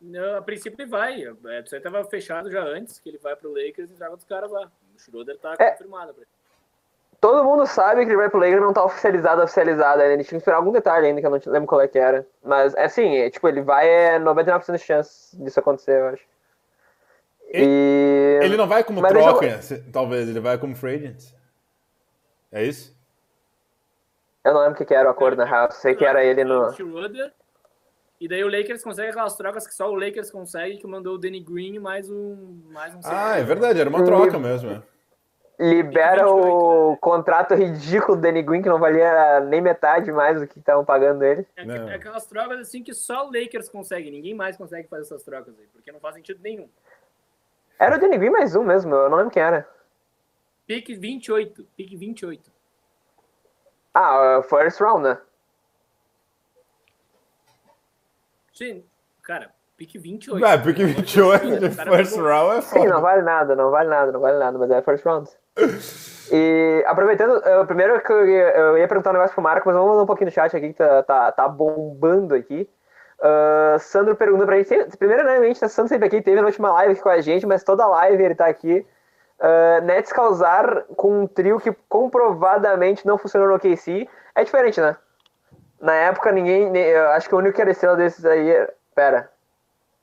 [0.00, 1.22] Não, a princípio ele vai.
[1.24, 4.28] É, Isso aí tava fechado já antes, que ele vai pro Lakers e traga outros
[4.28, 4.70] caras lá.
[4.94, 5.70] O Schroeder tá É.
[5.70, 6.12] confirmado.
[6.12, 6.30] pra ele.
[7.20, 10.12] Todo mundo sabe que ele vai pro Lakers, não tá oficializado, oficializado ainda.
[10.12, 11.98] Ele tinha que esperar algum detalhe ainda, que eu não te- lembro qual é que
[11.98, 12.26] era.
[12.42, 16.22] Mas, é assim, é, tipo, ele vai, é 99% de chance disso acontecer, eu acho.
[17.62, 18.40] E...
[18.42, 21.32] Ele não vai como Mas eu- troca, se- talvez, ele vai como free agent.
[22.50, 22.94] É isso?
[24.44, 25.70] Eu não lembro o que, que era o acordo, na real.
[25.70, 26.70] Sei que era ele no...
[28.20, 31.18] E daí o Lakers consegue aquelas trocas que só o Lakers consegue, que mandou o
[31.18, 32.62] Danny Green mais um.
[32.70, 34.70] Mais um Ah, é verdade, era uma troca mesmo.
[34.70, 34.82] é.
[35.58, 40.48] Libera 28, o contrato ridículo do Danny Green, que não valia nem metade mais do
[40.48, 41.46] que estavam pagando ele.
[41.56, 45.22] É, é aquelas trocas assim que só o Lakers consegue, ninguém mais consegue fazer essas
[45.22, 46.68] trocas aí, porque não faz sentido nenhum.
[47.78, 49.68] Era o Danny Green mais um mesmo, eu não lembro quem era.
[50.66, 52.50] Pique 28, pique 28.
[53.92, 55.18] Ah, o first round, né?
[58.52, 58.84] Sim,
[59.22, 60.44] cara, pique 28.
[60.44, 63.00] Ah, porque 28 de first round é Sim, não foda.
[63.00, 65.28] vale nada, não vale nada, não vale nada, mas é first round.
[66.32, 69.74] E aproveitando, eu, primeiro que eu, ia- eu ia perguntar um negócio pro Marco, mas
[69.76, 72.68] vamos mandar um pouquinho no chat aqui que tá, tá, tá bombando aqui.
[73.20, 77.02] Ah, Sandro perguntou pra gente, primeiramente, tá Sandro sempre aqui, teve na última live aqui
[77.02, 78.86] com a gente, mas toda live ele tá aqui.
[79.40, 84.96] Uh, Nets causar com um trio que comprovadamente não funcionou no OKC é diferente, né?
[85.80, 86.70] Na época, ninguém.
[86.70, 88.48] nem- eu acho que o único que era estrela desses aí.
[88.50, 89.28] era- Pera.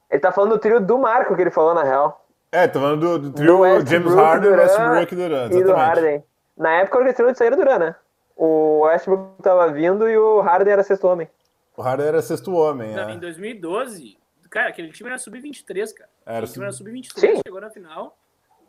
[0.09, 2.26] Ele tá falando do trio do Marco que ele falou, na real.
[2.51, 5.64] É, tô falando do, do Do trio Westbrook, James Harden, Durant Westbrook e Durant, E
[5.64, 5.74] do.
[5.74, 6.24] Harden.
[6.57, 7.95] Na época, o estrela disso aí era o Duran, né?
[8.36, 11.30] O Westbrook tava vindo e o Harden era sexto homem.
[11.76, 13.13] O Harden era sexto homem, Não, é.
[13.13, 14.17] Em 2012,
[14.49, 16.09] cara, aquele time era sub-23, cara.
[16.26, 17.41] Era Aquele time era sub- sub-23, Sim.
[17.45, 18.17] chegou na final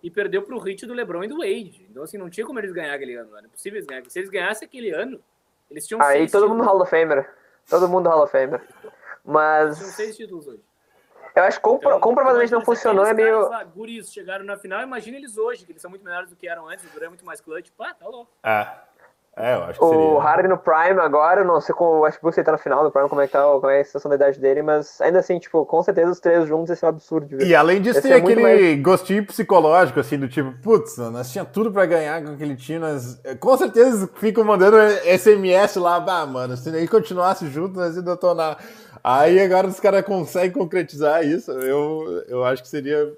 [0.03, 1.87] e perdeu pro hit do LeBron e do Wade.
[1.91, 3.37] Então, assim, não tinha como eles ganhar aquele ano.
[3.37, 4.09] Era possível eles ganharem.
[4.09, 5.21] Se eles ganhassem aquele ano,
[5.71, 6.51] eles tinham Aí todo títulos.
[6.51, 7.31] mundo Hall of Famer.
[7.69, 8.61] Todo mundo Hall of Famer.
[8.61, 8.93] Eles tinham
[9.25, 10.61] Mas seis títulos hoje.
[11.35, 13.49] eu acho que compro- Então, comprovadamente não funcionou, é meio.
[13.49, 16.49] Lá, guris chegaram na final, imagina eles hoje, que eles são muito melhores do que
[16.49, 17.71] eram antes, o Duran é muito mais clutch.
[17.77, 18.31] Pá, tá louco.
[18.45, 18.67] É.
[19.35, 20.21] É, eu acho que O seria.
[20.21, 22.91] Harden no Prime agora, eu não sei como o Westbrook se tá no final do
[22.91, 25.39] Prime, como é que tá, como é a situação da idade dele, mas ainda assim,
[25.39, 27.47] tipo, com certeza os três juntos esse é um absurdo ver.
[27.47, 31.87] E além disso, tem aquele gostinho psicológico, assim, do tipo, putz, nós tinha tudo pra
[31.87, 36.87] ganhar com aquele time, nós com certeza ficam mandando SMS lá, bah, mano, se ele
[36.87, 38.59] continuasse junto, nós ia detonar.
[39.03, 43.11] Aí agora os caras conseguem concretizar isso, eu, eu acho que seria,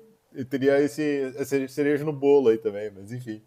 [0.49, 3.43] teria esse, esse cereja no bolo aí também, mas enfim.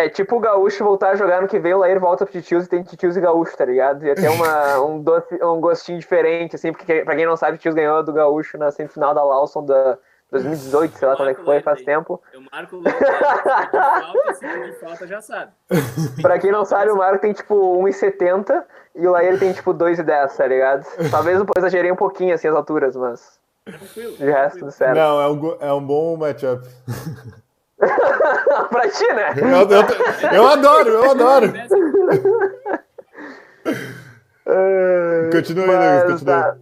[0.00, 2.64] É tipo o Gaúcho voltar a jogar no que vem, o Lair volta pro Titius
[2.64, 4.04] e tem Titius e Gaúcho, tá ligado?
[4.04, 7.56] Ia ter uma, um, doce, um gostinho diferente, assim, porque pra quem não sabe, o
[7.58, 9.98] Titius ganhou do Gaúcho na semifinal da Lawson da
[10.30, 12.22] 2018, sei lá quando é que foi, faz tempo.
[12.32, 15.52] Eu marco o falta, se de falta já sabe.
[16.22, 18.62] Pra quem não sabe, o Marco tem tipo 1,70
[18.94, 20.86] e o Lair tem tipo 2,10, tá ligado?
[21.10, 24.16] Talvez eu exagerei um pouquinho assim as alturas, mas Tranquilo.
[24.16, 24.96] de resto tudo certo.
[24.96, 26.66] Não, é um, é um bom matchup.
[28.70, 29.34] pra ti, né?
[29.36, 29.82] Eu, eu,
[30.34, 31.52] eu adoro, eu adoro.
[35.32, 36.42] Continua aí, continua.
[36.42, 36.56] tá.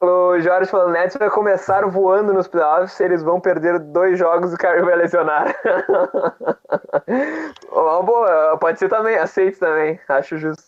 [0.00, 4.54] O Jorge falando, Nets vai começar voando nos playoffs, eles vão perder dois jogos e
[4.56, 5.54] o Kyrie vai lesionar.
[7.70, 10.64] Uma boa, pode ser também, aceito também, acho justo.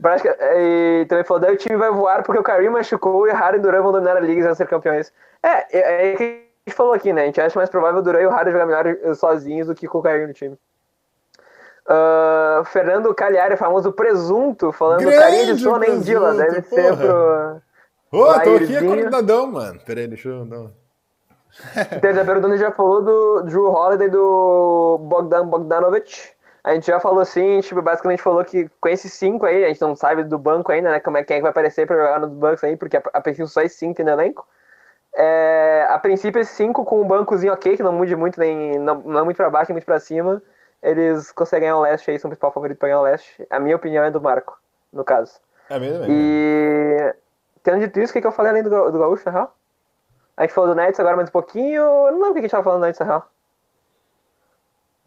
[0.00, 3.34] Prática- E também falou, daí o time vai voar porque o Kyrie machucou e o
[3.34, 5.12] Harden e o Durant vão dominar a liga e vão ser campeões.
[5.42, 6.40] É, é, é
[6.70, 7.22] gente falou aqui, né?
[7.22, 9.74] A gente acha mais provável o Durant e o Harden jogar melhor eh, sozinhos do
[9.74, 10.56] que com o Kyrie no time.
[11.92, 17.62] Ah, Fernando Cagliari, famoso presunto, falando Grande carinha de sono em Dila, deve ser porra.
[18.10, 18.20] pro...
[18.20, 19.80] Ô, tô aqui acordadão, mano.
[19.84, 20.70] Pera aí, deixa eu dar.
[21.96, 26.30] Então, já perguntando, já falou do Drew Holiday e do Bogdan Bogdanovic.
[26.62, 29.80] A gente já falou assim, tipo, basicamente falou que com esses cinco aí, a gente
[29.80, 31.00] não sabe do banco ainda, né?
[31.00, 33.20] Como é quem é que vai aparecer pra jogar nos bancos aí, porque a, a
[33.20, 34.46] princípio só esses cinco tem no elenco.
[35.14, 38.96] É, a princípio, esses cinco com um bancozinho ok, que não mude muito, nem não,
[39.00, 40.42] não é muito pra baixo, nem muito pra cima,
[40.82, 43.46] eles conseguem ganhar o leste aí, são o principal favorito pra ganhar o leste.
[43.50, 44.58] A minha opinião é do Marco,
[44.92, 45.40] no caso.
[45.68, 46.12] É mesmo, é mesmo.
[46.12, 47.14] E
[47.62, 49.56] tendo dito isso, o que, que eu falei além do, do Gaúcho, na real?
[50.36, 51.82] A gente falou do Nets agora mais um pouquinho.
[51.82, 53.30] Eu não lembro o que a gente tava falando antes, na real.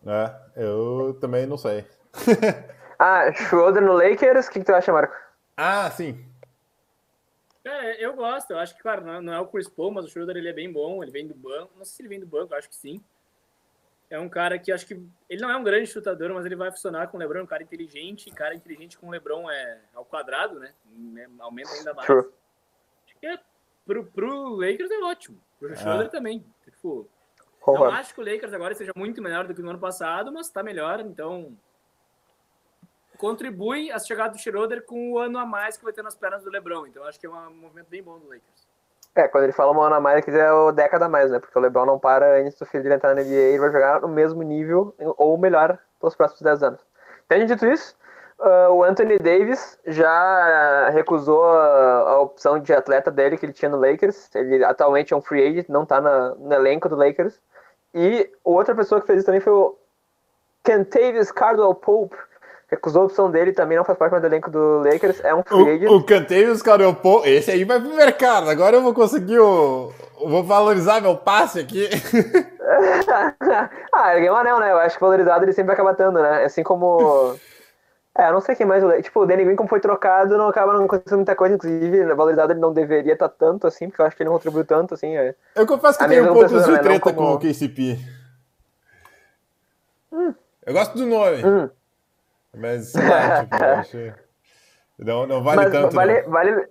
[0.05, 1.87] É, eu também não sei.
[2.99, 5.15] ah, Schroeder no Lakers, o que, que tu acha, Marco?
[5.57, 6.23] Ah, sim.
[7.63, 8.51] É, eu gosto.
[8.51, 10.71] Eu acho que, claro, não é o Chris Paul, mas o Schroeder ele é bem
[10.71, 11.01] bom.
[11.01, 11.71] Ele vem do banco.
[11.77, 13.03] Não sei se ele vem do banco, acho que sim.
[14.09, 14.93] É um cara que acho que.
[15.29, 17.39] Ele não é um grande chutador, mas ele vai funcionar com o Lebron.
[17.39, 18.29] É um cara inteligente.
[18.31, 20.73] Cara inteligente com o Lebron é ao quadrado, né?
[21.17, 22.05] É, aumenta ainda mais.
[22.05, 22.29] True.
[23.05, 23.39] Acho que é,
[23.85, 25.41] pro, pro Lakers é ótimo.
[25.59, 26.09] Pro Schroeder ah.
[26.09, 26.45] também.
[26.63, 27.09] Tipo,
[27.65, 30.49] não acho que o Lakers agora seja muito melhor do que no ano passado, mas
[30.49, 31.57] tá melhor, então
[33.23, 36.43] contribui a chegada do Schroeder com o ano a mais que vai ter nas pernas
[36.43, 36.87] do LeBron.
[36.87, 38.67] Então acho que é um movimento bem bom do Lakers.
[39.15, 41.39] É, quando ele fala um ano a mais, ele quiser o década a mais, né?
[41.39, 44.01] Porque o LeBron não para antes do filho dele entrar na NBA, ele vai jogar
[44.01, 46.81] no mesmo nível ou melhor pelos próximos 10 anos.
[47.29, 47.95] Tendo dito isso,
[48.39, 53.69] uh, o Anthony Davis já recusou a, a, opção de atleta dele que ele tinha
[53.69, 54.35] no Lakers.
[54.35, 57.39] Ele atualmente é um free agent, não tá na, no elenco do Lakers.
[57.93, 59.77] E outra pessoa que fez isso também foi o
[60.61, 62.17] Kentavious Cardwell Pope,
[62.73, 65.69] recusou a opção dele, também não faz parte do elenco do Lakers, é um free
[65.69, 65.89] agent.
[65.89, 69.91] O, o Kentavious Cardwell Pope, esse aí vai pro mercado, agora eu vou conseguir o...
[70.21, 71.89] Eu vou valorizar meu passe aqui.
[73.93, 74.71] ah, ele ganhou um anel, né?
[74.71, 76.45] Eu acho que valorizado ele sempre vai acabar tendo, né?
[76.45, 77.35] Assim como...
[78.15, 78.83] É, eu não sei quem mais.
[79.03, 81.55] Tipo, o Danny Green, como foi trocado, não acaba não acontecendo muita coisa.
[81.55, 84.29] Inclusive, na valorizado ele não deveria estar tá tanto assim, porque eu acho que ele
[84.29, 85.17] não contribuiu tanto assim.
[85.17, 85.33] É.
[85.55, 87.15] Eu confesso que tenho um pouco de treta como...
[87.15, 87.97] com o KCP.
[90.11, 90.35] Hum.
[90.63, 91.43] Eu gosto do nome.
[91.43, 91.69] Hum.
[92.55, 94.13] Mas, sei lá, tipo, acho...
[94.99, 95.95] não, não vale Mas tanto.
[95.95, 96.29] Vale, não.
[96.29, 96.67] vale,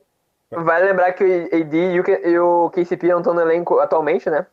[0.51, 1.77] vale lembrar que o AD
[2.25, 4.47] e o KCP não estão no elenco atualmente, né?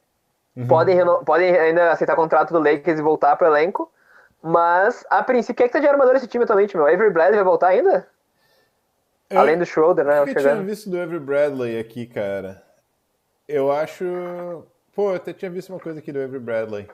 [0.56, 0.68] Uhum.
[0.68, 3.92] Podem, podem ainda aceitar contrato do Lakers e voltar pro elenco.
[4.42, 6.88] Mas, a princípio, quem é que tá de armador esse time atualmente, meu?
[6.88, 8.08] Avery Bradley vai voltar ainda?
[9.30, 10.20] Eu, Além do Schroeder, né?
[10.20, 12.64] Eu tinha visto do Avery Bradley aqui, cara.
[13.48, 14.66] Eu acho...
[14.96, 16.90] Pô, eu até tinha visto uma coisa aqui do Avery Bradley.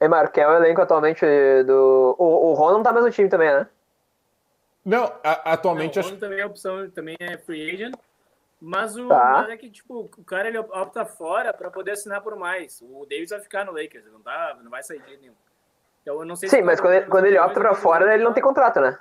[0.00, 1.24] E, Marco, quem é o elenco atualmente
[1.66, 2.16] do...
[2.18, 3.68] O, o Ron não tá mais no time também, né?
[4.84, 5.96] Não, a, atualmente...
[5.96, 6.20] Não, o Ron acho...
[6.20, 7.94] também é opção, também é free agent.
[8.60, 9.46] Mas o tá.
[9.48, 12.82] é que, tipo, o cara ele opta fora pra poder assinar por mais.
[12.82, 15.34] O Davis vai ficar no Lakers, não, tá, não vai sair de nenhum.
[16.02, 18.22] Então, eu não sei Sim, se mas quando ele, quando ele opta pra fora, ele
[18.22, 18.98] não tem contrato, né?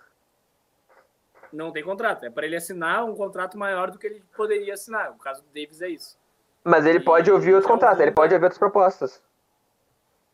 [1.51, 2.25] Não tem contrato.
[2.25, 5.11] É para ele assinar um contrato maior do que ele poderia assinar.
[5.11, 6.17] O caso do Davis é isso.
[6.63, 9.21] Mas ele e, pode ouvir outros contratos, ele pode ouvir outras propostas.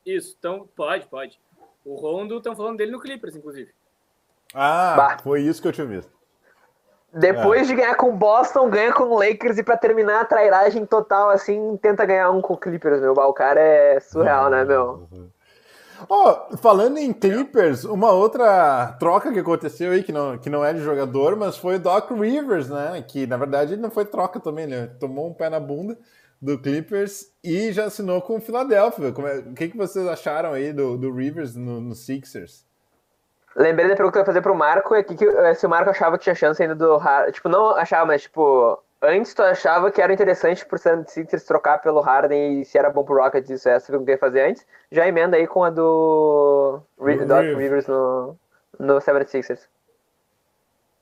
[0.05, 1.39] Isso, então pode, pode.
[1.83, 3.71] O Rondo, estão falando dele no Clippers, inclusive.
[4.53, 5.17] Ah, bah.
[5.23, 6.13] foi isso que eu tinha visto.
[7.13, 7.65] Depois é.
[7.65, 11.29] de ganhar com o Boston, ganha com o Lakers e para terminar a trairagem total,
[11.29, 13.13] assim, tenta ganhar um com o Clippers, meu.
[13.13, 15.07] O cara é surreal, né, meu?
[16.09, 20.73] Oh, falando em Clippers, uma outra troca que aconteceu aí, que não, que não é
[20.73, 23.01] de jogador, mas foi o Doc Rivers, né?
[23.07, 24.87] Que na verdade não foi troca também, né?
[24.99, 25.97] Tomou um pé na bunda
[26.45, 29.07] do Clippers e já assinou com o Philadelphia.
[29.07, 32.65] É, o que, que vocês acharam aí do, do Rivers no, no Sixers?
[33.55, 35.89] Lembrei da pergunta que eu ia fazer pro Marco, é que, que, se o Marco
[35.89, 36.99] achava que tinha chance ainda do
[37.31, 41.79] Tipo, não achava, mas tipo, Antes tu achava que era interessante por ser Sixers trocar
[41.79, 44.65] pelo Harden e se era bom pro Rockets, isso é o que ia fazer antes.
[44.91, 48.37] Já emenda aí com a do Doc Rivers no,
[48.79, 49.67] no 76ers.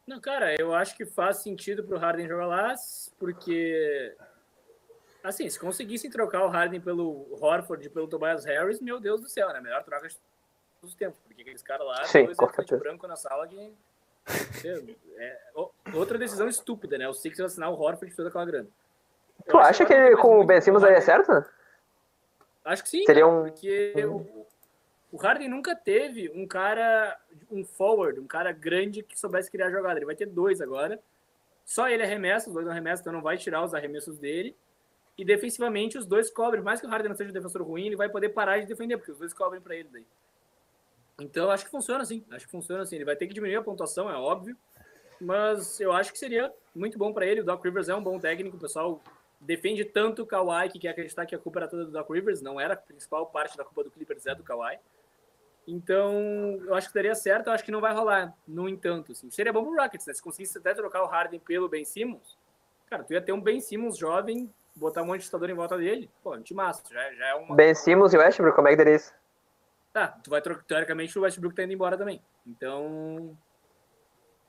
[0.05, 2.73] Não, cara, eu acho que faz sentido pro Harden jogar lá,
[3.17, 4.13] porque
[5.23, 9.29] assim, se conseguissem trocar o Harden pelo Horford e pelo Tobias Harris, meu Deus do
[9.29, 9.61] céu, né?
[9.61, 10.15] Melhor troca de
[10.79, 12.37] todos os tempos, porque aqueles caras lá, Sim, dois
[12.79, 13.73] branco na sala que
[15.17, 15.37] é,
[15.93, 17.07] outra decisão estúpida, né?
[17.07, 18.69] O Sixers assinar o Horford de toda aquela grana.
[19.47, 21.45] Tu acha que ele, com o Ben Simmons daria certo?
[22.63, 23.05] Acho que sim.
[23.05, 23.43] Seria um...
[23.43, 24.45] Porque o,
[25.11, 27.19] o Harden nunca teve um cara,
[27.51, 29.99] um forward, um cara grande que soubesse criar jogada.
[29.99, 30.99] Ele vai ter dois agora.
[31.65, 34.55] Só ele arremessa, os dois arremessam, então não vai tirar os arremessos dele.
[35.17, 36.63] E defensivamente os dois cobrem.
[36.63, 38.97] Mais que o Harden não seja um defensor ruim, ele vai poder parar de defender,
[38.97, 40.05] porque os dois cobrem para ele daí.
[41.19, 42.25] Então, acho que funciona assim.
[42.31, 42.95] Acho que funciona assim.
[42.95, 44.57] Ele vai ter que diminuir a pontuação, é óbvio.
[45.21, 47.41] Mas eu acho que seria muito bom para ele.
[47.41, 48.57] O Doc Rivers é um bom técnico.
[48.57, 49.01] O pessoal
[49.39, 52.41] defende tanto o Kawhi que quer acreditar que a culpa era toda do Doc Rivers.
[52.41, 54.79] Não era a principal parte da culpa do Clippers, é do Kawhi.
[55.67, 56.11] Então,
[56.65, 57.47] eu acho que daria certo.
[57.47, 59.11] Eu acho que não vai rolar, no entanto.
[59.11, 59.29] Assim.
[59.29, 60.13] Seria bom pro Rockets, né?
[60.13, 62.37] Se conseguisse até trocar o Harden pelo Ben Simmons,
[62.87, 65.77] cara, tu ia ter um Ben Simmons jovem, botar um monte de estador em volta
[65.77, 66.09] dele.
[66.23, 66.83] Pô, um time massa.
[66.91, 67.55] Já, já é uma...
[67.55, 69.13] Ben Simmons e Westbrook, como é que daria isso?
[69.93, 70.63] Tá, tu vai trocar.
[70.63, 72.21] Teoricamente, o Westbrook tá indo embora também.
[72.45, 73.37] Então.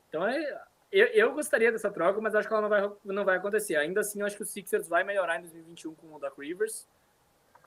[0.09, 0.62] Então é.
[0.91, 3.77] Eu, eu gostaria dessa troca, mas acho que ela não vai, não vai acontecer.
[3.77, 6.89] Ainda assim, eu acho que o Sixers vai melhorar em 2021 com o Doc Rivers.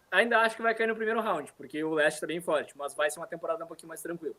[0.09, 2.93] Ainda acho que vai cair no primeiro round, porque o leste tá bem forte, mas
[2.93, 4.33] vai ser uma temporada um pouquinho mais tranquila.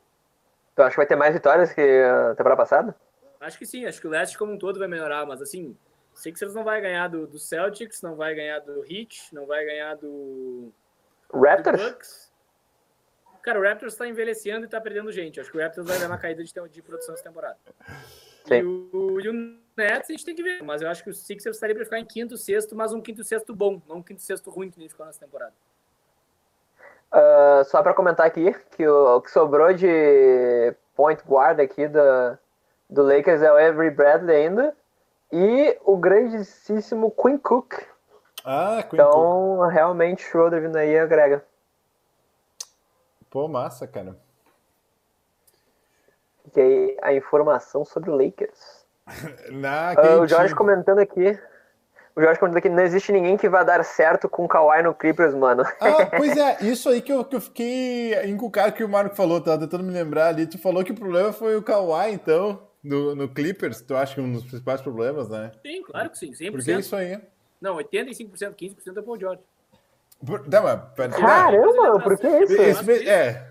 [0.75, 2.97] Tu acha que vai ter mais vitórias que a temporada passada?
[3.39, 5.77] Acho que sim, acho que o leste como um todo vai melhorar, mas assim,
[6.19, 9.95] Sixers não vai ganhar do, do Celtics, não vai ganhar do Heat, não vai ganhar
[9.95, 10.73] do,
[11.33, 11.81] Raptors?
[11.81, 12.33] do Bucks.
[13.41, 15.41] Cara, o Raptors tá envelhecendo e tá perdendo gente.
[15.41, 17.57] Acho que o Raptors vai dar uma caída de, de produção essa temporada.
[18.45, 18.57] Sim.
[18.57, 20.63] E o, e o Nets a gente tem que ver.
[20.63, 23.23] Mas eu acho que o Sixers estaria pra ficar em quinto, sexto, mas um quinto,
[23.23, 25.55] sexto bom, não um quinto, sexto ruim que nem ficou nessa temporada.
[27.13, 32.39] Ah, só pra comentar aqui que o, o que sobrou de point guard aqui da,
[32.91, 34.77] do Lakers é o Avery Bradley ainda
[35.33, 37.75] e o grandíssimo Quinn Cook.
[38.45, 39.09] Ah, Quinn Cook.
[39.09, 41.45] Então, realmente, Schroeder vindo aí agrega.
[43.31, 44.17] Pô, massa, cara.
[46.57, 48.85] E aí, a informação sobre o Lakers.
[49.51, 51.39] Na, Ah, quem o Jorge comentando aqui.
[52.17, 54.95] O Jorge comentando aqui, não existe ninguém que vá dar certo com o Kawhi no
[54.95, 55.63] Clippers, mano.
[55.81, 59.41] Ah, pois é, isso aí que eu, que eu fiquei encucado que o Marco falou,
[59.41, 60.47] tava tentando me lembrar ali.
[60.47, 64.21] Tu falou que o problema foi o Kawhi, então, no, no Clippers, tu acha que
[64.21, 65.53] um dos principais problemas, né?
[65.65, 66.51] Sim, claro que sim, 100%.
[66.51, 67.21] Porque é isso aí.
[67.61, 69.43] Não, 85%, 15% é o Paul George.
[70.25, 72.61] Por, não, mas, pera, Caramba, por que isso?
[72.61, 73.49] esse, é,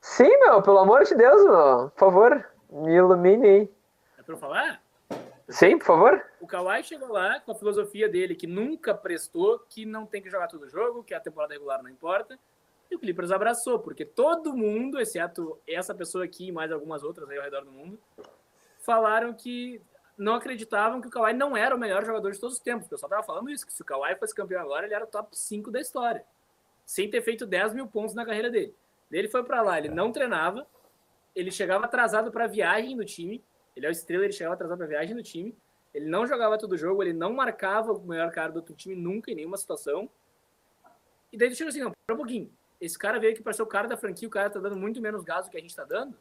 [0.00, 1.90] Sim, meu, pelo amor de Deus, meu.
[1.90, 3.70] Por favor, me ilumine aí.
[4.18, 4.82] É pra eu falar?
[5.48, 6.22] Sim, por favor.
[6.40, 10.30] O Kawhi chegou lá com a filosofia dele que nunca prestou, que não tem que
[10.30, 12.38] jogar todo jogo, que a temporada regular não importa.
[12.90, 17.28] E o Clippers abraçou, porque todo mundo, exceto essa pessoa aqui e mais algumas outras
[17.28, 17.98] aí ao redor do mundo,
[18.88, 19.82] falaram que
[20.16, 22.86] não acreditavam que o Kawhi não era o melhor jogador de todos os tempos.
[22.86, 25.06] O pessoal tava falando isso, que se o Kawhi fosse campeão agora, ele era o
[25.06, 26.24] top 5 da história.
[26.86, 28.74] Sem ter feito 10 mil pontos na carreira dele.
[29.12, 30.66] Ele foi pra lá, ele não treinava,
[31.36, 33.44] ele chegava atrasado pra viagem do time,
[33.76, 35.54] ele é o estrela, ele chegava atrasado pra viagem do time,
[35.92, 39.30] ele não jogava todo jogo, ele não marcava o melhor cara do outro time nunca,
[39.30, 40.08] em nenhuma situação.
[41.30, 42.50] E daí ele chegou assim, não, pera um pouquinho.
[42.80, 44.98] Esse cara veio aqui pra ser o cara da franquia, o cara tá dando muito
[44.98, 46.16] menos gás do que a gente tá dando.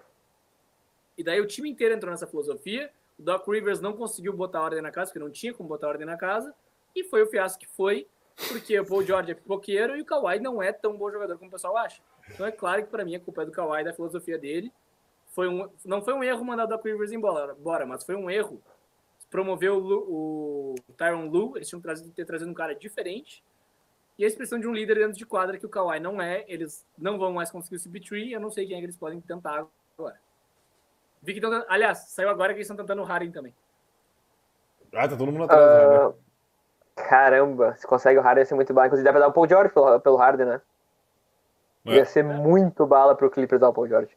[1.18, 2.91] E daí o time inteiro entrou nessa filosofia.
[3.18, 6.05] O Doc Rivers não conseguiu botar ordem na casa, porque não tinha como botar ordem
[6.05, 6.53] na casa.
[6.95, 8.07] E foi o fiasco que foi,
[8.47, 11.49] porque o Paul George é pipoqueiro e o Kawhi não é tão bom jogador como
[11.49, 12.01] o pessoal acha.
[12.30, 14.72] Então é claro que pra mim a culpa é do Kawhi, da filosofia dele.
[15.34, 18.30] Foi um, não foi um erro mandar o Doc Rivers embora, embora, mas foi um
[18.30, 18.61] erro
[19.30, 23.43] promover o, o Tyron Lu, eles tinham trazido, ter trazido um cara diferente.
[24.18, 26.43] E eles precisam de um líder dentro de quadra que o Kawhi não é.
[26.47, 28.32] Eles não vão mais conseguir o CP3.
[28.32, 30.20] Eu não sei quem é que eles podem tentar agora.
[31.22, 33.53] Vi que tão, aliás, saiu agora que eles estão tentando o Harden também.
[34.93, 35.95] Ah, tá todo mundo atrás, né?
[35.95, 36.11] Ah,
[36.95, 38.88] caramba, se consegue o Harden ia ser muito bala.
[38.88, 40.61] Inclusive, deve dar o Paul George pelo, pelo Harden, né?
[41.86, 41.95] É.
[41.95, 44.15] Ia ser muito bala pro Clippers dar o Paul George.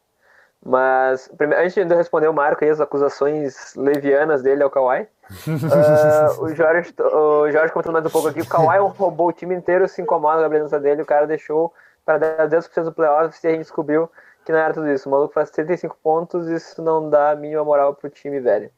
[0.63, 5.07] Mas, prime- antes de eu responder o Marco aí, as acusações levianas dele ao Kawhi,
[5.73, 9.55] ah, o, Jorge, o Jorge contando mais um pouco aqui, o Kawhi roubou o time
[9.55, 11.73] inteiro, se incomoda com a presença dele, o cara deixou
[12.05, 14.07] para dar 10% do playoffs e a gente descobriu
[14.45, 15.07] que não era tudo isso.
[15.07, 18.71] O maluco faz 35 pontos, isso não dá a mínima moral pro time, velho.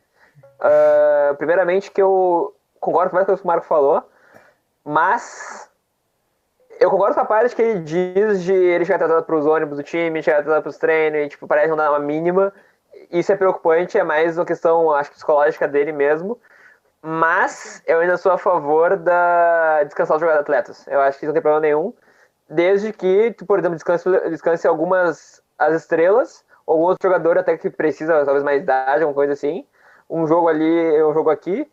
[0.60, 4.04] Ah, primeiramente que eu concordo com mais coisas que o Marco falou,
[4.84, 5.70] mas
[6.80, 9.84] eu concordo com a parte que ele diz de ele chegar atrasado pros ônibus do
[9.84, 12.54] time, chegar atrasado pros treinos, e tipo, parece não dar uma mínima.
[13.12, 16.40] Isso é preocupante, é mais uma questão, acho, psicológica dele mesmo.
[17.02, 20.88] Mas eu ainda sou a favor da descansar os jogadores atletas.
[20.88, 21.94] Eu acho que isso não tem problema nenhum.
[22.50, 28.26] Desde que, por exemplo, descanse, descanse algumas as estrelas, ou outro jogador até que precisa,
[28.26, 29.66] talvez mais idade, alguma coisa assim.
[30.10, 31.70] Um jogo ali, um jogo aqui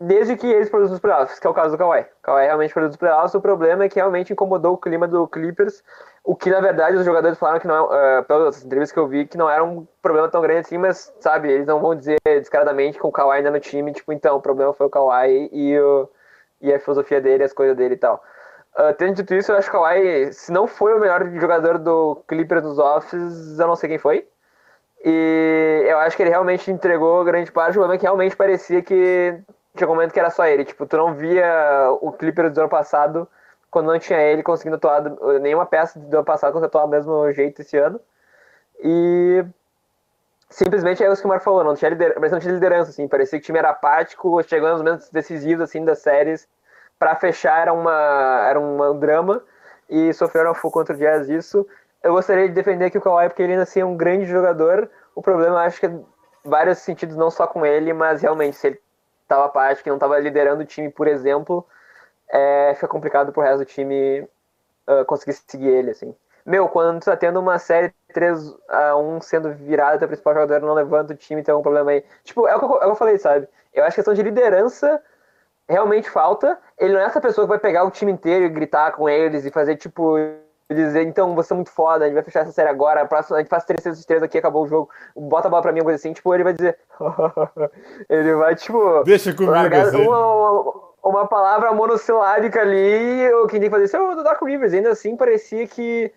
[0.00, 2.04] desde que eles produzem os playoffs, que é o caso do Kawhi.
[2.22, 5.82] Kawhi realmente produz os playoffs, o problema é que realmente incomodou o clima do Clippers,
[6.22, 9.06] o que na verdade os jogadores falaram que não é, uh, pelas entrevistas que eu
[9.06, 12.18] vi, que não era um problema tão grande assim, mas sabe, eles não vão dizer
[12.24, 15.78] descaradamente com o Kawhi ainda no time, tipo, então, o problema foi o Kawhi e,
[15.78, 16.08] o,
[16.60, 18.22] e a filosofia dele, as coisas dele e tal.
[18.76, 21.78] Uh, tendo dito isso, eu acho que o Kawhi, se não foi o melhor jogador
[21.78, 24.26] do Clippers nos offs, eu não sei quem foi.
[25.04, 27.72] E eu acho que ele realmente entregou grande parte.
[27.72, 29.38] O problema é que realmente parecia que
[29.76, 30.64] tinha um momento que era só ele.
[30.64, 33.28] Tipo, tu não via o Clippers do ano passado
[33.70, 35.00] quando não tinha ele conseguindo atuar.
[35.00, 38.00] do- Nenhuma peça do ano passado conseguiu atuar do mesmo jeito esse ano.
[38.82, 39.44] E
[40.48, 42.14] simplesmente é isso que o Marco falou, não tinha, lider...
[42.14, 43.08] parecia que não tinha liderança, assim.
[43.08, 46.48] Parecia que o time era apático, chegando nos momentos decisivos assim, das séries.
[47.04, 48.46] Pra fechar era, uma...
[48.48, 49.42] era um drama.
[49.90, 51.66] E sofreram full contra o Jazz isso.
[52.02, 54.90] Eu gostaria de defender aqui o Kawhi, porque ele ainda assim é um grande jogador.
[55.14, 56.00] O problema, acho que é
[56.42, 58.80] vários sentidos, não só com ele, mas realmente, se ele
[59.28, 61.66] tava apático, não tava liderando o time, por exemplo,
[62.26, 64.26] é, fica complicado pro resto do time
[64.86, 66.14] ah, conseguir seguir ele, assim.
[66.46, 70.66] Meu, quando tu tá tendo uma série 3 a 1 sendo virada, teu principal jogador
[70.66, 72.02] não levanta o time, tem algum problema aí.
[72.22, 73.46] Tipo, é o que eu, é o que eu falei, sabe?
[73.74, 75.02] Eu acho que questão de liderança
[75.68, 76.58] realmente falta.
[76.78, 79.44] Ele não é essa pessoa que vai pegar o time inteiro e gritar com eles
[79.44, 80.16] e fazer, tipo,
[80.72, 83.36] dizer, então, você é muito foda, a gente vai fechar essa série agora, a, próxima,
[83.36, 85.82] a gente faz 3 6 3 aqui, acabou o jogo, bota a bola pra mim,
[85.82, 86.78] coisa assim, tipo, ele vai dizer.
[88.08, 89.02] ele vai, tipo.
[89.04, 90.06] Deixa comigo, largar assim.
[90.06, 94.72] uma, uma, palavra monossilábica ali, quem tem que fazer isso é o Doc Rivers.
[94.72, 96.12] Ainda assim, parecia que.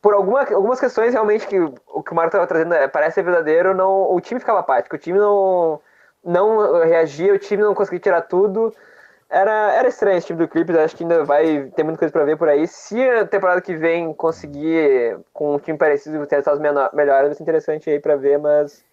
[0.00, 3.24] Por alguma, algumas questões, realmente, que o que o Marco estava trazendo é, parece ser
[3.24, 5.80] verdadeiro, não, o time ficava apático, o time não,
[6.26, 8.74] não reagia, o time não conseguia tirar tudo.
[9.28, 12.24] Era, era estranho esse time do Clippers, acho que ainda vai ter muita coisa para
[12.24, 12.66] ver por aí.
[12.68, 16.60] Se a temporada que vem conseguir, com um time parecido, ter resultados
[16.92, 18.84] melhores, vai ser interessante aí para ver, mas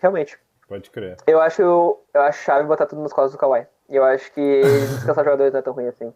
[0.00, 0.38] realmente.
[0.66, 1.16] Pode crer.
[1.26, 3.66] Eu acho, eu, eu acho chave botar tudo nas costas do Kawhi.
[3.88, 6.14] Eu acho que descansar jogadores não é tão ruim assim.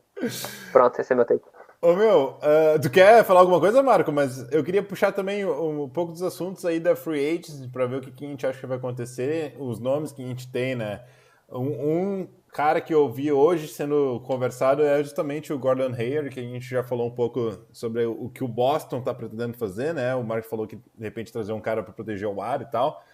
[0.72, 1.44] Pronto, esse é meu take.
[1.84, 4.10] Ô meu, uh, tu quer falar alguma coisa, Marco?
[4.10, 7.84] Mas eu queria puxar também um, um pouco dos assuntos aí da Free Agents para
[7.84, 10.50] ver o que, que a gente acha que vai acontecer, os nomes que a gente
[10.50, 11.04] tem, né?
[11.46, 16.40] Um, um cara que eu vi hoje sendo conversado é justamente o Gordon Hayer, que
[16.40, 20.14] a gente já falou um pouco sobre o que o Boston está pretendendo fazer, né?
[20.14, 23.04] O Mark falou que de repente trazer um cara para proteger o ar e tal.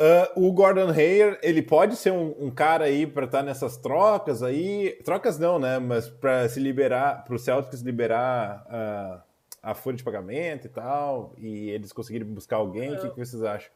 [0.00, 3.76] Uh, o Gordon Hayer, ele pode ser um, um cara aí para estar tá nessas
[3.76, 5.78] trocas aí, trocas não, né?
[5.78, 9.22] Mas para se liberar, para o Celtics liberar uh,
[9.62, 13.42] a folha de pagamento e tal, e eles conseguirem buscar alguém, o que, que vocês
[13.42, 13.70] acham?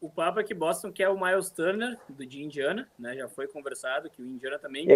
[0.00, 3.16] o papo é que Boston quer o Miles Turner, do de Indiana, né?
[3.16, 4.92] Já foi conversado que o Indiana também e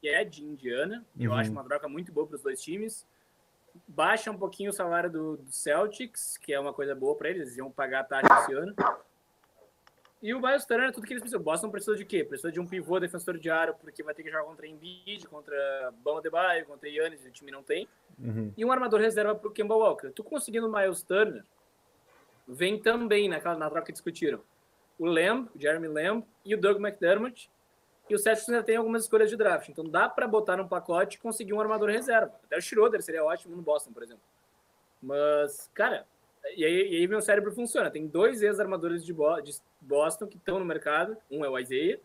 [0.00, 1.04] que é de Indiana.
[1.16, 1.24] Uhum.
[1.24, 3.06] Eu acho uma troca muito boa para os dois times.
[3.86, 7.42] Baixa um pouquinho o salário do, do Celtics, que é uma coisa boa para eles,
[7.42, 8.74] eles iam pagar a taxa esse ano.
[10.22, 11.40] E o Miles Turner é tudo que eles precisam.
[11.40, 12.22] O Boston precisa de quê?
[12.22, 15.56] Precisa de um pivô defensor de aro, porque vai ter que jogar contra Embiid, contra
[16.04, 17.88] Bama de Baio, contra Yannis, o time não tem.
[18.18, 18.52] Uhum.
[18.54, 20.10] E um armador reserva para o Kemba Walker.
[20.10, 21.42] Tu conseguindo o Miles Turner,
[22.46, 24.42] vem também naquela, na troca que discutiram
[24.98, 27.50] o Lamb, o Jeremy Lamb e o Doug McDermott.
[28.10, 29.70] E o Celtics ainda tem algumas escolhas de draft.
[29.70, 32.34] Então dá para botar num pacote e conseguir um armador reserva.
[32.44, 34.22] Até o Schroeder seria ótimo no Boston, por exemplo.
[35.00, 36.06] Mas, cara,
[36.56, 37.90] e aí, e aí meu cérebro funciona.
[37.90, 41.16] Tem dois ex-armadores de, Bo de, Boston que estão no mercado.
[41.30, 41.98] Um é o Isaiah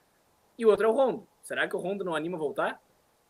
[0.57, 1.27] e o outro é o Rondo.
[1.41, 2.81] Será que o Rondo não anima a voltar?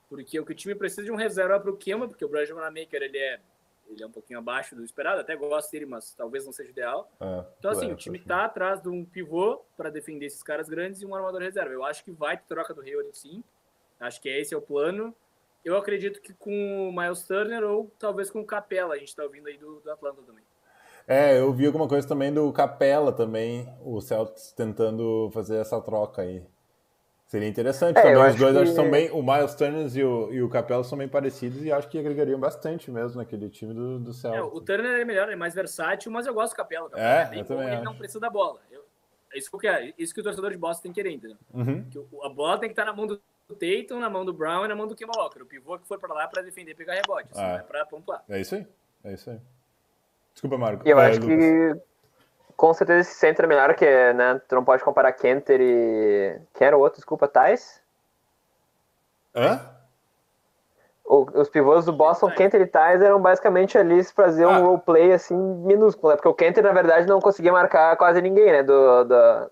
[0.09, 2.49] Porque o que o time precisa de um reserva para o Kemba, porque o Brad
[2.49, 3.39] Maker ele é
[3.87, 7.09] ele é um pouquinho abaixo do esperado, até gosto dele, mas talvez não seja ideal.
[7.19, 10.67] É, então, assim, é, o time tá atrás de um pivô para defender esses caras
[10.67, 11.71] grandes e um armador reserva.
[11.71, 13.43] Eu acho que vai ter troca do Hayward, sim.
[13.99, 15.15] Acho que esse é o plano.
[15.63, 19.23] Eu acredito que com o Miles Turner ou talvez com o Capela, a gente está
[19.23, 20.43] ouvindo aí do, do Atlanta também.
[21.07, 26.23] É, eu vi alguma coisa também do Capela também, o Celtics tentando fazer essa troca
[26.23, 26.43] aí.
[27.27, 28.17] Seria interessante é, também.
[28.17, 28.61] Os dois que...
[28.61, 29.11] acho que são bem.
[29.11, 32.39] O Miles Turner e o, e o Capela são bem parecidos e acho que agregariam
[32.39, 34.41] bastante mesmo naquele time do, do Celtics.
[34.41, 36.89] É, o Turner é melhor, é mais versátil, mas eu gosto do Capela.
[36.93, 38.59] É, é bem eu bom, ele não precisa da bola.
[38.71, 38.85] Eu,
[39.33, 39.93] é isso que eu quero.
[39.97, 41.37] Isso que o torcedor de Boston tem que querer, entendeu?
[41.53, 41.83] Uhum.
[41.89, 44.67] Que a bola tem que estar na mão do Tatum, na mão do Brown e
[44.67, 45.41] na mão do Kemba Walker.
[45.41, 47.57] O pivô que for para lá para defender e pegar rebote, assim, ah.
[47.57, 48.23] é para pontuar.
[48.29, 48.67] É isso aí.
[49.03, 49.39] É isso aí.
[50.35, 50.87] Desculpa, Marco.
[50.87, 51.35] Eu é, acho Lucas.
[51.37, 51.81] que
[52.55, 54.39] com certeza esse centro é melhor que, né?
[54.47, 56.39] Tu não pode comparar Kenter e.
[56.53, 56.97] Quem era o outro?
[56.97, 57.81] Desculpa, Thais?
[59.33, 59.59] Hã?
[61.03, 64.49] O, os pivôs do Boston, Kenter e Thais, eram basicamente ali para fazer ah.
[64.49, 66.15] um roleplay assim minúsculo, né?
[66.15, 68.61] Porque o Kenter, na verdade, não conseguia marcar quase ninguém, né?
[68.61, 69.51] Do, do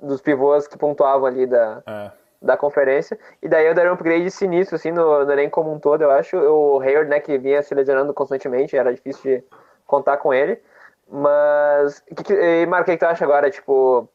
[0.00, 2.10] dos pivôs que pontuavam ali da, é.
[2.42, 3.18] da conferência.
[3.42, 6.10] E daí eu daria um upgrade sinistro, assim, no, no elenco como um todo, eu
[6.10, 6.36] acho.
[6.36, 9.44] O Hayward, né, que vinha se lesionando constantemente, era difícil de
[9.86, 10.60] contar com ele.
[11.08, 13.50] Mas, que, e Marco, o que tu acha agora?
[13.50, 14.08] Tipo,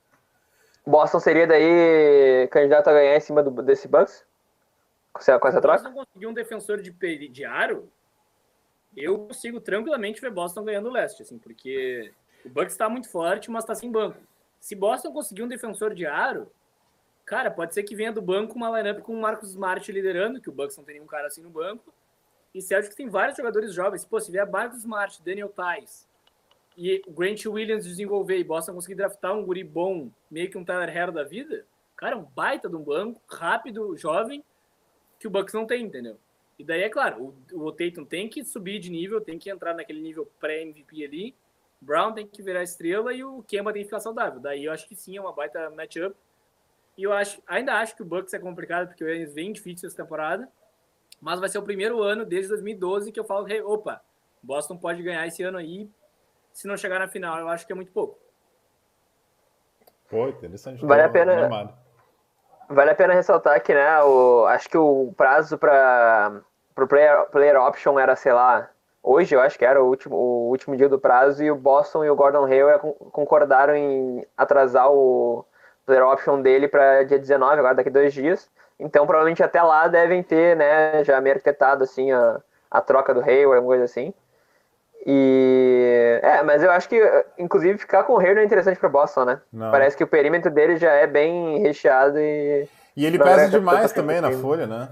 [0.85, 4.25] Boston seria daí candidato a ganhar em cima do, desse Bucks?
[5.13, 5.79] Com essa, com essa troca?
[5.79, 6.91] Se Boston conseguir um defensor de,
[7.29, 7.91] de aro,
[8.95, 12.11] eu consigo tranquilamente ver Boston ganhando o leste, assim, porque
[12.43, 14.17] o Bucks está muito forte, mas está sem banco.
[14.59, 16.51] Se Boston conseguir um defensor de aro,
[17.25, 20.49] cara, pode ser que venha do banco uma lineup com o Marcos Smart liderando, que
[20.49, 21.93] o Bucks não tem nenhum cara assim no banco.
[22.53, 24.05] E Celtics tem vários jogadores jovens.
[24.05, 26.07] Pô, se vier Marcos Smart, Daniel Tais
[26.77, 30.63] e o Grant Williams desenvolver e Boston conseguir draftar um guri bom, meio que um
[30.63, 31.65] Tyler Hero da vida,
[31.97, 34.43] cara, um baita de um banco, rápido, jovem,
[35.19, 36.17] que o Bucks não tem, entendeu?
[36.57, 39.73] E daí, é claro, o, o Tatum tem que subir de nível, tem que entrar
[39.73, 41.35] naquele nível pré-MVP ali,
[41.81, 44.39] Brown tem que virar estrela e o Kemba tem que ficar saudável.
[44.39, 46.15] Daí eu acho que sim, é uma baita matchup.
[46.97, 49.87] E eu acho, ainda acho que o Bucks é complicado, porque o Yannis vem difícil
[49.87, 50.49] essa temporada,
[51.21, 54.01] mas vai ser o primeiro ano desde 2012 que eu falo, hey, opa,
[54.41, 55.89] Boston pode ganhar esse ano aí,
[56.53, 58.17] se não chegar na final, eu acho que é muito pouco.
[60.09, 60.85] Pô, interessante.
[60.85, 61.77] Vale a pena.
[62.67, 66.43] Vale a pena ressaltar que, né, o, acho que o prazo para
[66.77, 68.69] o player, player option era, sei lá,
[69.01, 72.05] hoje eu acho que era o último, o último dia do prazo e o Boston
[72.05, 75.43] e o Gordon Hayward concordaram em atrasar o
[75.83, 78.47] player option dele para dia 19, agora daqui dois dias.
[78.79, 82.39] Então provavelmente até lá devem ter, né, já meio arquitetado assim a,
[82.71, 84.13] a troca do Hayward, alguma coisa assim.
[85.05, 86.19] E.
[86.21, 86.99] É, mas eu acho que,
[87.37, 89.41] inclusive, ficar com o Hayward é interessante para Boston, né?
[89.51, 89.71] Não.
[89.71, 92.67] Parece que o perímetro dele já é bem recheado e.
[92.95, 94.89] E ele pesa demais também na folha, né?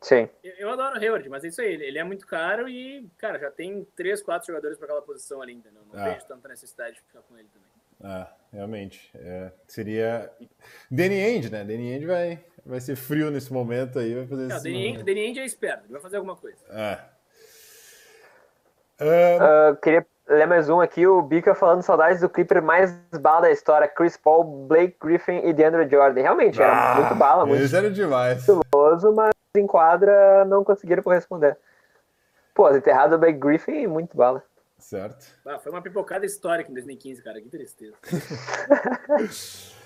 [0.00, 0.28] Sim.
[0.42, 1.74] Eu, eu adoro o Hayward, mas é isso aí.
[1.74, 5.52] Ele, é muito caro e, cara, já tem três, quatro jogadores para aquela posição ali
[5.52, 5.70] ainda.
[5.70, 6.12] Não, não Ah.
[6.12, 8.16] vejo tanta necessidade de ficar com ele também.
[8.16, 9.12] É, realmente.
[9.14, 10.28] É, seria.
[10.90, 11.62] Danny Ainge, né?
[11.62, 14.64] Danny Ainge vai, vai ser frio nesse momento aí, vai fazer Não, o isso.
[14.64, 16.58] Danny Ainge- Danny Ainge é esperto, ele vai fazer alguma coisa.
[16.70, 16.98] É.
[19.00, 23.42] Ah, Ah, queria ler mais um aqui, o Bica falando saudades do Clipper mais bala
[23.42, 26.22] da história, Chris Paul, Blake Griffin e DeAndre Jordan.
[26.22, 28.38] Realmente, era ah, muito bala, muito Eles eram demais.
[28.38, 31.58] estiloso, mas em quadra não conseguiram corresponder.
[32.54, 34.42] Pô, as enterradas do Blake Griffin, muito bala.
[34.78, 35.26] Certo.
[35.46, 37.40] Ah, foi uma pipocada histórica em 2015, cara.
[37.40, 37.94] Que tristeza.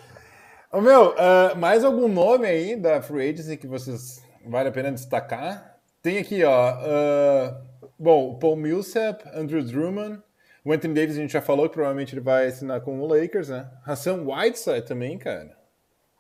[0.73, 4.93] Ô, meu, ah, mais algum nome aí da Free Agency que vocês vale a pena
[4.93, 5.79] destacar?
[6.03, 6.53] Tem aqui, ó.
[6.53, 7.61] ah,
[7.99, 10.23] bom, o Paul Millsap, Andrew Drummond.
[10.65, 13.49] O Anthony Davis a gente já falou que provavelmente ele vai assinar com o Lakers,
[13.51, 13.71] né?
[13.87, 15.57] Hassan Whiteside também, cara.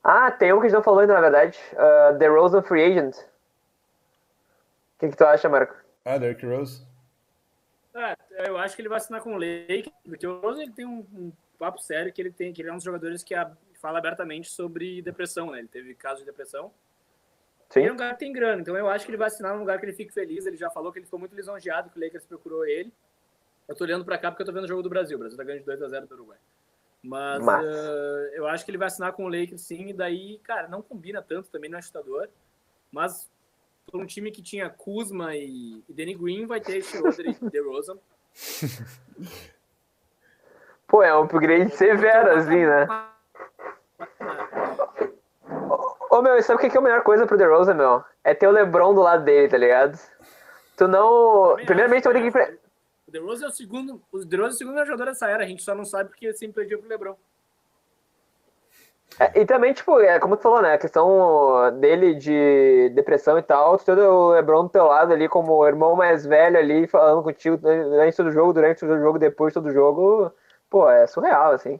[0.05, 1.59] Ah, tem um que a gente não falou ainda, na verdade.
[1.77, 3.17] Ah, The Rosen Free Agent.
[3.17, 5.75] O que, que tu acha, Marco?
[6.05, 6.87] Ah, Derrick Rose.
[7.93, 8.17] Ah,
[8.47, 11.05] eu acho que ele vai assinar com o Lake, porque o Rose ele tem um,
[11.13, 13.51] um papo sério que ele tem, que ele é um dos jogadores que a-
[13.87, 15.61] fala abertamente sobre depressão, né?
[15.61, 16.73] Ele teve caso de depressão.
[17.71, 17.81] Sim.
[17.81, 19.61] Ele é um cara que tem grana, então eu acho que ele vai assinar num
[19.61, 20.45] lugar que ele fique feliz.
[20.45, 22.93] Ele já falou que ele ficou muito lisonjeado que o Lakers procurou ele.
[23.69, 25.17] Eu tô olhando pra cá porque eu tô vendo o jogo do Brasil.
[25.17, 26.39] O Brasil tá ganhando de 2x0 do Uruguai.
[27.01, 30.39] Mas Mas- eh, eu acho que ele vai assinar com o Lakers sim, e daí,
[30.43, 32.29] cara, não combina tanto, também não é chutador.
[32.91, 33.31] Mas
[33.87, 37.99] por um time que tinha Kuzma e, e Danny Green, vai ter Schroeder e DeRozan.
[40.89, 42.87] Pô, é um upgrade severo, assim, né?
[46.17, 48.03] Ô, meu, sabe o que que é a melhor coisa pro DeRozan, meu?
[48.25, 49.99] É ter o LeBron do lado dele, tá ligado?
[50.77, 51.51] Tu não...
[51.51, 52.27] Também Primeiramente, vai ter que...
[52.29, 52.59] enfre-
[53.07, 55.63] O DeRozan é o segundo, o DeRozan é o segundo jogador dessa era, a gente
[55.63, 57.17] só não sabe porque ele sempre perdia pro LeBron.
[59.19, 60.75] É, e também, tipo, é, como tu falou, né?
[60.75, 65.53] A questão dele de depressão e tal, tu o LeBron do teu lado ali como
[65.55, 67.59] o irmão mais velho ali, falando contigo
[68.01, 70.33] antes do jogo, durante o jogo, depois do jogo,
[70.69, 71.79] pô, é surreal, assim.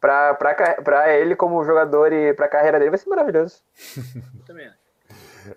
[0.00, 3.62] Pra, pra, ele como jogador e pra carreira dele vai ser maravilhoso.
[3.96, 4.78] Eu também acho.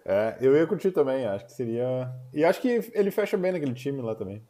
[0.05, 2.09] É, eu ia curtir também, acho que seria.
[2.33, 4.41] E acho que ele fecha bem naquele time lá também.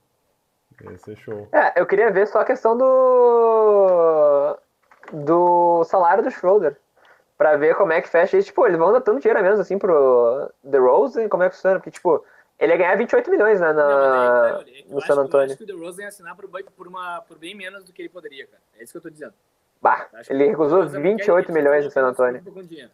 [0.81, 1.47] Ia ser show.
[1.51, 4.57] É, eu queria ver só a questão do.
[5.11, 6.77] do salário do Schroeder.
[7.37, 8.47] Pra ver como é que fecha isso.
[8.47, 11.79] Tipo, eles vão dar tanto dinheiro mesmo assim pro The Rose, como é que funciona?
[11.79, 12.23] Porque, tipo,
[12.59, 15.47] ele ia ganhar 28 milhões né, na, Não, olha, eu no San Eu Antonio.
[15.47, 18.09] acho que o DeRozan ia assinar por, por, uma, por bem menos do que ele
[18.09, 18.61] poderia, cara.
[18.77, 19.33] É isso que eu tô dizendo.
[19.81, 22.91] Bah, ele o recusou DeRozan não quer- 28 ele milhões no só San dinheiro.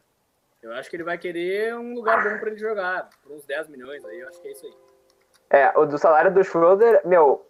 [0.63, 3.67] Eu acho que ele vai querer um lugar bom pra ele jogar, por uns 10
[3.69, 4.73] milhões aí, eu acho que é isso aí.
[5.49, 7.45] É, o do salário do Schroeder, meu.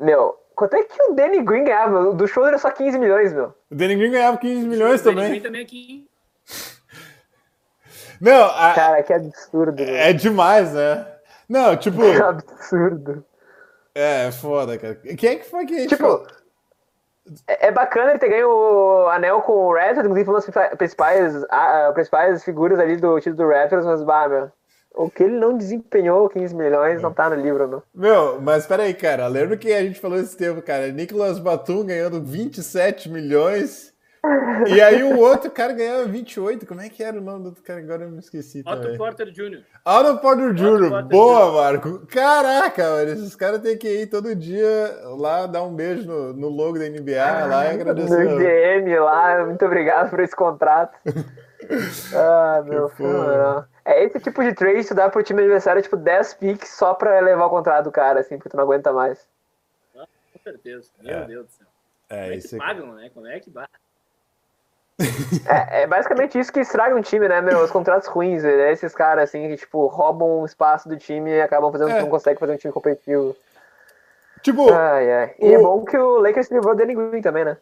[0.00, 2.08] Meu, quanto é que o Danny Green ganhava?
[2.10, 3.54] O do Schroeder é só 15 milhões, meu.
[3.70, 5.30] O Danny Green ganhava 15 milhões O Danny também.
[5.30, 6.08] Green também aqui.
[8.20, 9.94] Não, a- Cara, que absurdo, meu.
[9.94, 11.06] é demais, né?
[11.48, 13.24] Não, tipo, Que absurdo.
[13.94, 14.94] é foda, cara.
[14.94, 16.26] Quem é que foi que a gente Tipo, falou?
[17.46, 20.76] É é bacana ele ter ganho o anel com o Raptors, inclusive foi uma das
[20.76, 24.50] principais, a- a- principais figuras ali do título do Raptors, mas, bah, meu,
[24.94, 27.82] o que ele não desempenhou 15 milhões não tá no livro, meu.
[27.94, 29.26] Meu, mas peraí, cara.
[29.26, 30.92] Lembra que a gente falou esse tempo, cara?
[30.92, 33.92] Nicolas Batum ganhando 27 milhões.
[34.68, 36.64] E aí o outro cara ganhava 28.
[36.66, 37.80] Como é que era o nome do outro cara?
[37.80, 38.96] Agora eu me esqueci Otto também.
[38.96, 39.62] Porter Jr.
[39.86, 40.88] Otto Porter Jr.
[40.88, 41.52] Porter Boa.
[41.52, 42.06] Marco.
[42.06, 43.10] Caraca, mano.
[43.10, 46.88] Esses caras têm que ir todo dia lá dar um beijo no, no logo da
[46.88, 48.26] NBA lá e No agradecer.
[48.80, 50.98] IGM lá, muito obrigado por esse contrato.
[52.14, 52.96] ah, meu, foda.
[52.96, 53.64] fenomenal.
[53.84, 56.94] É esse tipo de trade que tu dá pro time adversário, tipo, 10 picks só
[56.94, 59.28] pra levar o contrato do cara, assim, porque tu não aguenta mais.
[59.92, 60.06] Com
[60.42, 60.88] certeza.
[61.02, 61.24] Meu É.
[61.26, 61.66] Deus do céu.
[62.08, 63.10] É, Como é isso que pagam, né?
[63.12, 63.68] Como é que ba-
[65.46, 67.58] É, é basicamente isso que estraga um time, né, meu?
[67.60, 68.70] Os contratos ruins, né?
[68.72, 72.00] Esses caras, assim, que, tipo, roubam o espaço do time e acabam fazendo, É.
[72.02, 73.36] não conseguem fazer um time competitivo.
[74.42, 75.34] Tipo, Ai, ai.
[75.40, 77.56] E é o- bom que o Lakers se livrou do Danny Green também, né?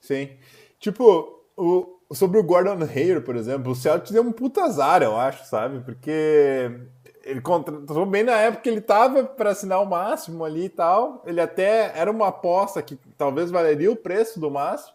[0.00, 0.36] Sim.
[0.78, 5.16] Tipo, o, sobre o Gordon Hayward, por exemplo, o Celtics deu um puta azar, eu
[5.16, 5.80] acho, sabe?
[5.80, 6.70] Porque
[7.24, 11.22] ele contratou bem na época que ele tava para assinar o máximo ali e tal.
[11.24, 14.92] Ele até era uma aposta que talvez valeria o preço do máximo.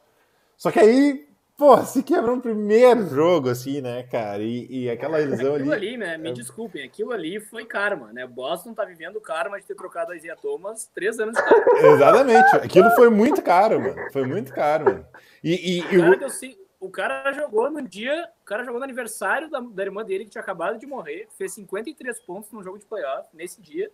[0.57, 4.41] Só que aí, pô, se quebrou no primeiro jogo, assim, né, cara?
[4.41, 5.87] E, e aquela lesão Aquilo ali.
[5.89, 6.17] ali, né?
[6.17, 8.25] Me desculpem, aquilo ali foi karma, né?
[8.25, 11.63] Boston tá vivendo karma de ter trocado a Isaiah Thomas três anos atrás.
[11.83, 12.55] Exatamente.
[12.55, 14.11] Aquilo foi muito caro, mano.
[14.11, 15.05] Foi muito caro, mano.
[15.43, 18.83] E, e- O cara deu, cin- o cara jogou no dia, o cara jogou no
[18.83, 22.79] aniversário da, da irmã dele que tinha acabado de morrer, fez 53 pontos no jogo
[22.79, 23.91] de playoff nesse dia.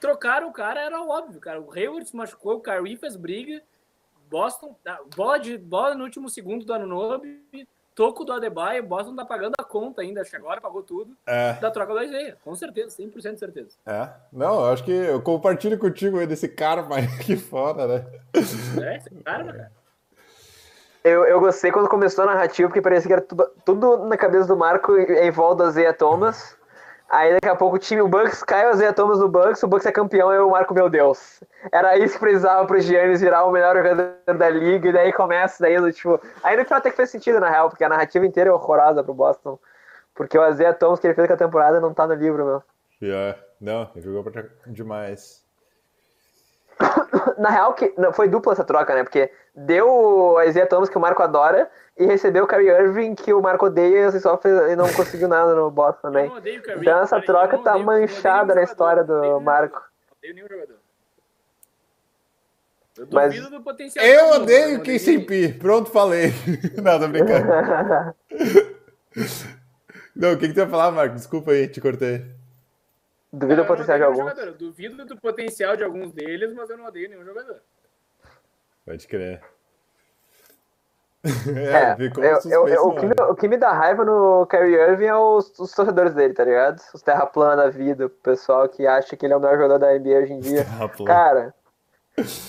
[0.00, 1.60] Trocaram o cara, era óbvio, cara.
[1.60, 3.62] O Hayward se machucou, o Kyrie fez briga,
[4.30, 7.22] Boston, ah, bola, de, bola no último segundo do ano novo,
[7.94, 11.54] toco do Adebayo, Boston tá pagando a conta ainda, acho que agora pagou tudo, É.
[11.54, 13.70] da troca do Isaiah, com certeza, 100% de certeza.
[13.86, 14.08] É.
[14.32, 18.06] Não, eu acho que eu compartilho contigo aí desse cara, mas aqui fora, né?
[18.34, 19.72] É, esse cara, cara.
[21.02, 24.48] Eu, eu gostei quando começou a narrativa, porque parecia que era tudo, tudo na cabeça
[24.48, 26.58] do Marco em volta do Zé Thomas.
[27.08, 29.68] Aí daqui a pouco o time, o Bucks cai o Zé Thomas no Bucks, o
[29.68, 31.40] Bucks é campeão e o Marco, meu Deus.
[31.72, 35.62] Era isso que precisava pro Giannis virar o melhor jogador da liga, e daí começa,
[35.62, 36.20] daí, tipo.
[36.42, 39.04] Aí no final até que fez sentido, na real, porque a narrativa inteira é horrorosa
[39.04, 39.58] pro Boston.
[40.14, 42.62] Porque o Isaiah Thomas que ele fez com a temporada não tá no livro, meu.
[43.00, 43.38] Yeah.
[43.60, 44.44] Não, ele jogou pra...
[44.66, 45.44] demais.
[47.38, 49.02] Na real, que não, foi dupla essa troca, né?
[49.02, 53.32] Porque deu o Isaiah Thomas, que o Marco adora, e recebeu o Kyrie Irving, que
[53.32, 57.00] o Marco odeia e, só fez, e não conseguiu nada no Boston o Kyrie, Então
[57.02, 59.76] essa troca tá odeio- manchada na história jogador, do odeio Marco.
[60.10, 60.76] Não odeio nenhum jogador.
[62.98, 64.04] Eu Mas- duvido do potencial.
[64.06, 65.48] Eu do time, odeio o odeio KCP.
[65.58, 66.32] Pronto, falei.
[66.76, 67.46] Tô brincando.
[70.14, 71.14] Não, o que, que tu ia falar, Marco?
[71.14, 72.24] Desculpa aí, te cortei.
[73.30, 74.54] Duvido o Eu não potencial de alguns.
[74.56, 77.60] duvido do potencial de alguns deles, mas eu não odeio nenhum jogador.
[78.86, 79.42] Pode crer.
[81.56, 84.74] É, ficou eu- eu- eu- o, que me, o que me dá raiva no Kyrie
[84.76, 86.80] Irving é os, os torcedores dele, tá ligado?
[86.94, 89.78] Os terra plana da vida, o pessoal que acha que ele é o melhor jogador
[89.78, 90.66] da NBA hoje em dia.
[91.06, 91.54] Cara,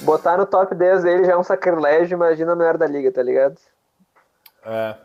[0.01, 3.21] botar no top 10 dele já é um sacrilégio, imagina o melhor da liga, tá
[3.23, 3.57] ligado?
[4.65, 4.95] É,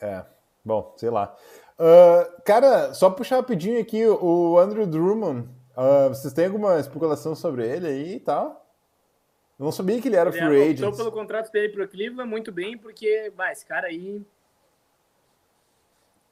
[0.00, 0.22] é.
[0.64, 1.34] Bom, sei lá.
[1.78, 5.48] Ah, cara, só puxar rapidinho aqui o Andrew Drummond.
[5.76, 8.67] ah, vocês têm alguma especulação sobre ele aí e tal?
[9.58, 10.96] Eu não sabia que ele era Ele free optou agent.
[10.96, 14.22] pelo contrato dele pro Cleveland muito bem, porque, bah, esse cara aí.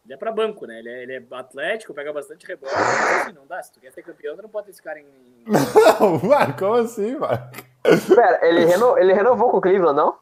[0.04, 0.78] Ele é pra banco, né?
[0.78, 2.72] Ele é, ele é atlético, pega bastante rebote.
[2.72, 3.60] mas, assim, não dá.
[3.60, 5.06] Se tu quer ser campeão, tu não pode ter esse cara em.
[6.00, 7.56] Não, Marco, como assim, Marco?
[8.14, 10.16] Pera, ele, reno, ele renovou com o Cleveland, não?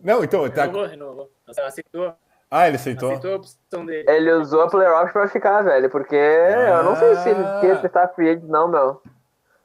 [0.00, 0.62] Não, então, ele tá...
[0.66, 1.30] Renovou, renovou.
[1.48, 2.14] Aceitou,
[2.50, 3.10] Ah, ele aceitou?
[3.10, 4.08] aceitou a opção dele.
[4.08, 7.58] Ele usou a player option pra ficar, velho, porque eu não sei se ele Ah.
[7.60, 9.02] quer testar free agent, não, meu.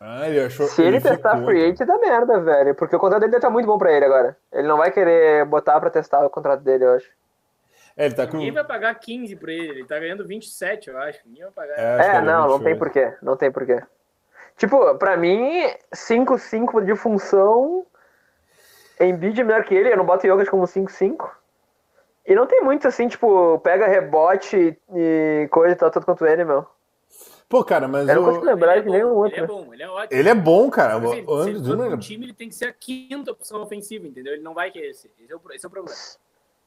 [0.03, 0.65] Ah, ele achou...
[0.67, 3.67] Se ele, testar ficou, free agent, dá merda, velho, porque o contrato dele tá muito
[3.67, 4.35] bom pra ele agora.
[4.51, 7.07] Ele não vai querer botar pra testar o contrato dele, eu acho.
[7.95, 8.37] É, ele tá com...
[8.37, 9.69] Ninguém vai pagar 15 pra ele.
[9.69, 11.19] Ele tá ganhando 27, eu acho.
[11.23, 11.77] Ninguém vai pagar.
[11.77, 12.63] É, É, ele não, não 28.
[12.63, 13.13] tem porquê.
[13.21, 13.83] Não tem porquê.
[14.57, 17.85] Tipo, pra mim, 5-5 de função.
[18.99, 21.29] Embiid é melhor que ele, eu não boto Jokic como 5-5.
[22.25, 26.43] E não tem muito assim, tipo, pega rebote e coisa e tal, tudo quanto ele,
[26.43, 26.65] meu.
[27.51, 28.43] Pô, cara, mas Eu não o...
[28.43, 29.43] lembrar de bom, nenhum Ele outro.
[29.43, 30.19] é bom, ele é ótimo.
[30.19, 30.99] ele é bom, cara.
[30.99, 34.33] Mas, assim, O ele é- time, ele tem que ser a quinta opção ofensiva, entendeu?
[34.33, 35.11] Ele não vai querer ser.
[35.19, 35.95] Esse é o, esse é o problema.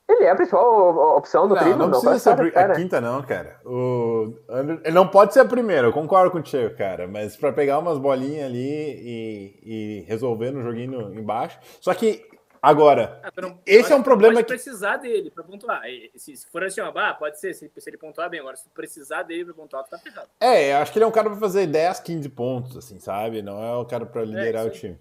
[0.07, 2.11] Ele é a principal opção do Não, Cleveland, não meu.
[2.11, 2.75] precisa ser a, cada pri- a cara.
[2.75, 3.59] quinta, não, cara.
[3.65, 7.09] O Andrew- Ele não pode ser a primeira, eu concordo contigo, cara.
[7.09, 11.59] Mas pra pegar umas bolinhas ali e, e resolver no joguinho embaixo.
[11.81, 12.23] Só que,
[12.71, 15.83] agora, Ah, não- Esse é um problema pode que- precisar dele pra pontuar.
[16.17, 18.41] Se, se for assim, ó, bah, pode ser, se, se ele pontuar bem.
[18.41, 20.29] Agora, se tu precisar dele pra pontuar, tu tá ferrado.
[20.41, 23.43] é, eu acho que ele é um cara pra fazer 10, 15 pontos, assim, sabe?
[23.43, 24.93] Não é o cara pra liderar o isso aí.
[24.93, 24.99] time.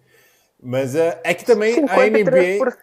[0.61, 2.77] Mas é, é que também a NBA, 53%.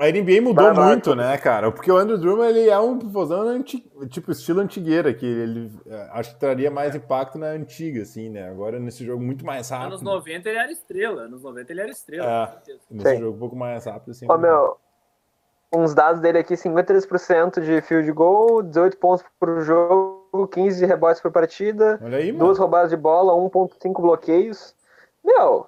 [0.00, 1.70] A NBA mudou Vai, vai, muito, né, cara?
[1.70, 3.78] Porque o Andrew Drummond, ele é um pivôzão anti,
[4.08, 8.48] tipo estilo antigueira, que ele é, acho que traria mais impacto na antiga, assim, né?
[8.48, 9.88] Agora nesse jogo muito mais rápido.
[9.88, 11.22] Anos 90 ele era estrela.
[11.24, 12.72] Anos 90 ele era estrela, É.
[12.90, 13.20] Nesse Sim.
[13.20, 14.24] jogo um pouco mais rápido, assim.
[14.26, 14.78] Ó, meu,
[15.70, 21.30] uns dados dele aqui, 53% de field goal, 18 pontos por jogo, 15 rebotes por
[21.30, 24.74] partida, Olha aí, duas roubadas de bola, 1.5 bloqueios.
[25.22, 25.66] Meu,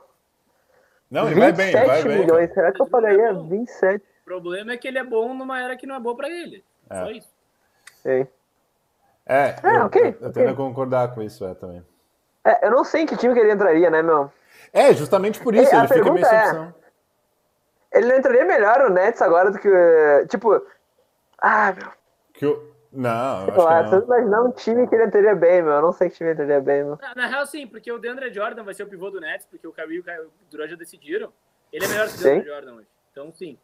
[1.10, 2.18] Não, ele vai 27 bem, vai bem.
[2.20, 2.48] milhões.
[2.48, 2.54] cara.
[2.54, 3.20] Será que eu falei?
[3.20, 4.11] É 27.
[4.36, 6.64] O problema é que ele é bom numa era que não é boa pra ele.
[6.90, 7.00] É.
[7.04, 7.30] Só isso.
[8.02, 8.26] Sim.
[9.24, 10.32] É, É, eu, ok, eu, eu ok.
[10.32, 11.84] tendo a concordar com isso, é, também.
[12.44, 14.32] É, eu não sei em que time que ele entraria, né, meu?
[14.72, 16.74] É, justamente por isso, É, a ele fica meio sem é- opção.
[17.92, 19.68] Ele não entraria melhor no Nets agora do que.
[20.28, 20.64] Tipo.
[21.38, 21.90] Ah, meu.
[22.32, 22.72] Que eu...
[22.90, 24.04] Não, eu Sei lá, acho que não.
[24.04, 25.72] imaginar um time que ele entraria bem, meu.
[25.72, 26.98] Eu não sei que time ele entraria bem, meu.
[27.00, 29.66] Na, na real, sim, porque o DeAndre Jordan vai ser o pivô do Nets, porque
[29.66, 31.32] o Kyrie e o Durant já decidiram.
[31.72, 32.22] Ele é melhor que o.
[32.22, 32.86] DeAndre Jordan hoje.
[33.10, 33.58] Então, sim.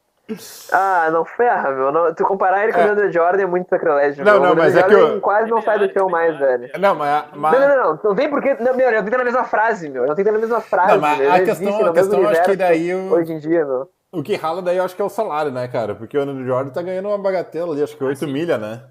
[0.73, 1.91] Ah, não ferra, meu.
[1.91, 2.83] Não- tu comparar ele com É.
[2.85, 4.25] o DeAndre Jordan é muito sacrilégio.
[4.25, 4.43] Não, meu.
[4.43, 6.71] não, o mas DeAndre é que Jordan eu- quase não sai do chão mais, velho.
[6.73, 6.79] é.
[6.79, 7.53] Não, mas, mas...
[7.53, 8.01] Não, não, não, não.
[8.05, 8.55] Não vem porque.
[8.55, 10.07] Não, meu, não tem que estar na mesma frase, meu.
[10.07, 10.93] Não tem que estar na mesma frase.
[10.93, 11.33] Não, mas meu.
[11.33, 13.89] a questão- a questão, acho que daí o- Hoje em dia, meu.
[14.13, 15.95] O que rala daí eu acho que é o salário, né, cara?
[15.95, 18.83] Porque o Andrew Jordan tá ganhando uma bagatela ali, acho que 8 milha, né?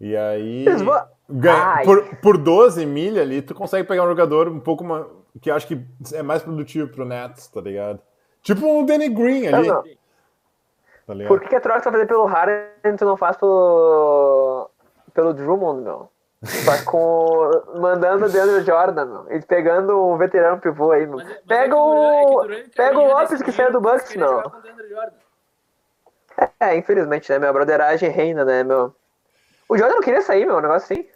[0.00, 0.64] E aí.
[0.84, 5.04] Vão- ganha- por, por 12 milha ali, tu consegue pegar um jogador um pouco mais.
[5.40, 5.78] que eu acho que
[6.14, 8.00] é mais produtivo pro Nets, tá ligado?
[8.42, 9.68] Tipo um Danny Green Não, ali.
[9.68, 9.82] não.
[11.06, 11.28] Tá ligado?
[11.28, 14.68] Por que, que a troca tu vai fazer pelo Harden e tu não faz pelo.
[15.14, 16.10] pelo Drummond, meu?
[16.64, 17.50] Tá com.
[17.80, 19.32] mandando o Deandre Jordan, meu.
[19.36, 21.16] E pegando um veterano pivô aí, meu.
[21.18, 22.70] Mas é- mas é Pega é que o.
[22.76, 24.36] Pega o Lopes que saiu do Bucks, queria meu.
[24.36, 25.16] jogar com o DeAndre Jordan.
[26.60, 27.48] É, infelizmente, né, meu?
[27.48, 28.94] A broderagem reina, né, meu?
[29.68, 31.08] O Jordan não queria sair, meu, um negócio assim.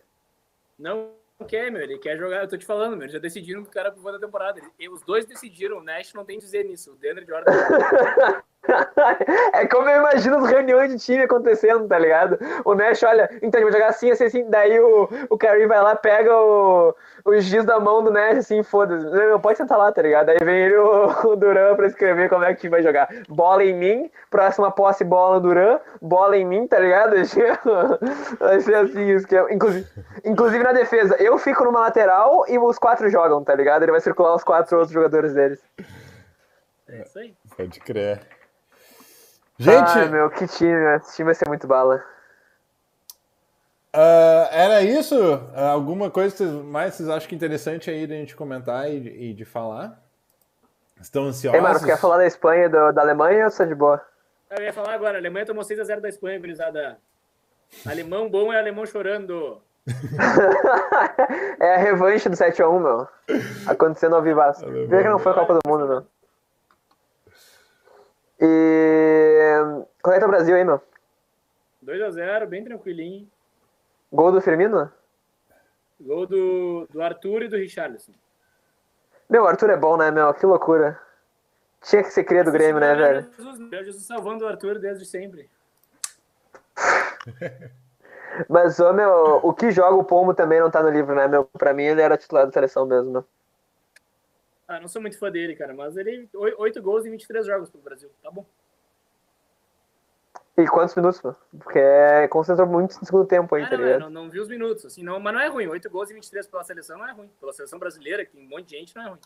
[0.78, 1.10] Não
[1.46, 1.82] quer, meu.
[1.82, 2.42] Ele quer jogar.
[2.42, 3.02] Eu tô te falando, meu.
[3.02, 4.58] Eles já decidiram que o cara pivô da temporada.
[4.58, 5.78] Ele- e os dois decidiram.
[5.78, 6.92] O Nash não tem que dizer nisso.
[6.92, 7.50] O DeAndre Jordan.
[9.54, 12.38] é como eu imagino as reuniões de time acontecendo, tá ligado?
[12.64, 14.50] O Nash, olha, então a gente vai jogar assim, assim, assim.
[14.50, 18.62] Daí o, o Curry vai lá, pega o, o giz da mão do Nash, assim,
[18.62, 19.06] foda-se.
[19.06, 20.28] Não, Pode sentar lá, tá ligado?
[20.28, 23.08] Aí vem ele, o, o Duran, pra escrever como é que o time vai jogar.
[23.28, 27.16] Bola em mim, próxima posse, bola no Duran, bola em mim, tá ligado?
[28.38, 29.52] Vai ser assim, isso que é.
[29.52, 29.86] Inclusive,
[30.24, 33.82] inclusive na defesa, eu fico numa lateral e os quatro jogam, tá ligado?
[33.82, 35.60] Ele vai circular os quatro outros jogadores deles.
[36.88, 37.34] É isso aí.
[37.56, 38.20] Pode crer.
[39.62, 40.96] Gente, Ai, meu, que time, né?
[40.96, 42.02] esse time vai ser muito bala.
[43.92, 45.14] ah, era isso?
[45.54, 48.90] Ah, alguma coisa que vocês- mais vocês acham que é interessante aí da gente comentar
[48.90, 50.00] e, de- e de falar?
[51.00, 51.54] Estão ansiosos?
[51.56, 54.00] Ei, Marcos, quer falar da Espanha e do- da Alemanha ou você tá de boa?
[54.50, 55.16] Eu ia falar agora.
[55.18, 56.98] A Alemanha tomou 6x0 da Espanha, gurizada.
[57.86, 59.60] Alemão bom é alemão chorando.
[61.60, 63.08] é a revanche do 7x1, meu.
[63.66, 64.64] Acontecendo ao vivaço.
[64.64, 64.88] Alemão.
[64.88, 66.06] Vê que não foi a Copa do Mundo, meu.
[68.40, 69.84] E.
[70.02, 70.80] Qual é o Brasil aí, meu?
[71.84, 73.28] 2x0, bem tranquilinho.
[74.12, 74.90] Gol do Firmino?
[76.00, 78.12] Gol do, do Arthur e do Richarlison.
[79.28, 80.32] Meu, o Arthur é bom, né, meu?
[80.34, 81.00] Que loucura.
[81.82, 83.30] Tinha que ser cria do Grêmio, né, velho?
[83.36, 85.48] Jesus, Jesus salvando o Arthur desde sempre.
[88.48, 91.44] Mas, ô, meu, o que joga o Pombo também não tá no livro, né, meu?
[91.44, 93.24] Pra mim ele era titular da seleção mesmo, meu.
[94.70, 96.28] Ah, não sou muito fã dele, cara, mas ele.
[96.32, 98.08] 8 gols em 23 jogos pro Brasil.
[98.22, 98.46] Tá bom.
[100.56, 101.34] E quantos minutos, meu?
[101.58, 101.80] Porque
[102.28, 104.00] concentrou muito no segundo tempo aí, Ah, tá não, é, ligado?
[104.02, 105.66] não, não vi os minutos, assim, não, mas não é ruim.
[105.66, 107.28] 8 gols em 23 pela seleção não é ruim.
[107.40, 109.18] Pela seleção brasileira, que tem um monte de gente, não é ruim.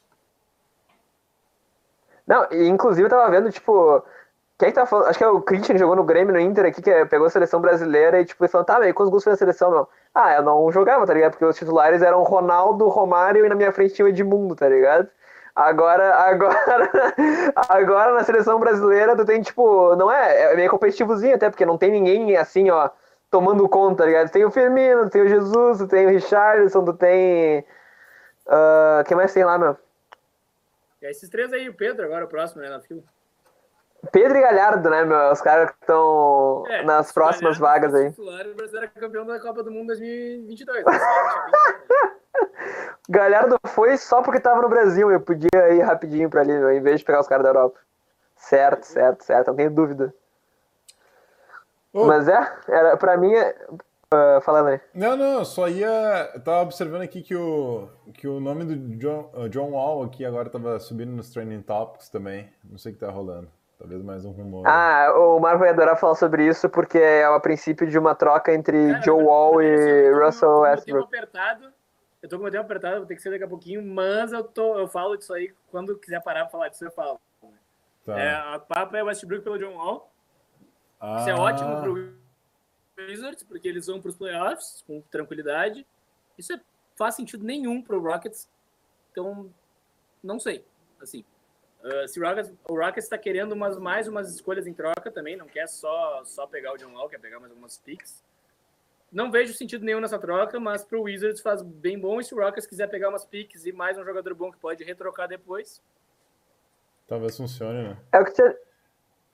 [2.27, 4.03] Não, e inclusive eu tava vendo, tipo,
[4.59, 5.09] quem é que tava falando?
[5.09, 7.27] Acho que é o Christian que jogou no Grêmio no Inter aqui, que é- pegou
[7.27, 9.87] a seleção brasileira e, tipo, ele falou, tá, mas quantos gols foi na seleção, meu?
[10.15, 11.33] Ah, eu não jogava, tá ligado?
[11.33, 15.07] Porque os titulares eram Ronaldo, Romário e na minha frente tinha o Edmundo, tá ligado?
[15.55, 17.15] Agora, agora,
[17.69, 21.79] agora na seleção brasileira tu tem, tipo, não é, é meio competitivozinho até, porque não
[21.79, 22.91] tem ninguém assim, ó,
[23.31, 24.31] tomando conta, tá ligado?
[24.31, 27.65] Tem o Firmino, tem o Jesus, tem o Richarlison, tu tem.
[28.49, 29.77] ah, quem mais tem lá, meu?
[31.01, 33.03] E esses três aí, o Pedro agora, o próximo, né, na fila.
[34.13, 35.33] Pedro e Galhardo, né, meu?
[35.33, 38.11] Os caras que estão É, nas próximas Galhardo vagas aí.
[38.11, 40.85] Titular, o Brasil era campeão da Copa do Mundo 2022.
[40.85, 40.93] né?
[40.93, 42.15] É
[43.09, 45.11] Galhardo foi só porque tava no Brasil.
[45.11, 47.79] Eu podia ir rapidinho pra ali, meu, em vez de pegar os caras da Europa.
[48.37, 49.49] Certo, certo, certo.
[49.49, 50.15] Não tenho dúvida.
[51.93, 53.55] Ô, Mas é, era, pra mim, é...
[54.11, 54.81] ah, falando aí.
[54.93, 56.31] Não, não, eu só ia.
[56.35, 60.25] Eu tava observando aqui que o, que o nome do John, uh, John Wall aqui
[60.25, 62.53] agora tava subindo nos trending topics também.
[62.65, 63.49] Não sei o que tá rolando.
[63.79, 64.67] Talvez mais um rumor.
[64.67, 68.55] Ah, o Marco vai adorar falar sobre isso porque é a princípio de uma troca
[68.55, 71.05] entre Cara, Joe eu- Wall e Russell eu tô com o tempo Westbrook.
[71.17, 71.73] apertado.
[72.23, 74.43] Eu tô com o tempo apertado, vou ter que ser daqui a pouquinho, mas eu,
[74.45, 75.53] tô, eu falo disso aí.
[75.71, 77.21] Quando quiser parar pra falar disso, eu falo.
[78.07, 78.19] Tá.
[78.19, 80.11] É, a papo é Westbrook pelo John Wall.
[81.01, 82.15] Ah, Isso é ótimo pro
[83.07, 85.87] Wizards, porque eles vão pros playoffs com tranquilidade.
[86.39, 86.61] Isso é,
[86.97, 88.49] faz sentido nenhum pro Rockets.
[89.11, 89.51] Então,
[90.23, 90.65] não sei.
[91.03, 91.25] Assim,
[91.85, 95.37] uh, se o Rockets, o Rockets tá querendo umas, mais umas escolhas em troca também,
[95.37, 98.25] não quer só, só pegar o John Wall, quer pegar mais algumas picks.
[99.13, 102.19] Não vejo sentido nenhum nessa troca, mas pro Wizards faz bem bom.
[102.19, 104.83] E se o Rockets quiser pegar umas picks e mais um jogador bom que pode
[104.83, 105.81] retrocar depois,
[107.07, 107.97] Talvez funcione, né?
[108.13, 108.57] É o que tinha,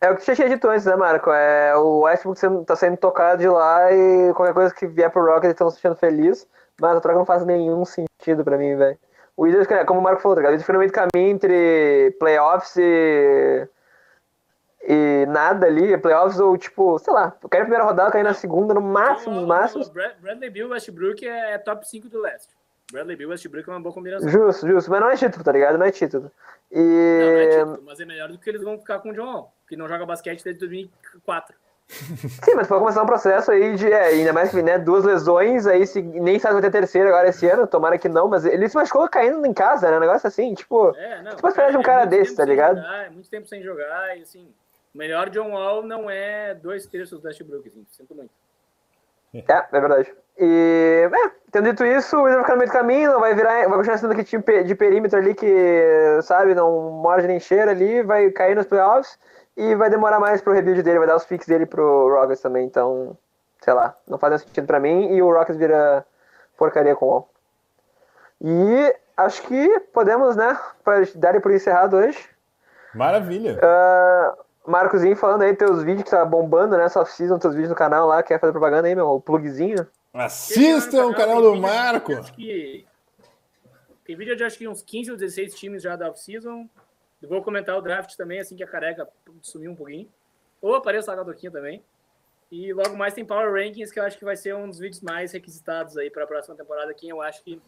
[0.00, 1.30] é o que tinha tinha dito antes, né, Marco?
[1.30, 5.24] É, o Westbrook sendo- tá sendo tocado de lá e qualquer coisa que vier pro
[5.24, 6.48] Rocket eles estão se sentindo feliz,
[6.80, 8.98] mas a troca não faz nenhum sentido pra mim, velho.
[9.40, 10.52] O Wizards, como o Marco falou, tá ligado?
[10.52, 13.66] Eles ficam no meio do caminho entre playoffs e.
[14.82, 18.74] e nada ali, playoffs ou tipo, sei lá, cair na primeira rodada, cair na segunda,
[18.74, 19.82] no máximo, no o- máximo.
[19.84, 22.54] o Brad- Bradley Bill e Westbrook é, é top 5 do leste.
[22.92, 24.28] Bradley Bill e Westbrook é uma boa combinação.
[24.28, 25.78] Justo, justo, mas não é título, tá ligado?
[25.78, 26.30] Não é título.
[26.70, 27.48] Não, não é E.
[27.50, 29.88] título, mas é melhor do que eles vão ficar com o John Wall, que não
[29.88, 31.54] joga basquete desde 2004.
[31.90, 35.66] Sim, mas pode começar um processo aí de, é, ainda mais que, né, duas lesões,
[35.66, 38.44] aí se, nem sabe se vai ter terceira agora esse ano, tomara que não, mas
[38.44, 41.32] ele se machucou caindo em casa, né, um negócio assim, tipo, É, não.
[41.32, 42.76] Tu pode esperar de um cara muito desse, tá ligado?
[42.76, 44.48] jogar, é muito tempo sem jogar, e assim,
[44.94, 48.30] o melhor John Wall não é dois terços do Westbrook, assim, sinto muito.
[49.34, 50.14] é, é verdade.
[50.38, 53.34] E, é, tendo dito isso, o Wizards vai ficar no meio do caminho, não vai
[53.34, 57.72] virar, vai continuar sendo aquele time de perímetro ali que, sabe, não morde nem cheira
[57.72, 59.18] ali, vai cair nos playoffs,
[59.60, 62.64] E vai demorar mais pro rebuild dele, vai dar os picks dele pro Rockets também,
[62.64, 63.14] então,
[63.60, 66.06] sei lá, não faz sentido pra mim e o Rockets vira
[66.56, 67.30] porcaria com o Wall.
[68.40, 70.58] E acho que podemos, né,
[71.16, 72.18] dar por encerrado hoje.
[72.94, 73.60] Maravilha.
[73.62, 76.88] Uh, Marcozinho falando aí teus vídeos que tá bombando, né?
[76.88, 79.08] Só season, teus vídeos no canal lá, quer fazer propaganda aí, meu?
[79.08, 79.86] O plugzinho.
[80.14, 82.18] Assistam o canal do Marco.
[82.32, 82.86] Que...
[84.06, 86.66] Tem vídeo de acho que uns 15 ou 16 times já da off-season.
[87.22, 89.08] Vou comentar o draft também, assim que a careca
[89.42, 90.08] sumir um pouquinho.
[90.60, 91.82] Ou apareça a Gadoquinha também.
[92.50, 95.00] E logo mais tem Power Rankings, que eu acho que vai ser um dos vídeos
[95.00, 97.62] mais requisitados aí para a próxima temporada, quem eu acho que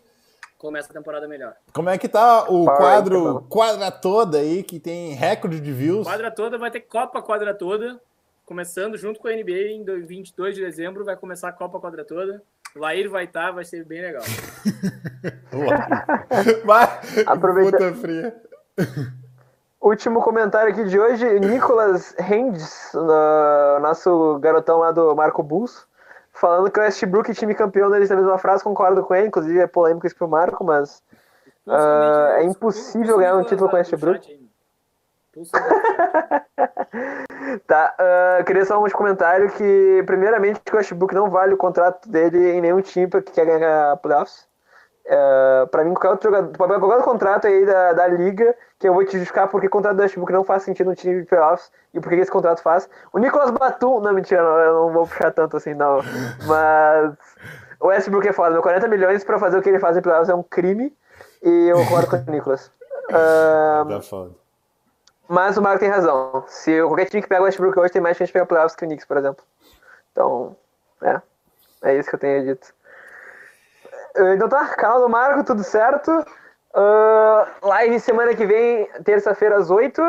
[0.59, 1.55] começa a temporada melhor.
[1.73, 6.07] Como é que tá o Power quadro Quadra Toda aí, que tem recorde de views?
[6.07, 8.01] Quadra Toda vai ter Copa Quadra Toda,
[8.45, 12.43] começando junto com a NBA em 22 de dezembro, vai começar a Copa Quadra Toda.
[12.75, 14.23] Lair vai estar, tá, vai ser bem legal.
[17.27, 17.77] Aproveita...
[17.77, 18.43] Puta fria.
[19.83, 22.93] Último comentário aqui de hoje, Nicolas Rendes,
[23.81, 25.89] nosso garotão lá do Marco Bulls,
[26.33, 29.67] falando que o Westbrook time campeão deles na mesma frase, concordo com ele, inclusive é
[29.67, 31.03] polêmico isso pro Marco, mas
[31.67, 34.49] uh, é impossível ganhar um título com o Westbrook.
[37.67, 42.09] tá, uh, queria só um comentário que, primeiramente, que o Westbrook não vale o contrato
[42.09, 44.47] dele em nenhum time que quer ganhar playoffs.
[45.05, 48.95] Uh, pra mim, qualquer outro jogador, qualquer outro contrato aí da, da liga, que eu
[48.95, 51.73] vou te justificar porque o contrato do Westbrook não faz sentido no time de playoffs
[51.93, 52.89] e por que esse contrato faz.
[53.13, 55.99] O Nicolas Batum, não, mentira, não, eu não vou puxar tanto assim, não.
[56.47, 57.15] Mas
[57.81, 60.29] o Westbrook é foda, meu 40 milhões pra fazer o que ele faz em playoffs
[60.29, 60.97] é um crime
[61.43, 62.71] e eu concordo com o Nicolas.
[63.09, 64.43] Uh, tá foda.
[65.29, 66.45] Mas o Marco tem razão.
[66.47, 68.85] Se qualquer time que pega o Westbrook hoje tem mais chance de pegar playoffs que
[68.85, 69.45] o Knicks, por exemplo.
[70.13, 70.55] Então,
[71.03, 71.21] é.
[71.83, 72.73] É isso que eu tenho dito.
[74.15, 76.11] Eh, então tá, canal do Marco, tudo certo.
[76.75, 80.03] Uh, live semana que vem, terça-feira às 8.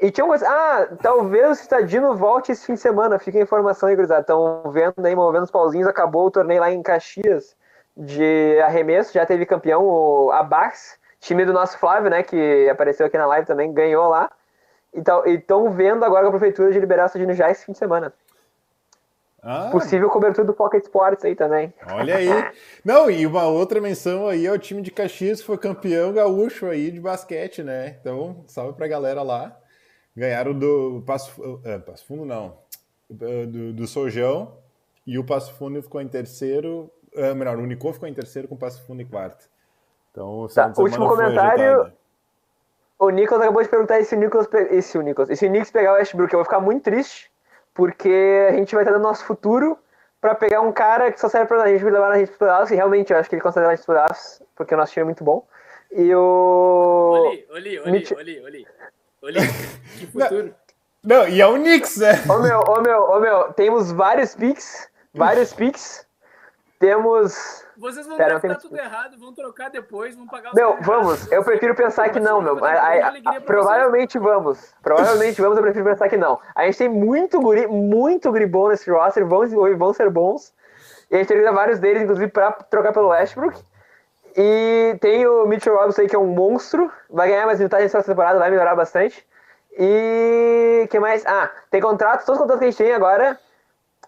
[0.00, 0.48] E tinha uma coisa.
[0.48, 3.18] Ah, talvez o Citadino volte esse fim de semana.
[3.18, 4.20] Fica a informação aí, gurizada.
[4.20, 5.88] Estão vendo aí, movendo os pauzinhos.
[5.88, 7.56] Acabou o torneio lá em Caxias
[7.96, 9.12] de arremesso.
[9.12, 12.22] Já teve campeão o Abax, time do nosso Flávio, né?
[12.22, 14.30] Que apareceu aqui na live também, ganhou lá.
[14.94, 15.02] E
[15.32, 18.12] estão vendo agora com a prefeitura de liberar o Citadino já esse fim de semana.
[19.42, 19.68] Ah.
[19.70, 21.72] Possível cobertura do Pocket Sports aí também.
[21.92, 22.28] Olha aí.
[22.84, 26.66] Não, e uma outra menção aí é o time de Caxias que foi campeão gaúcho
[26.66, 27.96] aí de basquete, né?
[28.00, 29.56] Então, salve pra galera lá.
[30.16, 32.58] Ganharam do Passo, uh, Passo Fundo, não.
[33.08, 34.56] Do, do Sojão.
[35.06, 36.90] E o Passo Fundo ficou em terceiro.
[37.14, 39.48] Uh, melhor, o Unicô ficou em terceiro com o Passo Fundo em quarto.
[40.10, 41.92] Então, o tá, último comentário.
[42.98, 45.92] O Nicolas acabou de perguntar se o Nicolas, esse o Nicolas, se o Knicks pegar
[45.92, 47.30] o Westbrook, eu vou ficar muito triste
[47.78, 49.78] porque a gente vai estar no nosso futuro
[50.20, 52.72] para pegar um cara que só serve para a gente levar na gente para playoffs,
[52.72, 54.92] e realmente eu acho que ele consegue levar a gente para playoffs, porque o nosso
[54.92, 55.46] time é muito bom.
[55.92, 57.28] E o.
[57.28, 58.10] Oli, Oli, Oli, Mitch...
[58.10, 58.66] Oli, Oli.
[59.22, 59.38] Oli,
[59.96, 60.52] que futuro.
[61.04, 62.14] Não, não, e é o Knicks, né?
[62.28, 66.04] Ô meu, ô meu, ô meu, temos vários picks, vários picks.
[66.80, 68.58] Temos vocês vão Pera, tenho...
[68.58, 71.30] tudo errado, vão trocar depois, vão pagar os Meu, vamos.
[71.30, 72.64] Eu prefiro pensar que não, meu.
[72.64, 74.74] A, a, provavelmente vamos.
[74.82, 76.40] Provavelmente vamos, eu prefiro pensar que não.
[76.56, 79.46] A gente tem muito guri, muito guri bom nesse roster, vão
[79.76, 80.52] vão ser bons.
[81.08, 83.62] E a gente tem vários deles, inclusive, pra trocar pelo Westbrook.
[84.36, 86.90] E tem o Mitchell Robinson aí, que é um monstro.
[87.08, 89.24] Vai ganhar mais minutagem nessa temporada, vai melhorar bastante.
[89.78, 90.88] E.
[90.90, 91.24] que mais?
[91.26, 93.38] Ah, tem contratos, todos os contratos que a gente tem agora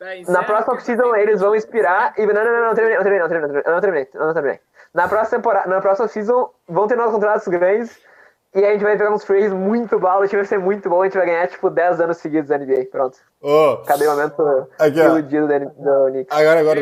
[0.00, 2.14] é, na próxima off-season eles vão inspirar.
[2.16, 2.26] E...
[2.26, 4.60] Não, não, não, não, terminei, não terminei, não terminei, não terminei, não terminei.
[4.92, 7.98] Na próxima temporada, na próxima season vão ter novos contratos grandes.
[8.52, 11.02] E a gente vai pegar uns trades muito bons, o time vai ser muito bom,
[11.02, 12.86] a gente vai ganhar tipo 10 anos seguidos da NBA.
[12.90, 13.16] Pronto.
[13.40, 13.76] Oh.
[13.86, 16.36] Cadê o momento Aqui, iludido do, do Knicks?
[16.36, 16.80] Agora, agora.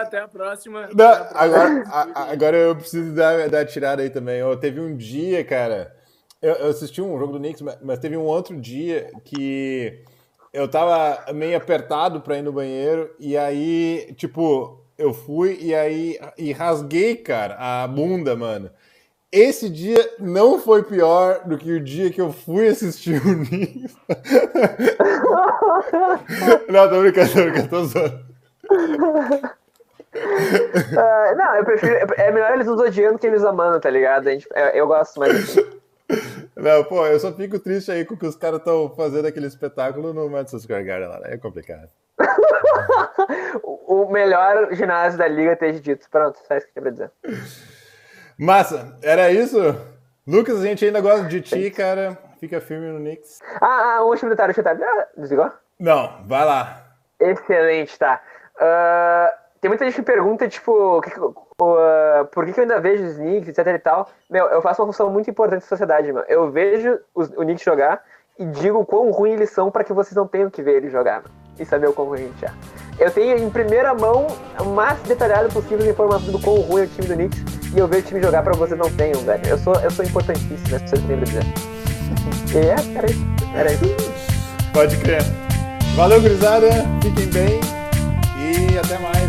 [0.00, 0.88] Até a próxima.
[0.94, 1.34] Não, a próxima.
[1.34, 1.84] Agora,
[2.14, 4.42] a, agora eu preciso dar, dar a tirada aí também.
[4.42, 5.94] Oh, teve um dia, cara.
[6.40, 10.02] Eu, eu assisti um jogo do Knicks, mas teve um outro dia que
[10.52, 16.18] eu tava meio apertado pra ir no banheiro, e aí, tipo, eu fui e aí
[16.36, 18.70] e rasguei, cara, a bunda, mano.
[19.32, 23.96] Esse dia não foi pior do que o dia que eu fui assistir o Knicks.
[26.68, 28.24] não, tô brincando, tô brincando, tô zoando.
[30.12, 30.14] Uh,
[31.38, 31.94] não, eu prefiro.
[32.16, 34.26] É melhor eles nos odiando que eles amando, tá ligado?
[34.28, 35.56] A gente, eu, eu gosto mais.
[36.60, 40.12] Não, pô, eu só fico triste aí com que os caras estão fazendo aquele espetáculo
[40.12, 41.20] no Madison Square Garden lá.
[41.20, 41.34] Né?
[41.34, 41.88] É complicado.
[43.64, 46.06] o melhor ginásio da liga ter dito.
[46.10, 47.10] Pronto, só isso que eu queria dizer.
[48.38, 49.58] Massa, era isso?
[50.26, 52.16] Lucas, a gente ainda gosta de ti, cara.
[52.38, 53.40] Fica firme no Knicks.
[53.60, 55.52] Ah, ah, um último detalhe, deixa eu ah, desligou?
[55.78, 56.94] Não, vai lá.
[57.18, 58.22] Excelente, tá.
[58.56, 63.04] Uh, tem muita gente que pergunta, tipo, que, uh, por que, que, eu ainda vejo
[63.04, 64.08] os Knicks, etc e tal.
[64.28, 66.24] Meu, eu faço uma função muito importante na sociedade, meu.
[66.28, 68.02] Eu vejo os, o Knicks jogar
[68.38, 71.24] e digo quão ruim eles são para que vocês não tenham que ver eles jogar
[71.58, 72.50] e saber o quão ruim a gente é.
[72.98, 74.28] Eu tenho em primeira mão
[74.58, 77.78] o mais detalhado possível as informações do quão ruim é o time do Knicks e
[77.78, 79.46] eu ver o time jogar para vocês não tenham, velho.
[79.46, 80.78] Eu sou, eu sou importantíssimo, né?
[80.86, 81.44] Vocês lembram dizer.
[82.54, 83.26] E é, era isso.
[83.54, 84.72] Era isso.
[84.72, 85.22] Pode crer.
[85.96, 86.68] Valeu, gurizada.
[87.02, 87.60] Fiquem bem
[88.40, 89.19] e até mais.